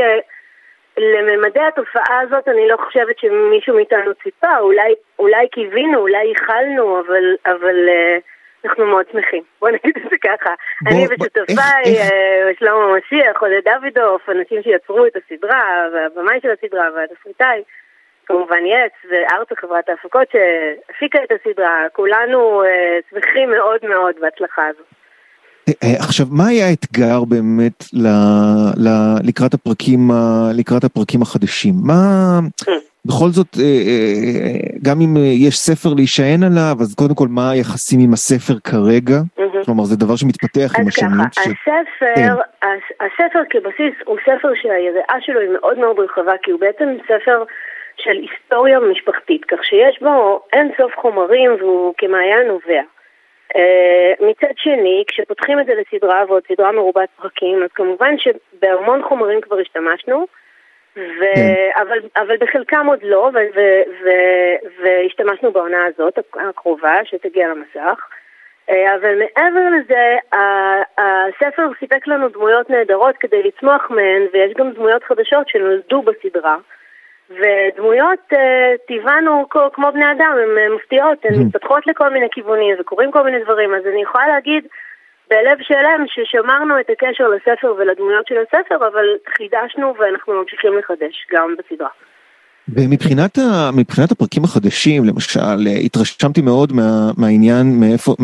לממדי 0.98 1.60
התופעה 1.60 2.20
הזאת 2.20 2.48
אני 2.48 2.68
לא 2.68 2.76
חושבת 2.86 3.18
שמישהו 3.18 3.76
מאיתנו 3.76 4.14
ציפה, 4.22 4.58
אולי, 4.60 4.94
אולי 5.18 5.48
קיווינו, 5.48 5.98
אולי 5.98 6.24
ייחלנו, 6.24 7.00
אבל, 7.00 7.24
אבל 7.46 7.88
אה, 7.88 8.18
אנחנו 8.64 8.86
מאוד 8.86 9.06
שמחים. 9.12 9.42
בוא 9.60 9.68
נגיד 9.70 9.96
את 9.96 10.10
זה 10.10 10.16
ככה. 10.24 10.54
בוא- 10.82 10.90
אני 10.92 11.04
ושותפיי, 11.06 11.96
אה, 12.00 12.50
שלמה 12.58 12.96
משיח, 12.96 13.42
עודד 13.42 13.60
דוידוף, 13.80 14.28
אנשים 14.30 14.62
שיצרו 14.62 15.06
את 15.06 15.16
הסדרה, 15.16 15.62
והבמאי 15.94 16.38
של 16.42 16.50
הסדרה, 16.50 16.88
והתסריטאי, 16.94 17.62
כמובן 18.26 18.66
יס, 18.66 19.10
וארצה 19.10 19.54
חברת 19.56 19.88
ההפקות 19.88 20.28
שהפיקה 20.32 21.18
את 21.24 21.32
הסדרה, 21.32 21.84
כולנו 21.92 22.64
אה, 22.64 22.98
שמחים 23.10 23.50
מאוד 23.50 23.80
מאוד 23.88 24.14
בהצלחה 24.20 24.66
הזאת. 24.66 24.86
אה, 25.68 25.94
עכשיו, 25.98 26.26
מה 26.30 26.46
היה 26.46 26.66
האתגר 26.68 27.24
באמת 27.24 27.84
ל, 27.92 28.06
ל, 28.76 28.88
לקראת, 29.28 29.54
הפרקים, 29.54 30.10
לקראת 30.54 30.84
הפרקים 30.84 31.22
החדשים? 31.22 31.74
מה, 31.84 32.40
בכל 33.08 33.28
זאת, 33.28 33.46
אה, 33.58 33.64
אה, 33.64 34.78
גם 34.82 35.00
אם 35.00 35.16
אה, 35.16 35.22
יש 35.22 35.58
ספר 35.58 35.94
להישען 35.94 36.42
עליו, 36.42 36.76
אז 36.80 36.94
קודם 36.94 37.14
כל, 37.14 37.28
מה 37.28 37.50
היחסים 37.50 38.00
עם 38.00 38.12
הספר 38.12 38.54
כרגע? 38.64 39.16
כלומר, 39.64 39.84
זה 39.84 39.96
דבר 39.96 40.16
שמתפתח 40.16 40.70
עם 40.78 40.82
אז 40.82 40.88
השנים. 40.88 41.10
ככה, 41.34 41.42
ש- 41.42 41.46
הספר, 41.46 42.14
כן. 42.16 42.32
הס- 42.68 42.96
הספר 43.00 43.42
כבסיס 43.50 43.94
הוא 44.06 44.16
ספר 44.22 44.48
שהיריעה 44.62 45.16
שלו 45.20 45.40
היא 45.40 45.48
מאוד 45.60 45.78
מאוד 45.78 45.96
רחבה, 45.98 46.32
כי 46.42 46.50
הוא 46.50 46.60
בעצם 46.60 46.84
ספר 47.04 47.44
של 47.96 48.16
היסטוריה 48.22 48.78
משפחתית, 48.92 49.44
כך 49.44 49.58
שיש 49.62 50.02
בו 50.02 50.40
אין 50.52 50.68
סוף 50.80 50.92
חומרים 51.02 51.50
והוא 51.60 51.94
כמעיין 51.98 52.46
נובע. 52.48 52.82
אה, 53.57 54.12
מצד 54.20 54.53
שני, 54.57 55.05
כשפותחים 55.07 55.61
את 55.61 55.66
זה 55.66 55.72
לסדרה 55.74 56.24
ועוד 56.28 56.42
סדרה 56.48 56.72
מרובת 56.72 57.09
פרקים, 57.16 57.62
אז 57.62 57.70
כמובן 57.74 58.14
שבהמון 58.18 59.03
חומרים 59.03 59.40
כבר 59.40 59.59
השתמשנו, 59.59 60.26
ו... 60.96 61.20
כן. 61.34 61.70
אבל, 61.82 61.98
אבל 62.16 62.36
בחלקם 62.36 62.86
עוד 62.86 63.03
לא, 63.03 63.30
ו... 63.34 63.38
ו... 63.55 63.61
ו... 64.05 64.09
והשתמשנו 64.82 65.53
בעונה 65.53 65.84
הזאת, 65.84 66.18
הקרובה, 66.48 66.94
שתגיע 67.05 67.48
למסך. 67.48 68.07
אה, 68.70 68.94
אבל 68.94 69.18
מעבר 69.18 69.68
לזה, 69.78 70.16
הספר 70.98 71.68
סיפק 71.78 72.07
לנו 72.07 72.28
דמויות 72.28 72.70
נהדרות 72.70 73.16
כדי 73.16 73.42
לצמוח 73.42 73.90
מהן, 73.90 74.22
ויש 74.32 74.53
גם 74.55 74.70
דמויות 74.70 75.05
חדשות 75.05 75.48
שנולדו 75.48 76.03
בסדרה. 76.03 76.57
ודמויות, 77.41 78.22
אה, 78.33 78.72
טבען 78.89 79.24
כ- 79.51 79.72
כמו 79.72 79.89
בני 79.95 80.05
אדם, 80.12 80.33
הן 80.43 80.59
אה, 80.59 80.76
מפתיעות, 80.76 81.18
הן. 81.24 81.35
מתפתחות 81.43 81.87
לכל 81.87 82.09
מיני 82.12 82.26
כיוונים 82.33 82.74
וקורים 82.80 83.11
כל 83.12 83.24
מיני 83.24 83.39
דברים, 83.45 83.74
אז 83.74 83.83
אני 83.93 84.03
יכולה 84.03 84.28
להגיד 84.28 84.64
בלב 85.30 85.59
שלם 85.62 86.05
ששמרנו 86.07 86.80
את 86.80 86.91
הקשר 86.91 87.28
לספר 87.28 87.74
ולדמויות 87.78 88.26
של 88.26 88.35
הספר, 88.45 88.76
אבל 88.76 89.07
חידשנו 89.37 89.95
ואנחנו 89.99 90.33
ממשיכים 90.35 90.78
לחדש 90.78 91.26
גם 91.33 91.55
בסדרה. 91.59 91.89
ומבחינת 92.68 93.39
ה, 93.39 93.70
מבחינת 93.76 94.12
הפרקים 94.12 94.45
החדשים, 94.45 95.05
למשל, 95.05 95.41
אה, 95.66 95.72
התרשמתי 95.85 96.43
מאוד 96.43 96.72
מה, 96.72 97.11
מהעניין, 97.18 97.80
מאיפה, 97.80 98.14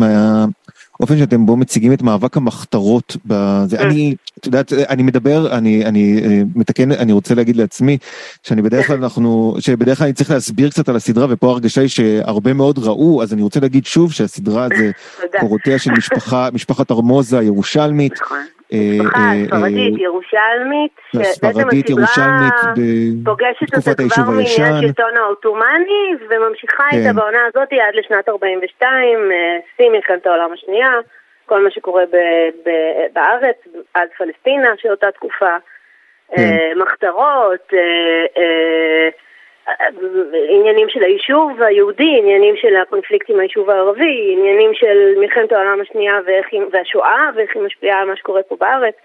מהאופן 0.99 1.17
שאתם 1.17 1.45
בו 1.45 1.57
מציגים 1.57 1.93
את 1.93 2.01
מאבק 2.01 2.37
המחתרות. 2.37 3.17
בזה. 3.25 3.79
Mm. 3.79 3.81
אני, 3.81 4.15
את 4.39 4.45
יודעת, 4.45 4.73
אני 4.73 5.03
מדבר, 5.03 5.57
אני, 5.57 5.85
אני 5.85 6.21
אה, 6.23 6.41
מתקן, 6.55 6.91
אני 6.91 7.11
רוצה 7.11 7.35
להגיד 7.35 7.55
לעצמי, 7.55 7.97
שאני 8.43 8.61
בדרך 8.61 8.87
כלל 8.87 9.03
אנחנו, 9.03 9.55
שבדרך 9.59 9.97
כלל 9.97 10.05
אני 10.05 10.13
צריך 10.13 10.31
להסביר 10.31 10.69
קצת 10.69 10.89
על 10.89 10.95
הסדרה, 10.95 11.27
ופה 11.29 11.47
ההרגשה 11.47 11.81
היא 11.81 11.89
שהרבה 11.89 12.53
מאוד 12.53 12.79
ראו, 12.79 13.23
אז 13.23 13.33
אני 13.33 13.41
רוצה 13.41 13.59
להגיד 13.59 13.85
שוב 13.85 14.11
שהסדרה 14.11 14.67
זה. 14.77 14.91
קורותיה 15.39 15.79
של 15.79 15.91
משפחה, 15.91 16.49
משפחת 16.53 16.91
ארמוזה 16.91 17.39
הירושלמית. 17.39 18.13
אה, 18.73 18.77
משפחה 19.03 19.19
אה, 19.19 19.45
ספרדית, 19.45 19.97
אה, 19.97 20.03
ירושלמית, 20.03 20.91
שבעצם 21.13 21.31
ספרדית, 21.33 21.85
הסדרה 21.85 22.03
ירושלמית, 22.03 22.53
פוגשת 23.25 23.61
אותה 23.61 23.77
בתקופת 23.77 23.99
היישוב 23.99 24.23
כבר 24.23 24.37
הישן. 24.37 24.63
השלטון 24.63 25.17
העות'מאני 25.17 26.05
וממשיכה 26.29 26.83
כן. 26.91 26.97
איתה 26.97 27.13
בעונה 27.13 27.39
הזאת 27.47 27.73
עד 27.73 27.95
לשנת 27.95 28.29
42, 28.29 29.31
אה, 29.31 29.57
שיא 29.77 29.89
מלחמת 29.89 30.27
העולם 30.27 30.53
השנייה, 30.53 30.91
כל 31.45 31.63
מה 31.63 31.71
שקורה 31.71 32.03
ב- 32.05 32.69
ב- 32.69 33.07
בארץ, 33.13 33.57
אז 33.95 34.09
פלסטינה 34.17 34.69
של 34.77 34.91
אותה 34.91 35.11
תקופה, 35.11 35.55
כן. 36.35 36.57
מחתרות, 36.75 37.73
עניינים 40.59 40.87
של 40.89 41.03
היישוב 41.03 41.61
היהודי, 41.61 42.15
עניינים 42.21 42.55
של 42.61 42.75
הקונפליקט 42.81 43.29
עם 43.29 43.39
היישוב 43.39 43.69
הערבי, 43.69 44.35
עניינים 44.37 44.71
של 44.73 45.13
מלחמת 45.19 45.51
העולם 45.51 45.81
השנייה 45.81 46.13
ואיך 46.25 46.45
היא- 46.51 46.61
והשואה 46.71 47.29
ואיך 47.35 47.49
היא 47.55 47.63
משפיעה 47.63 47.99
על 48.01 48.07
מה 48.07 48.15
שקורה 48.15 48.41
פה 48.43 48.55
בארץ. 48.59 48.95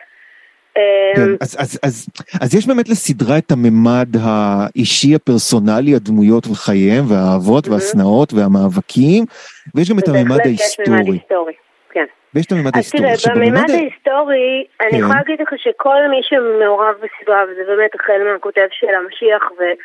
כן, 1.16 1.20
אז, 1.40 1.56
אז, 1.60 1.78
אז, 1.82 2.06
אז 2.42 2.54
יש 2.54 2.66
באמת 2.66 2.88
לסדרה 2.88 3.38
את 3.38 3.50
הממד 3.52 4.08
האישי 4.24 5.14
הפרסונלי, 5.14 5.94
הדמויות 5.94 6.46
וחייהם, 6.46 7.04
והאהבות. 7.10 7.68
והשנאות 7.68 8.32
והמאבקים, 8.32 9.24
ויש 9.74 9.90
גם 9.90 9.98
את 9.98 10.08
הממד 10.08 10.40
ההיסטורי. 10.46 10.98
היסטורי, 11.18 11.52
כן. 11.92 12.04
ויש 12.34 12.46
את 12.46 12.52
הממד 12.52 12.66
אז 12.66 12.74
ההיסטורי. 12.74 13.02
תראה, 13.02 13.12
עכשיו, 13.12 13.34
בממד 13.34 13.70
ההיסטורי, 13.70 14.64
אני 14.80 14.90
כן. 14.90 14.96
יכולה 14.96 15.14
להגיד 15.18 15.40
לך 15.42 15.52
שכל 15.56 16.00
מי 16.10 16.20
שמעורב 16.22 16.94
בסדרה, 17.02 17.42
וזה 17.48 17.62
באמת 17.70 17.90
החל 17.94 18.20
מהכותב 18.32 18.66
של 18.70 18.94
המשיח 18.98 19.42
ו- 19.58 19.76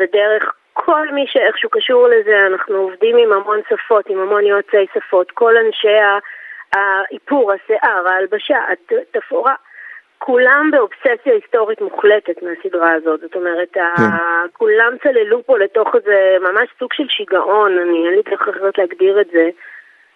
ודרך 0.00 0.52
כל 0.72 1.08
מי 1.12 1.24
שאיכשהו 1.26 1.70
קשור 1.70 2.08
לזה, 2.08 2.46
אנחנו 2.46 2.76
עובדים 2.76 3.16
עם 3.16 3.32
המון 3.32 3.60
שפות, 3.68 4.06
עם 4.08 4.18
המון 4.18 4.44
יועצי 4.46 4.86
שפות, 4.94 5.30
כל 5.30 5.56
אנשי 5.56 5.88
ה- 5.98 6.18
האיפור, 6.72 7.52
השיער, 7.52 8.08
ההלבשה, 8.08 8.58
התפאורה. 9.14 9.54
כולם 10.18 10.70
באובססיה 10.72 11.32
היסטורית 11.34 11.80
מוחלטת 11.80 12.42
מהסדרה 12.42 12.92
הזאת, 12.92 13.20
זאת 13.20 13.34
אומרת, 13.36 13.76
ה- 13.76 13.94
כן. 13.96 14.48
כולם 14.52 14.92
צללו 15.02 15.42
פה 15.46 15.58
לתוך 15.58 15.94
איזה 15.96 16.36
ממש 16.40 16.68
סוג 16.78 16.92
של 16.92 17.08
שיגעון, 17.08 17.78
אני 17.78 18.06
אין 18.06 18.14
לי 18.14 18.22
דרך 18.22 18.48
אחרת 18.48 18.78
להגדיר 18.78 19.20
את 19.20 19.26
זה, 19.32 19.48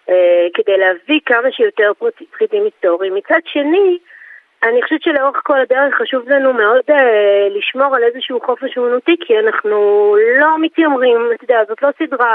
אה, 0.09 0.47
כדי 0.53 0.77
להביא 0.77 1.19
כמה 1.25 1.51
שיותר 1.51 1.91
פרט- 1.99 2.21
פריטים 2.37 2.63
היסטוריים. 2.63 3.15
מצד 3.15 3.39
שני, 3.45 3.97
אני 4.69 4.81
חושבת 4.83 5.01
שלאורך 5.03 5.37
כל 5.43 5.59
הדרך 5.61 5.93
חשוב 6.01 6.29
לנו 6.29 6.53
מאוד 6.53 6.81
אה, 6.89 6.95
לשמור 7.57 7.95
על 7.95 8.01
איזשהו 8.13 8.39
חופש 8.45 8.77
אומנותי, 8.77 9.15
כי 9.27 9.33
אנחנו 9.47 9.77
לא 10.41 10.47
מתיימרים, 10.61 11.17
אתה 11.35 11.43
יודע, 11.43 11.55
זאת 11.69 11.81
לא 11.81 11.89
סדרה, 11.99 12.33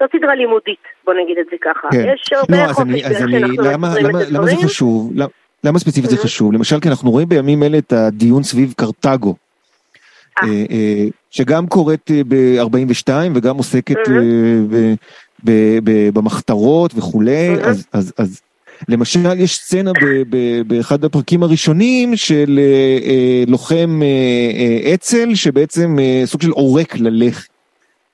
לא 0.00 0.06
סדרה 0.16 0.34
לימודית, 0.34 0.82
בוא 1.04 1.14
נגיד 1.14 1.38
את 1.38 1.46
זה 1.50 1.56
ככה. 1.60 1.88
כן. 1.92 2.04
יש 2.14 2.32
הרבה 2.32 2.66
לא, 2.66 2.72
חופש 2.72 2.88
באיך 2.90 3.06
שאנחנו 3.18 3.62
למה, 3.72 3.88
למה, 4.02 4.18
למה 4.30 4.46
זה. 4.46 4.56
חשוב? 4.64 5.12
למה, 5.14 5.28
למה 5.64 5.78
ספציפית 5.78 6.10
זה 6.10 6.16
Mhm. 6.16 6.20
חשוב? 6.22 6.52
למשל, 6.52 6.80
כי 6.80 6.88
אנחנו 6.88 7.10
רואים 7.10 7.28
בימים 7.28 7.62
אלה 7.62 7.78
את 7.78 7.92
הדיון 7.92 8.42
סביב 8.42 8.72
קרתגו, 8.76 9.34
אה. 10.42 10.48
אה, 10.48 10.64
אה, 10.70 11.04
שגם 11.30 11.66
קורית 11.66 12.10
ב-42 12.28 13.10
וגם 13.34 13.56
עוסקת 13.56 13.96
Mhm. 13.96 14.10
אה, 14.10 14.14
ב- 14.70 14.94
ב- 15.44 15.78
ב- 15.84 16.10
במחתרות 16.18 16.90
וכולי, 16.96 17.54
Mhm. 17.56 17.66
אז, 17.66 17.86
אז, 17.92 18.12
אז 18.18 18.40
למשל 18.88 19.18
יש 19.38 19.56
סצנה 19.56 19.92
ב- 19.92 20.22
ב- 20.36 20.62
באחד 20.66 21.04
הפרקים 21.04 21.42
הראשונים 21.42 22.16
של 22.16 22.58
אה, 22.58 22.98
אה, 23.08 23.44
לוחם 23.48 24.00
אה, 24.02 24.94
אצ"ל 24.94 25.34
שבעצם 25.34 25.96
סוג 26.24 26.42
של 26.42 26.50
עורק 26.50 26.94
ללח"י. 27.00 27.48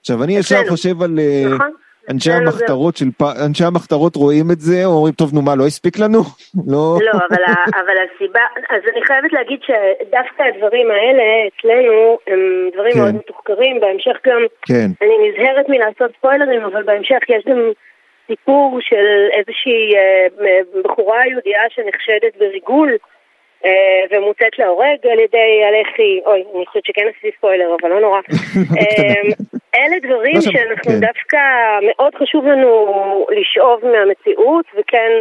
עכשיו 0.01 0.25
אני 0.25 0.37
ישר. 0.37 0.69
חושב 0.69 1.03
על 1.03 1.19
נכון? 1.55 1.71
אנשי 2.11 2.33
המחתרות 2.33 2.97
של 2.97 3.11
פ... 3.19 3.23
אנשי 3.47 3.65
המחתרות 3.65 4.17
רואים 4.17 4.51
את 4.51 4.61
זה, 4.61 4.85
אומרים 4.85 5.15
טוב 5.15 5.35
נו 5.35 5.43
מה 5.43 5.55
לא 5.55 5.67
הספיק 5.67 5.99
לנו? 5.99 6.19
לא. 6.73 6.99
לא, 7.07 7.13
אבל 7.81 7.97
הסיבה, 8.05 8.41
אז 8.71 8.83
אני 8.93 9.05
חייבת 9.05 9.33
להגיד 9.33 9.61
שדווקא 9.63 10.43
הדברים 10.43 10.91
האלה 10.91 11.23
אצלנו 11.49 12.19
הם 12.27 12.41
דברים 12.75 12.93
כן. 12.93 12.99
מאוד 13.01 13.15
מתוחקרים, 13.15 13.81
בהמשך 13.81 14.17
גם 14.27 14.43
כן, 14.67 14.89
אני 15.03 15.15
נזהרת 15.25 15.69
מלעשות 15.69 16.11
ספוילרים, 16.19 16.63
אבל 16.63 16.83
בהמשך 16.83 17.19
יש 17.29 17.45
גם 17.49 17.59
סיפור 18.27 18.79
של 18.81 19.29
איזושהי 19.33 19.97
אה, 19.97 20.27
בחורה 20.85 21.27
יהודייה 21.27 21.63
שנחשדת 21.69 22.37
בריגול 22.39 22.97
אה, 23.65 23.71
ומוצאת 24.11 24.59
להורג 24.59 25.07
על 25.13 25.19
ידי 25.19 25.63
הלח"י, 25.65 26.21
אוי, 26.27 26.45
אני 26.57 26.67
חושבת 26.67 26.85
שכן 26.85 27.03
עשיתי 27.11 27.37
ספוילר, 27.39 27.77
אבל 27.81 27.91
לא 27.91 28.01
נורא. 28.01 28.21
אה, 28.79 29.23
אלה 29.75 29.97
דברים 30.03 30.35
לא 30.35 30.41
שאנחנו 30.41 30.93
כן. 30.93 31.01
דווקא, 31.01 31.39
מאוד 31.83 32.15
חשוב 32.15 32.47
לנו 32.47 33.27
לשאוב 33.31 33.81
מהמציאות 33.87 34.67
וכן 34.75 35.13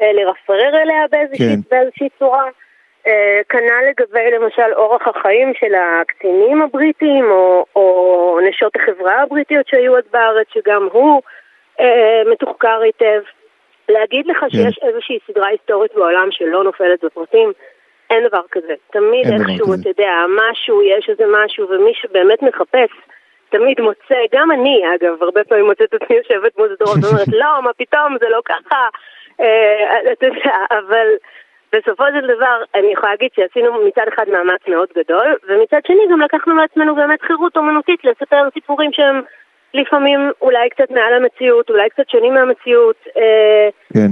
לרפרר 0.00 0.82
אליה 0.82 1.04
באיזושהי, 1.10 1.56
כן. 1.98 2.08
צורה. 2.18 2.44
כנ"ל 3.48 3.88
לגבי 3.88 4.30
למשל 4.30 4.72
אורח 4.76 5.08
החיים 5.08 5.52
של 5.60 5.74
הקצינים 5.74 6.62
הבריטים 6.62 7.24
או, 7.30 7.64
או 7.76 8.38
נשות 8.48 8.72
החברה 8.76 9.22
הבריטיות 9.22 9.66
שהיו 9.68 9.94
עוד 9.94 10.04
בארץ, 10.12 10.46
שגם 10.54 10.88
הוא 10.92 11.22
מתוחקר 12.26 12.80
היטב. 12.80 13.20
להגיד 13.88 14.26
לך 14.26 14.44
שיש 14.50 14.78
איזושהי 14.82 15.18
סדרה 15.26 15.48
היסטורית 15.48 15.94
בעולם 15.94 16.28
שלא 16.30 16.64
נופלת 16.64 17.04
בפרטים, 17.04 17.52
אין 18.10 18.28
דבר 18.28 18.42
כזה. 18.50 18.74
תמיד 18.92 19.26
איכשהו. 19.26 19.74
אתה 19.74 19.88
יודע, 19.88 20.12
משהו, 20.28 20.82
יש 20.82 21.08
איזה 21.08 21.24
משהו, 21.28 21.68
ומי 21.68 21.92
שבאמת 21.94 22.42
מחפש, 22.42 22.90
תמיד 23.48 23.80
מוצא, 23.80 24.18
גם 24.32 24.50
אני 24.50 24.82
אגב, 24.94 25.22
הרבה 25.22 25.44
פעמים 25.44 25.64
מוצאת 25.64 25.94
את 25.94 26.02
עצמי 26.02 26.16
יושבת 26.16 26.58
מול 26.58 26.76
סדרות 26.76 26.96
ואומרת, 27.02 27.28
לא, 27.32 27.62
מה 27.62 27.72
פתאום, 27.72 28.16
זה 28.20 28.28
לא 28.28 28.40
ככה, 28.44 28.88
אה, 29.40 30.12
אתה 30.12 30.26
יודע, 30.26 30.56
אבל 30.70 31.06
בסופו 31.72 32.04
של 32.14 32.26
דבר, 32.26 32.62
אני 32.74 32.92
יכולה 32.92 33.12
להגיד 33.12 33.30
שעשינו 33.36 33.84
מצד 33.86 34.04
אחד 34.14 34.28
מאמץ 34.28 34.60
מאוד 34.68 34.88
גדול, 34.96 35.36
ומצד 35.48 35.80
שני 35.86 36.02
גם 36.10 36.20
לקחנו 36.20 36.56
לעצמנו 36.56 36.94
באמת 36.94 37.22
חירות 37.22 37.56
אומנותית 37.56 38.04
לספר 38.04 38.48
סיפורים 38.54 38.92
שהם 38.92 39.22
לפעמים 39.74 40.30
אולי 40.42 40.68
קצת 40.70 40.90
מעל 40.90 41.14
המציאות, 41.14 41.70
אולי 41.70 41.90
קצת 41.90 42.08
שונים 42.08 42.34
מהמציאות. 42.34 42.96
אה, 43.16 43.68
כן, 43.94 44.10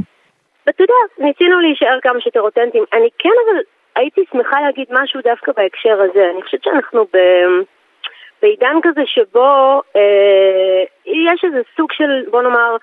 ואתה 0.66 0.82
יודע, 0.82 0.94
ניסינו 1.18 1.60
להישאר 1.60 1.98
כמה 2.02 2.20
שיותר 2.20 2.40
אותנטיים. 2.40 2.84
אני 2.92 3.08
כן, 3.18 3.36
אבל 3.46 3.60
הייתי 3.96 4.24
שמחה 4.32 4.60
להגיד 4.60 4.86
משהו 4.90 5.20
דווקא 5.24 5.52
בהקשר 5.56 6.00
הזה. 6.02 6.30
אני 6.34 6.42
חושבת 6.42 6.64
שאנחנו 6.64 7.04
ב... 7.04 7.18
בעידן 8.42 8.76
כזה 8.82 9.00
שבו 9.06 9.82
אה, 9.96 10.82
יש 11.06 11.44
איזה 11.44 11.60
סוג 11.76 11.92
של, 11.92 12.24
בוא 12.30 12.42
נאמר, 12.42 12.76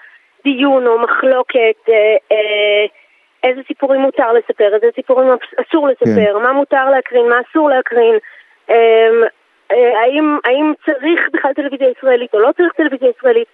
דיון 0.43 0.87
או 0.87 0.99
מחלוקת, 0.99 1.89
אה, 1.89 2.17
אה, 2.31 2.85
איזה 3.43 3.61
סיפורים 3.67 4.01
מותר 4.01 4.33
לספר, 4.33 4.75
איזה 4.75 4.87
סיפורים 4.95 5.27
אסור 5.61 5.87
לספר, 5.87 6.37
מה 6.37 6.51
מותר 6.53 6.89
להקרין, 6.89 7.29
מה 7.29 7.35
אסור 7.49 7.69
להקרין. 7.69 8.15
אה, 8.69 9.09
האם, 9.71 10.37
האם 10.45 10.73
צריך 10.85 11.19
בכלל 11.33 11.53
טלוויזיה 11.53 11.89
ישראלית 11.89 12.33
או 12.33 12.39
לא 12.39 12.51
צריך 12.57 12.73
טלוויזיה 12.73 13.09
ישראלית? 13.09 13.47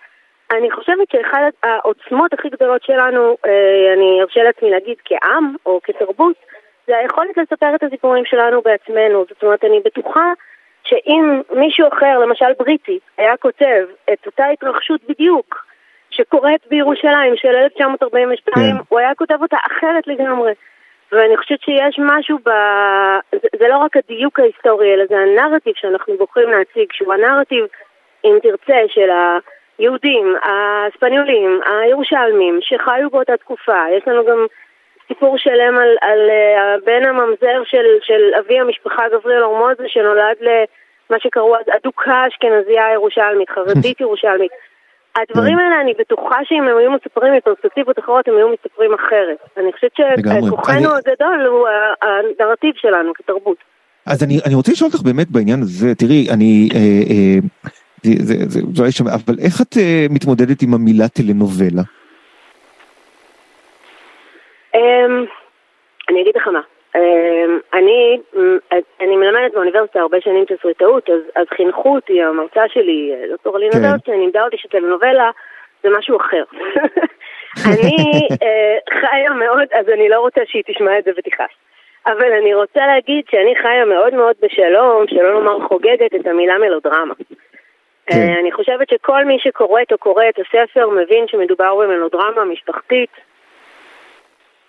אני 0.51 0.72
חושבת 0.72 1.11
שאחת 1.11 1.53
העוצמות 1.63 2.34
הכי 2.34 2.49
גדולות 2.49 2.84
שלנו, 2.84 3.38
אה, 3.45 3.93
אני 3.93 4.22
ארשה 4.22 4.43
לעצמי 4.43 4.72
להגיד 4.72 4.97
כעם 5.05 5.55
או 5.66 5.80
כתרבות, 5.84 6.36
זה 6.88 6.97
היכולת 6.97 7.38
לספר 7.38 7.76
את 7.76 7.84
הסיפורים 7.84 8.26
שלנו 8.26 8.61
בעצמנו. 8.61 9.26
זאת 9.30 9.43
אומרת, 9.43 9.63
אני 9.63 9.80
בטוחה 9.86 10.32
שאם 10.84 11.41
מישהו 11.53 11.88
אחר, 11.88 12.20
למשל 12.20 12.53
בריטי, 12.59 12.99
היה 13.18 13.38
כותב 13.38 13.86
את 14.13 14.26
אותה 14.26 14.45
התרחשות 14.45 15.01
בדיוק 15.09 15.66
שקורית 16.09 16.61
בירושלים 16.70 17.36
של 17.36 17.55
1942, 17.55 18.76
כן. 18.76 18.84
הוא 18.89 18.99
היה 18.99 19.16
כותב 19.16 19.38
אותה 19.41 19.57
אחרת 19.68 20.07
לגמרי. 20.07 20.51
ואני 21.16 21.38
חושבת 21.38 21.61
שיש 21.61 21.99
משהו 21.99 22.38
ב... 22.45 22.49
זה, 23.32 23.47
זה 23.59 23.68
לא 23.68 23.78
רק 23.78 23.97
הדיוק 23.97 24.39
ההיסטורי, 24.39 24.93
אלא 24.93 25.03
זה 25.09 25.16
הנרטיב 25.18 25.74
שאנחנו 25.76 26.18
בוחרים 26.18 26.49
להציג, 26.49 26.88
שהוא 26.93 27.13
הנרטיב, 27.13 27.66
אם 28.26 28.38
תרצה, 28.43 28.80
של 28.88 29.09
היהודים, 29.80 30.36
הספניולים, 30.43 31.59
הירושלמים, 31.66 32.59
שחיו 32.61 33.09
באותה 33.09 33.38
תקופה. 33.38 33.84
יש 33.97 34.07
לנו 34.07 34.26
גם 34.26 34.45
סיפור 35.07 35.38
שלם 35.38 35.78
על, 35.78 35.95
על 36.01 36.30
uh, 36.30 36.61
הבן 36.61 37.05
הממזר 37.05 37.63
של, 37.66 37.86
של 38.01 38.22
אבי 38.39 38.59
המשפחה 38.59 39.03
גבריאל 39.09 39.43
אורמוזה, 39.43 39.84
שנולד 39.88 40.38
למה 40.41 41.20
שקראו 41.20 41.55
אז 41.55 41.66
אדוקה 41.76 42.28
אשכנזייה 42.28 42.93
ירושלמית, 42.93 43.49
חרדית 43.55 44.01
ירושלמית. 44.01 44.51
הדברים 45.16 45.57
האלה, 45.59 45.82
אני 45.82 45.93
בטוחה 45.99 46.36
שאם 46.43 46.63
הם 46.63 46.78
היו 46.78 46.91
מספרים 46.91 47.34
מפרספקטיבות 47.34 47.99
אחרות, 47.99 48.28
הם 48.28 48.34
היו 48.38 48.47
מספרים 48.49 48.93
אחרת. 48.93 49.38
אני 49.57 49.74
חושבת. 49.74 49.91
שכוחנו 50.47 50.89
הגדול 50.95 51.45
הוא 51.47 51.68
ה- 51.68 51.93
הנרטיב 52.05 52.74
שלנו 52.76 53.13
כתרבות. 53.13 53.57
אז 54.05 54.24
אני, 54.24 54.39
אני 54.45 54.55
רוצה 54.55 54.72
לשאול 54.72 54.89
אותך 54.93 55.03
באמת 55.05 55.30
בעניין 55.30 55.61
הזה, 55.61 55.95
תראי, 55.95 56.28
אני, 56.34 56.70
אה, 56.76 56.80
אה, 56.80 57.39
זה, 58.03 58.11
זה, 58.26 58.34
זה, 58.47 58.59
זה 58.74 58.91
שם, 58.91 59.07
אבל 59.07 59.36
איך 59.45 59.61
את 59.61 59.78
אה, 59.78 60.05
מתמודדת 60.09 60.61
עם 60.61 60.74
המילה 60.74 61.07
טלנובלה? 61.07 61.82
אמ, 64.76 65.26
אני 66.09 66.22
אגיד 66.22 66.36
לך 66.36 66.47
מה. 66.47 66.59
אמ, 66.96 67.60
אני, 67.74 68.20
אמ, 68.36 68.58
אני 69.02 69.16
מלמדת 69.16 69.54
באוניברסיטה 69.54 70.00
הרבה 70.00 70.22
שנים 70.22 70.46
תסריטאות, 70.46 71.10
אז, 71.10 71.22
אז 71.36 71.46
חינכו 71.54 71.96
אותי, 71.96 72.24
המרצה 72.24 72.64
שלי, 72.68 73.14
דוקטור 73.32 73.58
אלינה 73.58 73.74
כן. 73.74 73.82
דאוטשטיין, 73.82 74.20
לימדה 74.20 74.43
אותי 74.46 74.58
שטלנובלה 74.58 75.32
זה 75.84 75.89
משהו 75.98 76.18
אחר. 76.18 76.43
אני 77.70 78.28
אה, 78.43 79.00
חיה 79.00 79.34
מאוד, 79.34 79.68
אז 79.74 79.89
אני 79.89 80.10
לא 80.10 80.20
רוצה 80.20 80.41
שהיא 80.46 80.64
תשמע 80.68 81.00
את 81.00 81.04
זה 81.04 81.12
ותכעס. 81.18 81.50
אבל 82.08 82.32
אני 82.41 82.54
רוצה 82.54 82.88
להגיד 82.88 83.26
שאני 83.32 83.56
חיה 83.56 83.86
מאוד 83.86 84.14
מאוד 84.14 84.36
בשלום, 84.41 85.08
שלא 85.08 85.34
לומר 85.34 85.68
חוגגת 85.68 86.16
את 86.16 86.28
המילה 86.28 86.58
מלודרמה. 86.58 87.14
כן. 88.08 88.16
אה, 88.16 88.39
אני 88.39 88.52
חושבת 88.52 88.89
שכל 88.89 89.26
מי 89.26 89.38
שקורא 89.39 89.82
או 89.91 89.98
קורא 89.98 90.24
את 90.30 90.39
הספר 90.39 90.89
מבין 90.89 91.28
שמדובר 91.28 91.76
במלודרמה 91.76 92.46
משפחתית 92.46 93.10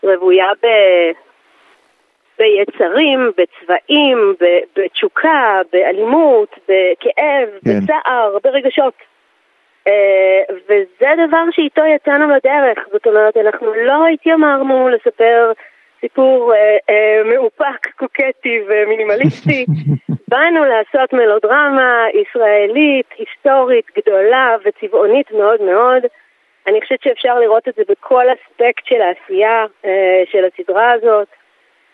רוויה 0.03 0.51
ב... 0.63 0.67
ביצרים, 2.39 3.31
בצבעים, 3.37 4.35
בתשוקה, 4.77 5.61
באלימות, 5.73 6.51
בכאב, 6.69 7.49
כן. 7.65 7.81
בצער, 7.85 8.39
ברגשות. 8.45 8.95
אה, 9.89 10.55
וזה 10.69 11.27
דבר 11.29 11.45
שאיתו 11.51 11.83
יצאנו 11.85 12.29
לדרך. 12.29 12.79
זאת 12.93 13.07
אומרת, 13.07 13.37
אנחנו 13.37 13.75
לא 13.75 14.07
התיימרנו 14.07 14.89
לספר 14.89 15.53
סיפור 16.01 16.55
אה, 16.55 16.77
אה, 16.91 17.23
מאופק, 17.25 17.97
קוקטי 17.97 18.61
ומינימליסטי. 18.69 19.67
באנו 20.29 20.65
לעשות 20.65 21.13
מלודרמה 21.13 22.07
ישראלית, 22.15 23.07
היסטורית, 23.17 23.87
גדולה 23.97 24.57
וצבעונית 24.65 25.33
מאוד 25.33 25.63
מאוד. 25.63 26.03
אני 26.67 26.81
חושבת 26.81 27.03
שאפשר 27.03 27.39
לראות 27.39 27.69
את 27.69 27.75
זה 27.75 27.83
בכל 27.89 28.25
אספקט 28.29 28.87
של 28.87 29.01
העשייה 29.03 29.65
אה, 29.85 30.23
של 30.31 30.45
הסדרה 30.45 30.93
הזאת. 30.93 31.29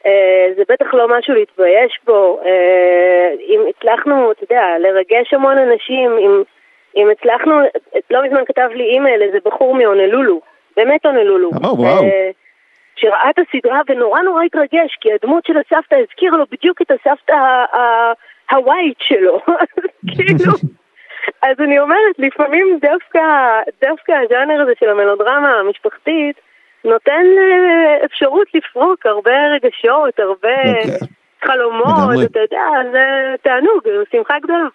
אה, 0.07 0.49
זה 0.57 0.63
בטח 0.69 0.95
לא 0.95 1.19
משהו 1.19 1.35
להתבייש 1.35 2.01
בו. 2.05 2.41
אה, 2.45 3.35
אם 3.49 3.61
הצלחנו, 3.69 4.33
אתה 4.33 4.45
יודע, 4.45 4.65
לרגש 4.79 5.35
המון 5.35 5.59
אנשים, 5.59 6.11
אם, 6.19 6.43
אם 6.97 7.11
הצלחנו, 7.11 7.55
לא 8.11 8.23
מזמן 8.25 8.45
כתב 8.47 8.69
לי 8.75 8.85
אימייל 8.85 9.23
איזה 9.23 9.39
בחור 9.45 9.75
מהונלולו, 9.75 10.41
באמת 10.77 11.07
הונלולו. 11.07 11.51
אה, 11.65 11.75
וואו. 11.75 12.05
אה, 12.05 12.31
שראה 12.97 13.31
את 13.31 13.39
הסדרה 13.39 13.81
ונורא 13.89 14.21
נורא 14.21 14.43
התרגש, 14.43 14.97
כי 15.01 15.13
הדמות 15.13 15.47
של 15.47 15.57
הסבתא 15.57 15.95
הזכירה 15.95 16.39
לו 16.39 16.45
בדיוק 16.51 16.83
את 16.83 16.91
הסבתא 16.91 17.35
הווייט 18.51 19.01
שלו. 19.01 19.41
כאילו, 20.15 20.53
אז 21.43 21.57
אני 21.61 21.81
אומרת, 21.81 22.19
לפעמים 22.19 22.79
דווקא, 22.81 23.21
דווקא 23.81 24.13
הז'אנר 24.13 24.63
הזה 24.63 24.73
של 24.81 24.89
המלודרמה 24.89 25.51
המשפחתית, 25.51 26.37
נותן 26.85 27.25
אה, 27.39 28.07
אפשרות 28.07 28.47
לפרוק 28.55 29.07
הרבה 29.07 29.31
רגשות, 29.55 30.19
הרבה 30.19 30.49
אוקיי. 30.79 31.09
חלומות. 31.45 32.31
אתה 32.31 32.39
יודע, 32.39 32.91
זה 32.93 33.35
תענוג, 33.43 34.05
שמחה 34.13 34.35
גדולה. 34.43 34.67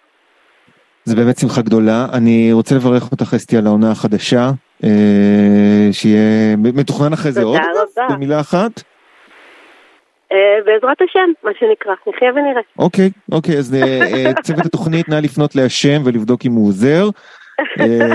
זה 1.04 1.16
באמת 1.16 1.38
שמחה 1.38 1.62
גדולה. 1.62 2.06
אני 2.12 2.52
רוצה 2.52 2.74
לברך 2.74 3.12
אותך 3.12 3.34
אסתי 3.34 3.56
על 3.56 3.66
העונה 3.66 3.90
החדשה, 3.90 4.50
אה, 4.84 5.88
שיהיה 5.92 6.56
מתוכנן 6.56 7.12
אחרי 7.12 7.32
זה 7.32 7.42
עוד, 7.42 7.60
רבה. 7.60 8.14
במילה 8.14 8.40
אחת. 8.40 8.82
אה, 10.32 10.58
בעזרת 10.64 11.02
השם, 11.02 11.30
מה 11.44 11.50
שנקרא, 11.58 11.92
נחיה 12.08 12.30
ונראה. 12.30 12.62
אוקיי, 12.78 13.10
אוקיי, 13.32 13.58
אז 13.58 13.76
צוות 14.46 14.66
התוכנית, 14.66 15.08
נא 15.08 15.14
לפנות 15.14 15.56
להשם 15.56 16.02
ולבדוק 16.04 16.40
אם 16.46 16.52
הוא 16.52 16.68
עוזר. 16.68 17.08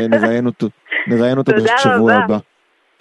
נראיין 0.09 0.45
אותו, 0.45 0.67
נראיין 1.07 1.37
אותו 1.37 1.51
בשבוע. 1.51 2.13
הבא. 2.13 2.37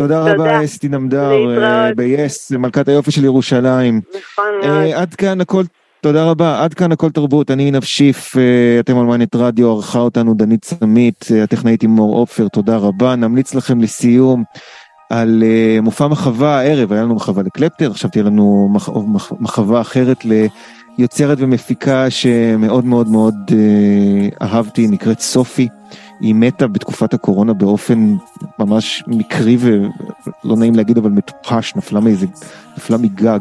תודה 0.02 0.20
תודה. 0.32 0.32
רבה 0.34 0.64
אסתי 0.64 0.88
נמדר, 0.88 1.32
להתראות. 1.36 1.96
ב-yes, 1.96 2.58
מלכת 2.58 2.88
היופי 2.88 3.10
של 3.10 3.24
ירושלים. 3.24 4.00
נכון 4.08 4.44
מאוד. 4.62 4.76
אה, 4.76 5.00
עד 5.00 5.14
כאן 5.14 5.40
הכל, 5.40 5.64
תודה 6.00 6.24
רבה, 6.24 6.64
עד 6.64 6.74
כאן 6.74 6.92
הכל 6.92 7.10
תרבות, 7.10 7.50
אני 7.50 7.62
עינב 7.62 7.84
שיף, 7.84 8.36
אה, 8.36 8.42
אתם 8.80 8.98
על 8.98 9.06
מיינט 9.06 9.34
רדיו, 9.36 9.70
ערכה 9.70 9.98
אותנו 9.98 10.34
דנית 10.34 10.64
סמית, 10.64 11.26
אה, 11.34 11.42
הטכנאית 11.42 11.82
עם 11.82 11.90
מור 11.90 12.14
עופר, 12.16 12.48
תודה 12.48 12.76
רבה. 12.76 13.16
נמליץ 13.16 13.54
לכם 13.54 13.80
לסיום 13.80 14.44
על 15.10 15.42
אה, 15.46 15.80
מופע 15.80 16.08
מחווה 16.08 16.58
הערב, 16.58 16.92
היה 16.92 17.02
לנו 17.02 17.14
מחווה 17.14 17.42
לקלפטר, 17.42 17.90
עכשיו 17.90 18.10
תהיה 18.10 18.24
לנו 18.24 18.68
מח- 18.72 18.88
מח- 19.06 19.32
מחווה 19.40 19.80
אחרת 19.80 20.24
ליוצרת 20.98 21.38
ומפיקה 21.40 22.10
שמאוד 22.10 22.84
מאוד 22.84 23.08
מאוד 23.08 23.34
אה, 23.52 24.46
אהבתי, 24.46 24.86
נקראת 24.86 25.20
סופי. 25.20 25.68
היא 26.22 26.34
מתה 26.34 26.66
בתקופת 26.66 27.14
הקורונה 27.14 27.52
באופן 27.52 28.16
ממש 28.58 29.04
מקרי 29.06 29.56
ולא 29.60 30.56
נעים 30.56 30.74
להגיד 30.74 30.98
אבל 30.98 31.10
מטופש, 31.10 31.76
נפלה 31.76 32.00
מאיזה, 32.00 32.26
נפלה 32.76 32.96
מגג. 32.96 33.40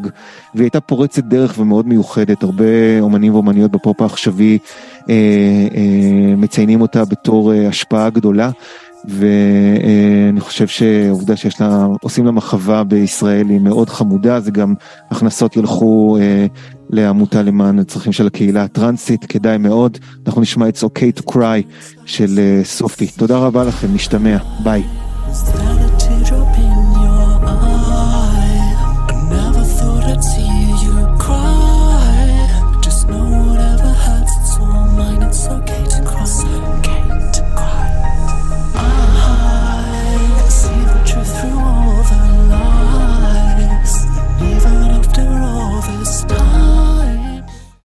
והיא 0.55 0.65
הייתה 0.65 0.81
פורצת 0.81 1.23
דרך 1.23 1.55
ומאוד 1.57 1.87
מיוחדת, 1.87 2.43
הרבה 2.43 2.99
אומנים 2.99 3.33
ואומניות 3.33 3.71
בפופ 3.71 4.01
העכשווי 4.01 4.57
אה, 5.09 5.15
אה, 5.75 6.35
מציינים 6.35 6.81
אותה 6.81 7.05
בתור 7.05 7.53
אה, 7.53 7.67
השפעה 7.67 8.09
גדולה. 8.09 8.49
ואני 9.05 10.39
חושב 10.39 10.67
שהעובדה 10.67 11.35
שיש 11.35 11.61
לה, 11.61 11.87
עושים 12.01 12.25
לה 12.25 12.31
מחווה 12.31 12.83
בישראל 12.83 13.49
היא 13.49 13.59
מאוד 13.59 13.89
חמודה, 13.89 14.39
זה 14.39 14.51
גם 14.51 14.73
הכנסות 15.11 15.57
ילכו 15.57 16.17
אה, 16.21 16.45
לעמותה 16.89 17.41
למען 17.41 17.79
הצרכים 17.79 18.13
של 18.13 18.27
הקהילה 18.27 18.63
הטרנסית, 18.63 19.25
כדאי 19.25 19.57
מאוד. 19.57 19.97
אנחנו 20.27 20.41
נשמע 20.41 20.67
את 20.69 20.77
It's 20.77 20.83
okay 20.83 21.21
to 21.21 21.31
cry 21.31 21.61
של 22.05 22.39
אה, 22.39 22.61
סופי. 22.63 23.07
תודה 23.07 23.37
רבה 23.37 23.63
לכם, 23.63 23.87
נשתמע, 23.93 24.37
ביי. 24.63 24.83